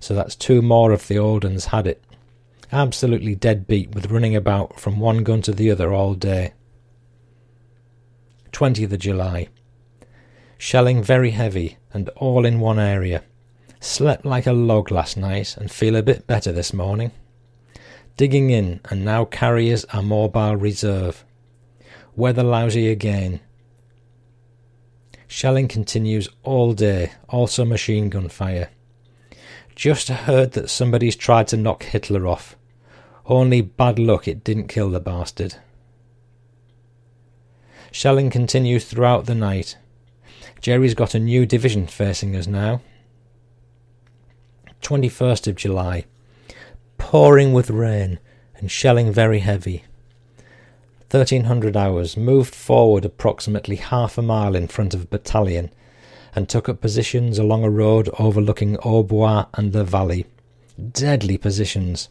So 0.00 0.12
that's 0.12 0.34
two 0.34 0.60
more 0.60 0.90
of 0.90 1.06
the 1.06 1.18
old 1.18 1.44
uns 1.44 1.66
had 1.66 1.86
it. 1.86 2.02
Absolutely 2.72 3.36
dead 3.36 3.68
beat 3.68 3.94
with 3.94 4.10
running 4.10 4.34
about 4.34 4.80
from 4.80 4.98
one 4.98 5.22
gun 5.22 5.40
to 5.42 5.52
the 5.52 5.70
other 5.70 5.94
all 5.94 6.14
day. 6.14 6.52
20th 8.52 8.92
of 8.92 8.98
July. 8.98 9.48
Shelling 10.58 11.00
very 11.02 11.30
heavy 11.30 11.78
and 11.92 12.08
all 12.16 12.44
in 12.44 12.58
one 12.58 12.80
area. 12.80 13.22
Slept 13.78 14.24
like 14.24 14.48
a 14.48 14.52
log 14.52 14.90
last 14.90 15.16
night 15.16 15.56
and 15.56 15.70
feel 15.70 15.94
a 15.94 16.02
bit 16.02 16.26
better 16.26 16.50
this 16.50 16.72
morning. 16.72 17.12
Digging 18.16 18.50
in 18.50 18.80
and 18.90 19.04
now 19.04 19.24
carriers 19.24 19.84
are 19.86 20.02
mobile 20.02 20.56
reserve. 20.56 21.24
Weather 22.18 22.42
lousy 22.42 22.90
again. 22.90 23.38
Shelling 25.28 25.68
continues 25.68 26.28
all 26.42 26.72
day, 26.72 27.12
also 27.28 27.64
machine 27.64 28.08
gun 28.08 28.28
fire. 28.28 28.70
Just 29.76 30.08
heard 30.08 30.50
that 30.54 30.68
somebody's 30.68 31.14
tried 31.14 31.46
to 31.46 31.56
knock 31.56 31.84
Hitler 31.84 32.26
off. 32.26 32.56
Only 33.26 33.60
bad 33.60 34.00
luck 34.00 34.26
it 34.26 34.42
didn't 34.42 34.66
kill 34.66 34.90
the 34.90 34.98
bastard. 34.98 35.58
Shelling 37.92 38.30
continues 38.30 38.84
throughout 38.84 39.26
the 39.26 39.36
night. 39.36 39.76
Jerry's 40.60 40.94
got 40.94 41.14
a 41.14 41.20
new 41.20 41.46
division 41.46 41.86
facing 41.86 42.34
us 42.34 42.48
now. 42.48 42.80
21st 44.82 45.46
of 45.46 45.54
July. 45.54 46.04
Pouring 46.96 47.52
with 47.52 47.70
rain 47.70 48.18
and 48.56 48.72
shelling 48.72 49.12
very 49.12 49.38
heavy. 49.38 49.84
1300 51.10 51.74
hours 51.74 52.16
moved 52.18 52.54
forward 52.54 53.04
approximately 53.04 53.76
half 53.76 54.18
a 54.18 54.22
mile 54.22 54.54
in 54.54 54.68
front 54.68 54.92
of 54.92 55.04
a 55.04 55.06
battalion 55.06 55.72
and 56.34 56.48
took 56.48 56.68
up 56.68 56.82
positions 56.82 57.38
along 57.38 57.64
a 57.64 57.70
road 57.70 58.10
overlooking 58.18 58.76
Aubois 58.78 59.46
and 59.54 59.72
the 59.72 59.84
valley. 59.84 60.26
Deadly 60.92 61.38
positions. 61.38 62.10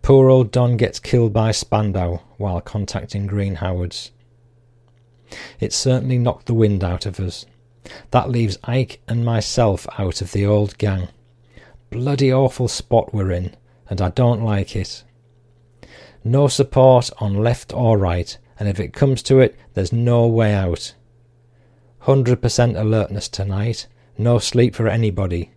Poor 0.00 0.30
old 0.30 0.50
Don 0.50 0.78
gets 0.78 0.98
killed 0.98 1.34
by 1.34 1.52
Spandau 1.52 2.20
while 2.38 2.62
contacting 2.62 3.26
Green 3.26 3.56
Howards. 3.56 4.12
It 5.60 5.72
certainly 5.74 6.16
knocked 6.16 6.46
the 6.46 6.54
wind 6.54 6.82
out 6.82 7.04
of 7.04 7.20
us. 7.20 7.44
That 8.10 8.30
leaves 8.30 8.58
Ike 8.64 9.00
and 9.06 9.24
myself 9.24 9.86
out 9.98 10.22
of 10.22 10.32
the 10.32 10.46
old 10.46 10.78
gang. 10.78 11.08
Bloody 11.90 12.32
awful 12.32 12.68
spot 12.68 13.12
we're 13.12 13.30
in, 13.30 13.54
and 13.88 14.00
I 14.00 14.08
don't 14.08 14.42
like 14.42 14.74
it. 14.74 15.04
No 16.22 16.48
support 16.48 17.10
on 17.18 17.34
left 17.34 17.72
or 17.72 17.96
right, 17.96 18.36
and 18.58 18.68
if 18.68 18.78
it 18.78 18.92
comes 18.92 19.22
to 19.24 19.40
it, 19.40 19.56
there's 19.74 19.92
no 19.92 20.26
way 20.26 20.52
out. 20.52 20.94
100% 22.02 22.78
alertness 22.78 23.28
tonight, 23.28 23.86
no 24.18 24.38
sleep 24.38 24.74
for 24.74 24.88
anybody. 24.88 25.50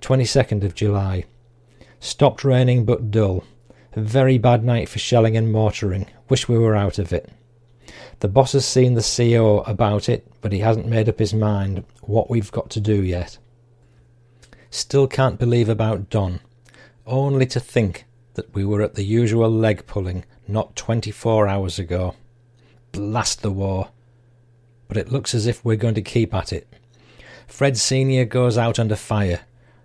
22nd 0.00 0.64
of 0.64 0.74
July. 0.74 1.24
Stopped 1.98 2.44
raining 2.44 2.84
but 2.84 3.10
dull. 3.10 3.44
A 3.94 4.00
very 4.00 4.36
bad 4.36 4.64
night 4.64 4.88
for 4.88 4.98
shelling 4.98 5.36
and 5.36 5.52
mortaring. 5.52 6.06
Wish 6.28 6.48
we 6.48 6.58
were 6.58 6.74
out 6.74 6.98
of 6.98 7.12
it. 7.12 7.30
The 8.20 8.28
boss 8.28 8.52
has 8.52 8.66
seen 8.66 8.94
the 8.94 9.02
CO 9.16 9.60
about 9.60 10.08
it, 10.08 10.26
but 10.40 10.52
he 10.52 10.58
hasn't 10.58 10.88
made 10.88 11.08
up 11.08 11.18
his 11.18 11.32
mind 11.32 11.84
what 12.02 12.28
we've 12.28 12.50
got 12.52 12.70
to 12.70 12.80
do 12.80 13.02
yet. 13.02 13.38
Still 14.70 15.06
can't 15.06 15.38
believe 15.38 15.68
about 15.68 16.10
Don. 16.10 16.40
Only 17.06 17.46
to 17.46 17.60
think 17.60 18.06
that 18.34 18.54
we 18.54 18.64
were 18.64 18.82
at 18.82 18.94
the 18.94 19.04
usual 19.04 19.50
leg 19.50 19.86
pulling 19.86 20.24
not 20.48 20.74
24 20.76 21.46
hours 21.46 21.78
ago. 21.78 22.14
Blast 22.92 23.42
the 23.42 23.50
war. 23.50 23.90
But 24.88 24.96
it 24.96 25.12
looks 25.12 25.34
as 25.34 25.46
if 25.46 25.64
we're 25.64 25.76
going 25.76 25.94
to 25.94 26.02
keep 26.02 26.34
at 26.34 26.52
it. 26.52 26.66
Fred 27.46 27.76
Sr. 27.76 28.24
goes 28.24 28.56
out 28.56 28.78
under 28.78 28.96
fire 28.96 29.40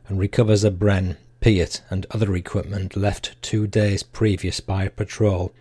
and 0.07 0.17
recovers 0.17 0.63
a 0.63 0.71
Bren, 0.71 1.17
Piat, 1.41 1.81
and 1.89 2.05
other 2.11 2.35
equipment 2.35 2.95
left 2.95 3.41
two 3.41 3.67
days 3.67 4.01
previous 4.01 4.59
by 4.59 4.85
a 4.85 4.89
patrol. 4.89 5.53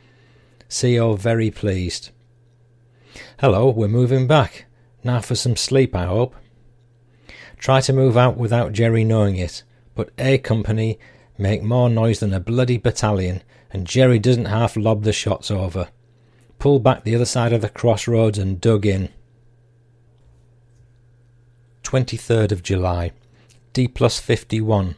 CO 0.70 1.14
very 1.14 1.50
pleased. 1.50 2.10
Hello, 3.40 3.70
we're 3.70 3.88
moving 3.88 4.26
back. 4.26 4.66
Now 5.02 5.20
for 5.20 5.34
some 5.34 5.56
sleep, 5.56 5.94
I 5.94 6.06
hope. 6.06 6.34
Try 7.58 7.80
to 7.80 7.92
move 7.92 8.16
out 8.16 8.36
without 8.36 8.72
Jerry 8.72 9.02
knowing 9.02 9.36
it, 9.36 9.64
but 9.94 10.10
A 10.18 10.38
Company 10.38 10.98
make 11.38 11.62
more 11.62 11.88
noise 11.88 12.20
than 12.20 12.34
a 12.34 12.40
bloody 12.40 12.76
battalion, 12.76 13.42
and 13.70 13.86
Jerry 13.86 14.18
doesn't 14.18 14.46
half 14.46 14.76
lob 14.76 15.04
the 15.04 15.12
shots 15.12 15.50
over. 15.50 15.88
Pulled 16.58 16.82
back 16.82 17.04
the 17.04 17.14
other 17.14 17.24
side 17.24 17.52
of 17.52 17.60
the 17.60 17.68
crossroads 17.68 18.38
and 18.38 18.60
dug 18.60 18.84
in. 18.84 19.10
23rd 21.84 22.52
of 22.52 22.62
July. 22.62 23.12
D 23.72 23.88
plus 23.88 24.18
51. 24.18 24.96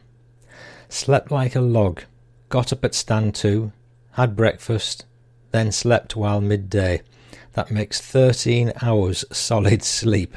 Slept 0.89 1.31
like 1.31 1.55
a 1.55 1.61
log. 1.61 2.01
Got 2.49 2.73
up 2.73 2.83
at 2.83 2.95
stand 2.95 3.35
2. 3.35 3.71
Had 4.13 4.35
breakfast. 4.35 5.05
Then 5.51 5.71
slept 5.71 6.15
while 6.15 6.41
midday. 6.41 7.01
That 7.53 7.71
makes 7.71 8.01
13 8.01 8.73
hours 8.81 9.23
solid 9.31 9.83
sleep. 9.83 10.35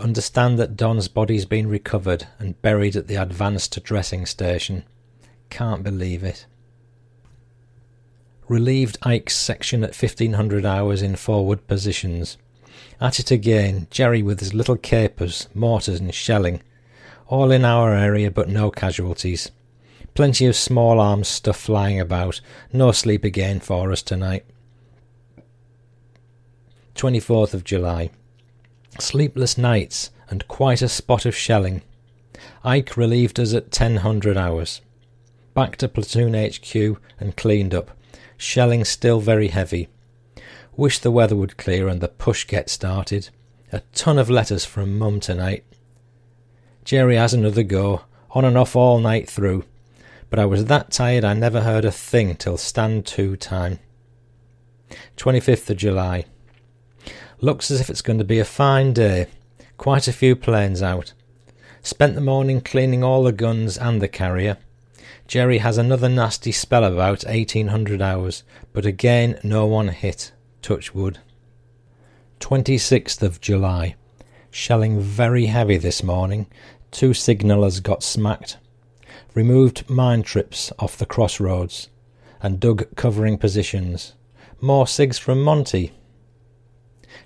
Understand 0.00 0.58
that 0.58 0.76
Don's 0.78 1.08
body's 1.08 1.44
been 1.44 1.68
recovered 1.68 2.26
and 2.38 2.60
buried 2.62 2.96
at 2.96 3.06
the 3.06 3.16
advanced 3.16 3.78
dressing 3.84 4.24
station. 4.24 4.84
Can't 5.50 5.82
believe 5.82 6.24
it. 6.24 6.46
Relieved 8.48 8.96
Ike's 9.02 9.36
section 9.36 9.84
at 9.84 9.94
1500 9.94 10.64
hours 10.64 11.02
in 11.02 11.16
forward 11.16 11.66
positions. 11.68 12.38
At 12.98 13.20
it 13.20 13.30
again, 13.30 13.88
Jerry 13.90 14.22
with 14.22 14.40
his 14.40 14.54
little 14.54 14.78
capers, 14.78 15.48
mortars, 15.54 16.00
and 16.00 16.14
shelling. 16.14 16.62
All 17.28 17.50
in 17.50 17.66
our 17.66 17.94
area, 17.94 18.30
but 18.30 18.48
no 18.48 18.70
casualties. 18.70 19.50
Plenty 20.14 20.46
of 20.46 20.56
small 20.56 20.98
arms 20.98 21.28
stuff 21.28 21.58
flying 21.58 22.00
about. 22.00 22.40
No 22.72 22.90
sleep 22.92 23.22
again 23.22 23.60
for 23.60 23.92
us 23.92 24.00
tonight. 24.00 24.46
24th 26.94 27.52
of 27.52 27.64
July. 27.64 28.10
Sleepless 29.00 29.56
nights 29.56 30.10
and 30.28 30.46
quite 30.46 30.82
a 30.82 30.88
spot 30.88 31.24
of 31.24 31.34
shelling. 31.34 31.82
Ike 32.62 32.96
relieved 32.96 33.40
us 33.40 33.54
at 33.54 33.64
1000 33.64 34.36
hours. 34.36 34.80
Back 35.54 35.76
to 35.76 35.88
platoon 35.88 36.34
HQ 36.34 37.00
and 37.18 37.36
cleaned 37.36 37.74
up. 37.74 37.90
Shelling 38.36 38.84
still 38.84 39.20
very 39.20 39.48
heavy. 39.48 39.88
Wish 40.76 40.98
the 40.98 41.10
weather 41.10 41.36
would 41.36 41.56
clear 41.56 41.88
and 41.88 42.00
the 42.00 42.08
push 42.08 42.46
get 42.46 42.70
started. 42.70 43.30
A 43.72 43.80
ton 43.92 44.18
of 44.18 44.30
letters 44.30 44.64
from 44.64 44.98
Mum 44.98 45.20
tonight. 45.20 45.64
Jerry 46.84 47.16
has 47.16 47.34
another 47.34 47.62
go, 47.62 48.02
on 48.30 48.44
and 48.44 48.56
off 48.56 48.76
all 48.76 48.98
night 48.98 49.28
through. 49.28 49.64
But 50.28 50.38
I 50.38 50.44
was 50.44 50.66
that 50.66 50.90
tired 50.90 51.24
I 51.24 51.34
never 51.34 51.62
heard 51.62 51.84
a 51.84 51.92
thing 51.92 52.36
till 52.36 52.56
stand 52.56 53.06
two 53.06 53.36
time. 53.36 53.78
25th 55.16 55.70
of 55.70 55.76
July. 55.76 56.24
Looks 57.42 57.70
as 57.70 57.80
if 57.80 57.88
it's 57.88 58.02
going 58.02 58.18
to 58.18 58.24
be 58.24 58.38
a 58.38 58.44
fine 58.44 58.92
day. 58.92 59.26
Quite 59.78 60.06
a 60.06 60.12
few 60.12 60.36
planes 60.36 60.82
out. 60.82 61.14
Spent 61.80 62.14
the 62.14 62.20
morning 62.20 62.60
cleaning 62.60 63.02
all 63.02 63.22
the 63.22 63.32
guns 63.32 63.78
and 63.78 64.02
the 64.02 64.08
carrier. 64.08 64.58
Jerry 65.26 65.58
has 65.58 65.78
another 65.78 66.10
nasty 66.10 66.52
spell 66.52 66.84
about 66.84 67.24
1800 67.24 68.02
hours, 68.02 68.42
but 68.74 68.84
again 68.84 69.38
no 69.42 69.64
one 69.64 69.88
hit. 69.88 70.32
Touch 70.60 70.94
wood. 70.94 71.18
26th 72.40 73.22
of 73.22 73.40
July. 73.40 73.94
Shelling 74.50 75.00
very 75.00 75.46
heavy 75.46 75.78
this 75.78 76.02
morning. 76.02 76.46
Two 76.90 77.14
signallers 77.14 77.80
got 77.80 78.02
smacked. 78.02 78.58
Removed 79.32 79.88
mine 79.88 80.22
trips 80.22 80.72
off 80.78 80.98
the 80.98 81.06
crossroads 81.06 81.88
and 82.42 82.60
dug 82.60 82.94
covering 82.96 83.38
positions. 83.38 84.12
More 84.60 84.84
SIGs 84.84 85.18
from 85.18 85.42
Monty 85.42 85.92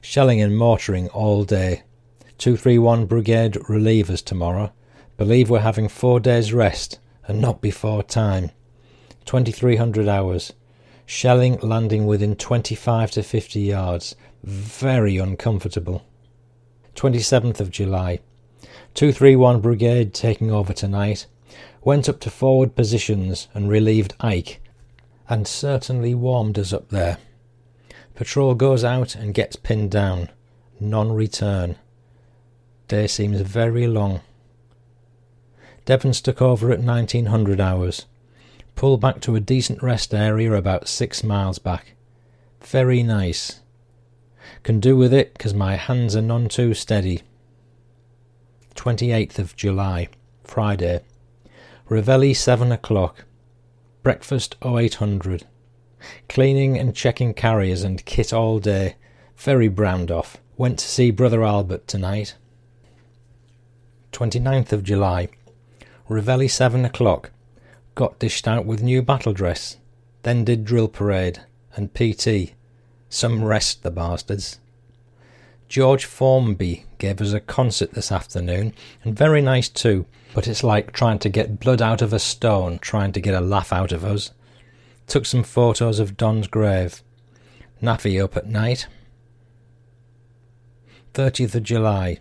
Shelling 0.06 0.42
and 0.42 0.54
mortaring 0.54 1.08
all 1.08 1.44
day. 1.44 1.82
231 2.36 3.06
Brigade 3.06 3.54
relievers 3.54 4.22
tomorrow. 4.22 4.70
Believe 5.16 5.48
we're 5.48 5.60
having 5.60 5.88
four 5.88 6.20
days 6.20 6.52
rest 6.52 6.98
and 7.26 7.40
not 7.40 7.62
before 7.62 8.02
time. 8.02 8.50
2300 9.24 10.06
hours. 10.06 10.52
Shelling 11.06 11.58
landing 11.62 12.04
within 12.04 12.36
25 12.36 13.12
to 13.12 13.22
50 13.22 13.60
yards. 13.60 14.14
Very 14.42 15.16
uncomfortable. 15.16 16.04
27th 16.96 17.58
of 17.58 17.70
July. 17.70 18.20
231 18.92 19.62
Brigade 19.62 20.12
taking 20.12 20.50
over 20.50 20.74
tonight. 20.74 21.26
Went 21.82 22.10
up 22.10 22.20
to 22.20 22.30
forward 22.30 22.76
positions 22.76 23.48
and 23.54 23.70
relieved 23.70 24.12
Ike, 24.20 24.60
and 25.30 25.48
certainly 25.48 26.14
warmed 26.14 26.58
us 26.58 26.74
up 26.74 26.90
there. 26.90 27.16
Patrol 28.14 28.54
goes 28.54 28.84
out 28.84 29.14
and 29.14 29.34
gets 29.34 29.56
pinned 29.56 29.90
down. 29.90 30.30
Non 30.78 31.12
return. 31.12 31.76
Day 32.86 33.06
seems 33.06 33.40
very 33.40 33.86
long. 33.86 34.20
Devon 35.84 36.12
took 36.12 36.40
over 36.40 36.70
at 36.70 36.80
1900 36.80 37.60
hours. 37.60 38.06
Pull 38.76 38.96
back 38.98 39.20
to 39.22 39.36
a 39.36 39.40
decent 39.40 39.82
rest 39.82 40.14
area 40.14 40.52
about 40.52 40.88
six 40.88 41.22
miles 41.22 41.58
back. 41.58 41.94
Very 42.60 43.02
nice. 43.02 43.60
Can 44.62 44.80
do 44.80 44.96
with 44.96 45.12
it 45.12 45.38
'cause 45.38 45.54
my 45.54 45.76
hands 45.76 46.16
are 46.16 46.22
none 46.22 46.48
too 46.48 46.74
steady. 46.74 47.22
28th 48.74 49.38
of 49.38 49.56
July, 49.56 50.08
Friday. 50.42 51.00
Reveille 51.88 52.34
7 52.34 52.72
o'clock. 52.72 53.24
Breakfast 54.02 54.56
0800. 54.62 55.46
Cleaning 56.28 56.78
and 56.78 56.94
checking 56.94 57.34
carriers 57.34 57.82
and 57.82 58.04
kit 58.04 58.32
all 58.32 58.58
day. 58.58 58.96
Very 59.36 59.68
browned 59.68 60.10
off. 60.10 60.38
Went 60.56 60.78
to 60.78 60.88
see 60.88 61.10
Brother 61.10 61.42
Albert 61.44 61.86
tonight. 61.86 62.36
29th 64.12 64.72
of 64.72 64.84
July. 64.84 65.28
Reveille 66.08 66.48
7 66.48 66.84
o'clock. 66.84 67.30
Got 67.94 68.18
dished 68.18 68.46
out 68.46 68.64
with 68.64 68.82
new 68.82 69.02
battle 69.02 69.32
dress. 69.32 69.76
Then 70.22 70.44
did 70.44 70.64
drill 70.64 70.88
parade 70.88 71.40
and 71.76 71.92
PT. 71.94 72.54
Some 73.08 73.44
rest, 73.44 73.82
the 73.82 73.90
bastards. 73.90 74.58
George 75.68 76.04
Formby 76.04 76.84
gave 76.98 77.20
us 77.20 77.32
a 77.32 77.40
concert 77.40 77.92
this 77.92 78.12
afternoon, 78.12 78.74
and 79.02 79.16
very 79.16 79.40
nice 79.40 79.68
too, 79.68 80.06
but 80.34 80.46
it's 80.46 80.62
like 80.62 80.92
trying 80.92 81.18
to 81.20 81.28
get 81.28 81.58
blood 81.58 81.82
out 81.82 82.02
of 82.02 82.12
a 82.12 82.18
stone, 82.18 82.78
trying 82.78 83.12
to 83.12 83.20
get 83.20 83.34
a 83.34 83.40
laugh 83.40 83.72
out 83.72 83.90
of 83.90 84.04
us. 84.04 84.30
Took 85.06 85.26
some 85.26 85.42
photos 85.42 85.98
of 85.98 86.16
Don's 86.16 86.48
grave. 86.48 87.02
NAAFI 87.82 88.22
up 88.22 88.36
at 88.36 88.46
night. 88.46 88.86
30th 91.12 91.54
of 91.54 91.62
July. 91.62 92.18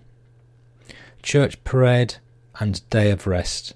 Church 1.23 1.63
parade 1.63 2.15
and 2.59 2.88
day 2.89 3.09
of 3.09 3.25
rest. 3.25 3.73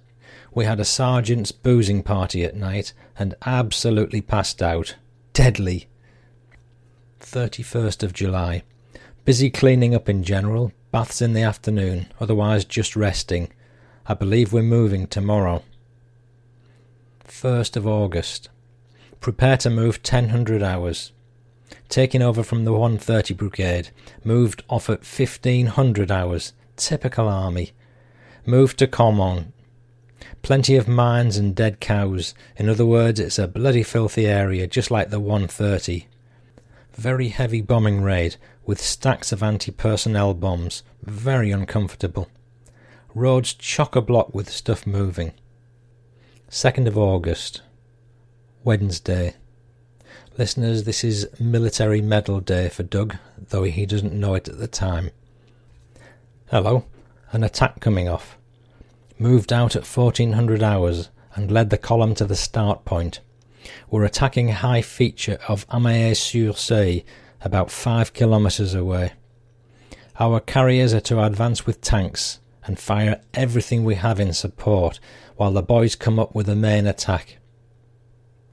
We 0.53 0.65
had 0.65 0.79
a 0.79 0.85
sergeant's 0.85 1.51
boozing 1.51 2.03
party 2.03 2.43
at 2.43 2.55
night 2.55 2.93
and 3.17 3.35
absolutely 3.45 4.21
passed 4.21 4.61
out. 4.61 4.95
Deadly. 5.33 5.87
31st 7.19 8.03
of 8.03 8.13
July. 8.13 8.63
Busy 9.25 9.49
cleaning 9.49 9.93
up 9.93 10.07
in 10.07 10.23
general, 10.23 10.71
baths 10.91 11.21
in 11.21 11.33
the 11.33 11.41
afternoon, 11.41 12.07
otherwise 12.19 12.63
just 12.65 12.95
resting. 12.95 13.51
I 14.05 14.13
believe 14.13 14.53
we're 14.53 14.63
moving 14.63 15.07
tomorrow. 15.07 15.63
1st 17.27 17.75
of 17.75 17.85
August. 17.85 18.49
Prepare 19.20 19.57
to 19.57 19.70
move 19.70 19.99
1000 20.03 20.63
hours. 20.63 21.11
Taking 21.89 22.22
over 22.22 22.43
from 22.43 22.65
the 22.65 22.74
130 22.74 23.34
Brigade, 23.34 23.89
moved 24.24 24.63
off 24.70 24.89
at 24.89 24.99
1500 24.99 26.11
hours. 26.11 26.53
Typical 26.76 27.28
army. 27.28 27.72
Moved 28.45 28.80
to 28.80 28.88
Caumont. 28.88 29.51
Plenty 30.41 30.76
of 30.76 30.88
mines 30.88 31.38
and 31.38 31.55
dead 31.55 31.80
cows. 31.80 32.34
In 32.55 32.70
other 32.70 32.86
words, 32.86 33.20
it's 33.20 33.39
a 33.39 33.47
bloody 33.47 33.84
filthy 33.84 34.28
area, 34.28 34.68
just 34.68 34.91
like 34.91 35.09
the 35.09 35.20
130. 35.20 36.07
Very 36.93 37.30
heavy 37.30 37.61
bombing 37.61 38.01
raid, 38.01 38.38
with 38.65 38.82
stacks 38.82 39.32
of 39.32 39.43
anti 39.43 39.72
personnel 39.72 40.34
bombs. 40.34 40.84
Very 41.03 41.51
uncomfortable. 41.51 42.30
Roads 43.13 43.53
chock 43.53 43.95
a 43.95 44.01
block 44.01 44.34
with 44.34 44.49
stuff 44.49 44.86
moving. 44.86 45.34
2nd 46.49 46.88
of 46.88 46.97
August. 46.97 47.61
Wednesday. 48.63 49.35
Listeners, 50.37 50.83
this 50.83 51.03
is 51.03 51.27
Military 51.39 52.01
Medal 52.01 52.39
Day 52.39 52.69
for 52.69 52.83
Doug, 52.83 53.15
though 53.49 53.63
he 53.63 53.85
doesn't 53.85 54.13
know 54.13 54.35
it 54.35 54.47
at 54.47 54.59
the 54.59 54.67
time. 54.67 55.11
Hello, 56.51 56.85
an 57.31 57.43
attack 57.43 57.79
coming 57.79 58.07
off. 58.07 58.37
Moved 59.19 59.51
out 59.51 59.75
at 59.75 59.85
1400 59.85 60.61
hours 60.61 61.09
and 61.35 61.51
led 61.51 61.69
the 61.69 61.77
column 61.77 62.15
to 62.15 62.25
the 62.25 62.35
start 62.35 62.85
point. 62.85 63.19
We're 63.89 64.05
attacking 64.05 64.49
high 64.49 64.81
feature 64.81 65.39
of 65.47 65.67
Amayé-sur-Seulles 65.69 67.03
about 67.41 67.71
five 67.71 68.13
kilometres 68.13 68.73
away. 68.73 69.13
Our 70.19 70.39
carriers 70.39 70.93
are 70.93 71.01
to 71.01 71.23
advance 71.23 71.65
with 71.65 71.81
tanks 71.81 72.39
and 72.65 72.79
fire 72.79 73.21
everything 73.33 73.83
we 73.83 73.95
have 73.95 74.19
in 74.19 74.33
support 74.33 74.99
while 75.35 75.51
the 75.51 75.61
boys 75.61 75.95
come 75.95 76.19
up 76.19 76.35
with 76.35 76.47
the 76.47 76.55
main 76.55 76.87
attack. 76.87 77.36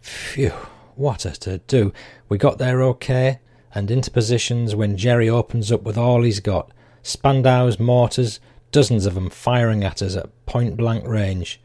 Phew, 0.05 0.53
what 0.97 1.25
a 1.25 1.31
to 1.31 1.59
do. 1.59 1.91
We 2.29 2.37
got 2.37 2.59
there 2.59 2.83
okay 2.83 3.41
and 3.75 3.91
into 3.91 4.11
positions 4.11 4.75
when 4.75 4.99
Jerry 4.99 5.31
opens 5.31 5.73
up 5.73 5.83
with 5.83 5.97
all 5.97 6.23
he's 6.23 6.41
got 6.41 6.71
Spandaus, 7.03 7.81
mortars, 7.81 8.39
dozens 8.71 9.07
of 9.07 9.17
'em 9.17 9.31
firing 9.31 9.83
at 9.83 10.03
us 10.03 10.15
at 10.15 10.29
point 10.45 10.77
blank 10.77 11.07
range. 11.07 11.59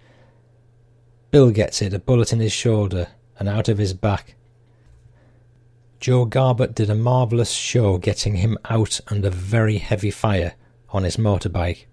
Bill 1.32 1.52
gets 1.52 1.82
it, 1.82 1.94
a 1.94 2.00
bullet 2.00 2.32
in 2.32 2.40
his 2.40 2.54
shoulder 2.54 3.10
and 3.38 3.50
out 3.50 3.68
of 3.68 3.78
his 3.78 3.94
back. 3.94 4.36
Joe 6.00 6.26
Garbutt 6.26 6.74
did 6.74 6.90
a 6.90 6.96
marvellous 6.96 7.52
show 7.52 7.98
getting 7.98 8.36
him 8.36 8.58
out 8.66 9.02
under 9.08 9.30
very 9.30 9.80
heavy 9.80 10.12
fire 10.12 10.54
on 10.92 11.04
his 11.04 11.18
motorbike. 11.18 11.88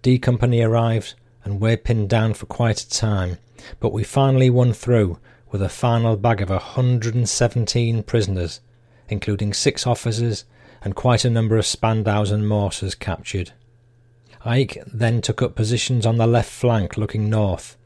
D 0.00 0.20
Company 0.20 0.60
arrived 0.60 1.14
and 1.44 1.60
we're 1.60 1.76
pinned 1.76 2.08
down 2.08 2.34
for 2.34 2.46
quite 2.46 2.80
a 2.80 2.88
time, 2.88 3.38
but 3.80 3.92
we 3.92 4.04
finally 4.04 4.48
won 4.48 4.72
through 4.72 5.18
with 5.56 5.62
a 5.62 5.68
final 5.70 6.18
bag 6.18 6.42
of 6.42 6.50
117 6.50 8.02
prisoners, 8.02 8.60
including 9.08 9.54
six 9.54 9.86
officers 9.86 10.44
and 10.82 10.94
quite 10.94 11.24
a 11.24 11.30
number 11.30 11.56
of 11.56 11.64
Spandaus 11.64 12.30
and 12.30 12.46
mortars 12.46 12.94
captured. 12.94 13.52
Ike 14.44 14.76
then 14.86 15.22
took 15.22 15.40
up 15.40 15.54
positions 15.54 16.04
on 16.04 16.18
the 16.18 16.26
left 16.26 16.50
flank 16.50 16.98
looking 16.98 17.30
north, 17.30 17.78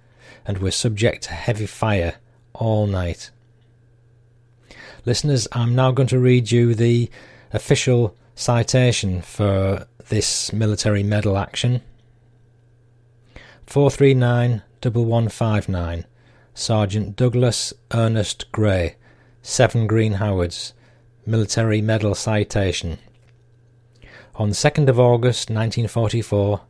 and 0.44 0.58
were 0.58 0.72
subject 0.72 1.22
to 1.22 1.32
heavy 1.32 1.66
fire 1.66 2.16
all 2.54 2.88
night. 2.88 3.30
Listeners, 5.06 5.46
I'm 5.52 5.76
now 5.76 5.92
going 5.92 6.08
to 6.08 6.18
read 6.18 6.50
you 6.50 6.74
the 6.74 7.08
official 7.52 8.16
citation 8.34 9.22
for 9.22 9.86
this 10.08 10.52
military 10.52 11.04
medal 11.04 11.38
action. 11.38 11.82
439 13.68 14.62
Sergeant 16.60 17.16
Douglas 17.16 17.72
Ernest 17.90 18.52
Gray, 18.52 18.96
7 19.40 19.86
Green 19.86 20.12
Howards, 20.12 20.74
Military 21.24 21.80
Medal 21.80 22.14
Citation. 22.14 22.98
On 24.34 24.50
2nd 24.50 24.90
of 24.90 25.00
August 25.00 25.48
1944, 25.48 26.60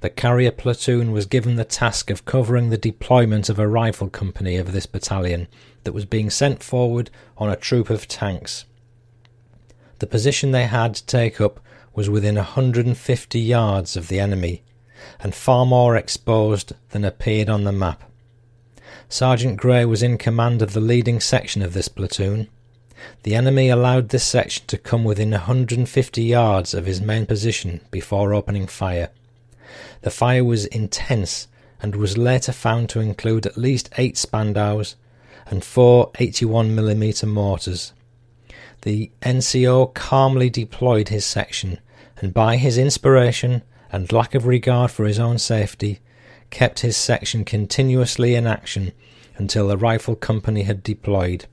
the 0.00 0.08
carrier 0.08 0.50
platoon 0.50 1.12
was 1.12 1.26
given 1.26 1.56
the 1.56 1.64
task 1.66 2.08
of 2.08 2.24
covering 2.24 2.70
the 2.70 2.78
deployment 2.78 3.50
of 3.50 3.58
a 3.58 3.68
rifle 3.68 4.08
company 4.08 4.56
of 4.56 4.72
this 4.72 4.86
battalion 4.86 5.46
that 5.82 5.92
was 5.92 6.06
being 6.06 6.30
sent 6.30 6.62
forward 6.62 7.10
on 7.36 7.50
a 7.50 7.56
troop 7.56 7.90
of 7.90 8.08
tanks. 8.08 8.64
The 9.98 10.06
position 10.06 10.52
they 10.52 10.64
had 10.64 10.94
to 10.94 11.04
take 11.04 11.38
up 11.38 11.60
was 11.94 12.08
within 12.08 12.36
150 12.36 13.38
yards 13.38 13.94
of 13.94 14.08
the 14.08 14.20
enemy 14.20 14.62
and 15.20 15.34
far 15.34 15.66
more 15.66 15.96
exposed 15.96 16.72
than 16.92 17.04
appeared 17.04 17.50
on 17.50 17.64
the 17.64 17.72
map. 17.72 18.10
Sergeant 19.14 19.56
Gray 19.58 19.84
was 19.84 20.02
in 20.02 20.18
command 20.18 20.60
of 20.60 20.72
the 20.72 20.80
leading 20.80 21.20
section 21.20 21.62
of 21.62 21.72
this 21.72 21.86
platoon. 21.86 22.48
The 23.22 23.36
enemy 23.36 23.68
allowed 23.68 24.08
this 24.08 24.24
section 24.24 24.66
to 24.66 24.76
come 24.76 25.04
within 25.04 25.30
150 25.30 26.20
yards 26.20 26.74
of 26.74 26.86
his 26.86 27.00
main 27.00 27.24
position 27.24 27.80
before 27.92 28.34
opening 28.34 28.66
fire. 28.66 29.10
The 30.00 30.10
fire 30.10 30.42
was 30.42 30.66
intense 30.66 31.46
and 31.80 31.94
was 31.94 32.18
later 32.18 32.50
found 32.50 32.88
to 32.88 32.98
include 32.98 33.46
at 33.46 33.56
least 33.56 33.88
eight 33.96 34.16
Spandaus 34.16 34.96
and 35.46 35.62
four 35.64 36.10
81mm 36.14 37.28
mortars. 37.28 37.92
The 38.82 39.12
NCO 39.22 39.94
calmly 39.94 40.50
deployed 40.50 41.10
his 41.10 41.24
section, 41.24 41.78
and 42.16 42.34
by 42.34 42.56
his 42.56 42.76
inspiration 42.76 43.62
and 43.92 44.10
lack 44.10 44.34
of 44.34 44.44
regard 44.44 44.90
for 44.90 45.04
his 45.04 45.20
own 45.20 45.38
safety, 45.38 46.00
kept 46.50 46.80
his 46.80 46.96
section 46.96 47.44
continuously 47.44 48.34
in 48.34 48.46
action 48.46 48.92
until 49.36 49.68
the 49.68 49.76
rifle 49.76 50.16
company 50.16 50.62
had 50.62 50.82
deployed. 50.82 51.46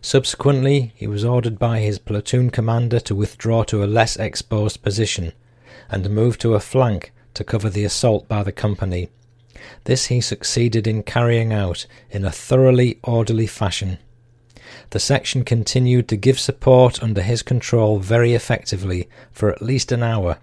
Subsequently, 0.00 0.92
he 0.94 1.06
was 1.06 1.24
ordered 1.24 1.58
by 1.58 1.80
his 1.80 1.98
platoon 1.98 2.50
commander 2.50 3.00
to 3.00 3.14
withdraw 3.14 3.64
to 3.64 3.82
a 3.82 3.86
less 3.86 4.16
exposed 4.16 4.82
position 4.82 5.32
and 5.90 6.08
move 6.10 6.38
to 6.38 6.54
a 6.54 6.60
flank 6.60 7.12
to 7.34 7.44
cover 7.44 7.68
the 7.68 7.84
assault 7.84 8.28
by 8.28 8.42
the 8.42 8.52
company. 8.52 9.08
This 9.84 10.06
he 10.06 10.20
succeeded 10.20 10.86
in 10.86 11.02
carrying 11.02 11.52
out 11.52 11.86
in 12.10 12.24
a 12.24 12.30
thoroughly 12.30 12.98
orderly 13.02 13.46
fashion. 13.46 13.98
The 14.90 15.00
section 15.00 15.44
continued 15.44 16.08
to 16.08 16.16
give 16.16 16.38
support 16.38 17.02
under 17.02 17.22
his 17.22 17.42
control 17.42 17.98
very 17.98 18.34
effectively 18.34 19.08
for 19.32 19.50
at 19.50 19.62
least 19.62 19.92
an 19.92 20.02
hour 20.02 20.38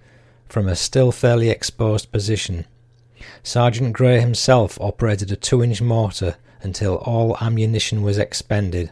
from 0.48 0.68
a 0.68 0.76
still 0.76 1.12
fairly 1.12 1.50
exposed 1.50 2.12
position. 2.12 2.66
Sergeant 3.44 3.94
Gray 3.94 4.20
himself 4.20 4.80
operated 4.82 5.32
a 5.32 5.36
2 5.36 5.64
inch 5.64 5.82
mortar 5.82 6.38
until 6.62 6.98
all 6.98 7.38
ammunition 7.42 8.02
was 8.02 8.18
expended. 8.18 8.92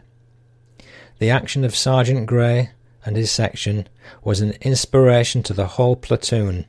The 1.18 1.30
action 1.30 1.64
of 1.64 1.76
Sergeant 1.76 2.26
Gray 2.26 2.70
and 3.04 3.16
his 3.16 3.30
section 3.30 3.88
was 4.22 4.40
an 4.40 4.54
inspiration 4.60 5.42
to 5.44 5.52
the 5.52 5.66
whole 5.66 5.96
platoon, 5.96 6.66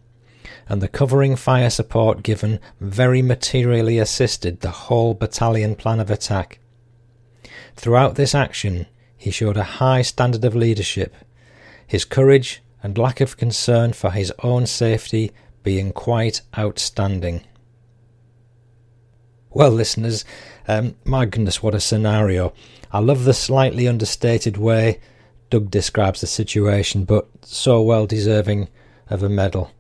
and 0.68 0.82
the 0.82 0.88
covering 0.88 1.36
fire 1.36 1.70
support 1.70 2.24
given 2.24 2.60
very 2.80 3.22
materially 3.22 3.98
assisted 3.98 4.60
the 4.60 4.72
whole 4.72 5.14
battalion 5.14 5.76
plan 5.76 6.00
of 6.00 6.12
attack. 6.12 6.60
Throughout 7.76 8.16
this 8.16 8.36
action, 8.36 8.88
he 9.18 9.32
showed 9.32 9.58
a 9.58 9.64
high 9.64 10.02
standard 10.02 10.44
of 10.46 10.56
leadership, 10.56 11.14
his 11.86 12.06
courage 12.06 12.62
and 12.84 12.98
lack 12.98 13.22
of 13.22 13.38
concern 13.38 13.94
for 13.94 14.12
his 14.12 14.32
own 14.44 14.66
safety 14.66 15.32
being 15.64 15.92
quite 15.92 16.42
outstanding. 16.58 17.42
Well, 19.54 19.72
listeners, 19.72 20.24
um, 20.68 20.96
my 21.04 21.26
goodness, 21.26 21.62
what 21.62 21.76
a 21.76 21.82
scenario. 21.82 22.54
I 22.92 23.00
love 23.00 23.26
the 23.26 23.34
slightly 23.34 23.88
understated 23.88 24.56
way 24.56 25.02
Doug 25.50 25.70
describes 25.70 26.22
the 26.22 26.28
situation, 26.28 27.04
but 27.04 27.28
so 27.42 27.82
well 27.82 28.06
deserving 28.06 28.70
of 29.10 29.22
a 29.22 29.30
medal. 29.30 29.72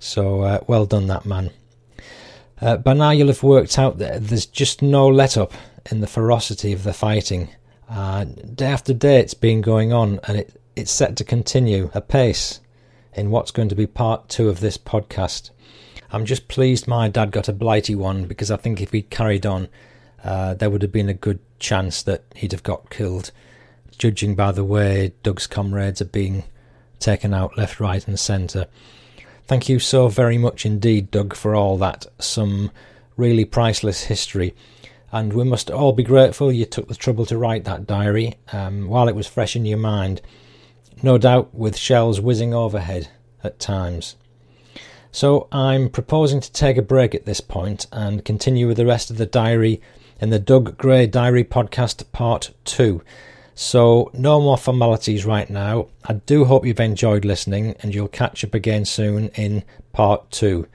So 0.00 0.40
uh, 0.42 0.60
well 0.66 0.84
done, 0.84 1.06
that 1.06 1.24
man. 1.24 1.50
Uh, 2.60 2.76
by 2.76 2.94
now, 2.94 3.10
you'll 3.10 3.28
have 3.28 3.44
worked 3.44 3.78
out 3.78 3.98
that 3.98 4.26
there's 4.26 4.46
just 4.46 4.82
no 4.82 5.06
let 5.06 5.36
up 5.36 5.52
in 5.90 6.00
the 6.00 6.08
ferocity 6.08 6.72
of 6.72 6.82
the 6.82 6.92
fighting. 6.92 7.50
Uh, 7.88 8.24
day 8.24 8.66
after 8.66 8.92
day, 8.92 9.20
it's 9.20 9.34
been 9.34 9.60
going 9.60 9.92
on, 9.92 10.18
and 10.24 10.38
it, 10.38 10.60
it's 10.74 10.90
set 10.90 11.16
to 11.16 11.24
continue 11.24 11.90
apace 11.94 12.60
in 13.12 13.30
what's 13.30 13.52
going 13.52 13.68
to 13.68 13.76
be 13.76 13.86
part 13.86 14.28
two 14.28 14.48
of 14.48 14.58
this 14.58 14.76
podcast. 14.76 15.50
I'm 16.14 16.24
just 16.24 16.48
pleased 16.48 16.86
my 16.86 17.08
dad 17.08 17.30
got 17.30 17.48
a 17.48 17.52
blighty 17.52 17.94
one 17.94 18.26
because 18.26 18.50
I 18.50 18.56
think 18.56 18.80
if 18.80 18.92
he'd 18.92 19.10
carried 19.10 19.44
on, 19.44 19.68
uh, 20.22 20.54
there 20.54 20.70
would 20.70 20.82
have 20.82 20.92
been 20.92 21.08
a 21.08 21.14
good 21.14 21.40
chance 21.58 22.02
that 22.04 22.24
he'd 22.36 22.52
have 22.52 22.62
got 22.62 22.90
killed, 22.90 23.30
judging 23.98 24.34
by 24.34 24.52
the 24.52 24.64
way 24.64 25.12
Doug's 25.22 25.46
comrades 25.46 26.00
are 26.00 26.06
being 26.06 26.44
taken 26.98 27.34
out 27.34 27.58
left, 27.58 27.80
right, 27.80 28.06
and 28.06 28.18
centre. 28.18 28.66
Thank 29.46 29.68
you 29.68 29.78
so 29.78 30.08
very 30.08 30.38
much 30.38 30.64
indeed, 30.64 31.10
Doug, 31.10 31.34
for 31.34 31.54
all 31.54 31.76
that. 31.78 32.06
Some 32.18 32.70
really 33.16 33.44
priceless 33.44 34.04
history. 34.04 34.54
And 35.12 35.32
we 35.32 35.44
must 35.44 35.70
all 35.70 35.92
be 35.92 36.02
grateful 36.02 36.50
you 36.50 36.64
took 36.64 36.88
the 36.88 36.94
trouble 36.94 37.26
to 37.26 37.36
write 37.36 37.64
that 37.64 37.86
diary 37.86 38.34
um, 38.52 38.88
while 38.88 39.08
it 39.08 39.14
was 39.14 39.26
fresh 39.26 39.54
in 39.54 39.64
your 39.64 39.78
mind 39.78 40.22
no 41.04 41.18
doubt 41.18 41.54
with 41.54 41.76
shells 41.76 42.20
whizzing 42.20 42.54
overhead 42.54 43.08
at 43.42 43.58
times. 43.58 44.16
So 45.14 45.46
I'm 45.52 45.90
proposing 45.90 46.40
to 46.40 46.50
take 46.50 46.76
a 46.76 46.82
break 46.82 47.14
at 47.14 47.24
this 47.24 47.40
point 47.40 47.86
and 47.92 48.24
continue 48.24 48.66
with 48.66 48.78
the 48.78 48.84
rest 48.84 49.12
of 49.12 49.16
the 49.16 49.26
diary 49.26 49.80
in 50.20 50.30
the 50.30 50.40
Doug 50.40 50.76
Gray 50.76 51.06
Diary 51.06 51.44
Podcast 51.44 52.10
Part 52.10 52.50
2. 52.64 53.00
So, 53.54 54.10
no 54.12 54.40
more 54.40 54.58
formalities 54.58 55.24
right 55.24 55.48
now. 55.48 55.86
I 56.04 56.14
do 56.14 56.46
hope 56.46 56.66
you've 56.66 56.80
enjoyed 56.80 57.24
listening 57.24 57.76
and 57.78 57.94
you'll 57.94 58.08
catch 58.08 58.42
up 58.42 58.54
again 58.54 58.84
soon 58.84 59.28
in 59.36 59.62
Part 59.92 60.32
2. 60.32 60.66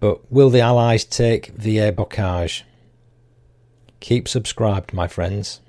But 0.00 0.32
will 0.32 0.50
the 0.50 0.62
Allies 0.62 1.04
take 1.04 1.56
the 1.56 1.76
Bocage? 1.92 2.62
Keep 4.00 4.26
subscribed, 4.26 4.94
my 4.94 5.06
friends. 5.06 5.60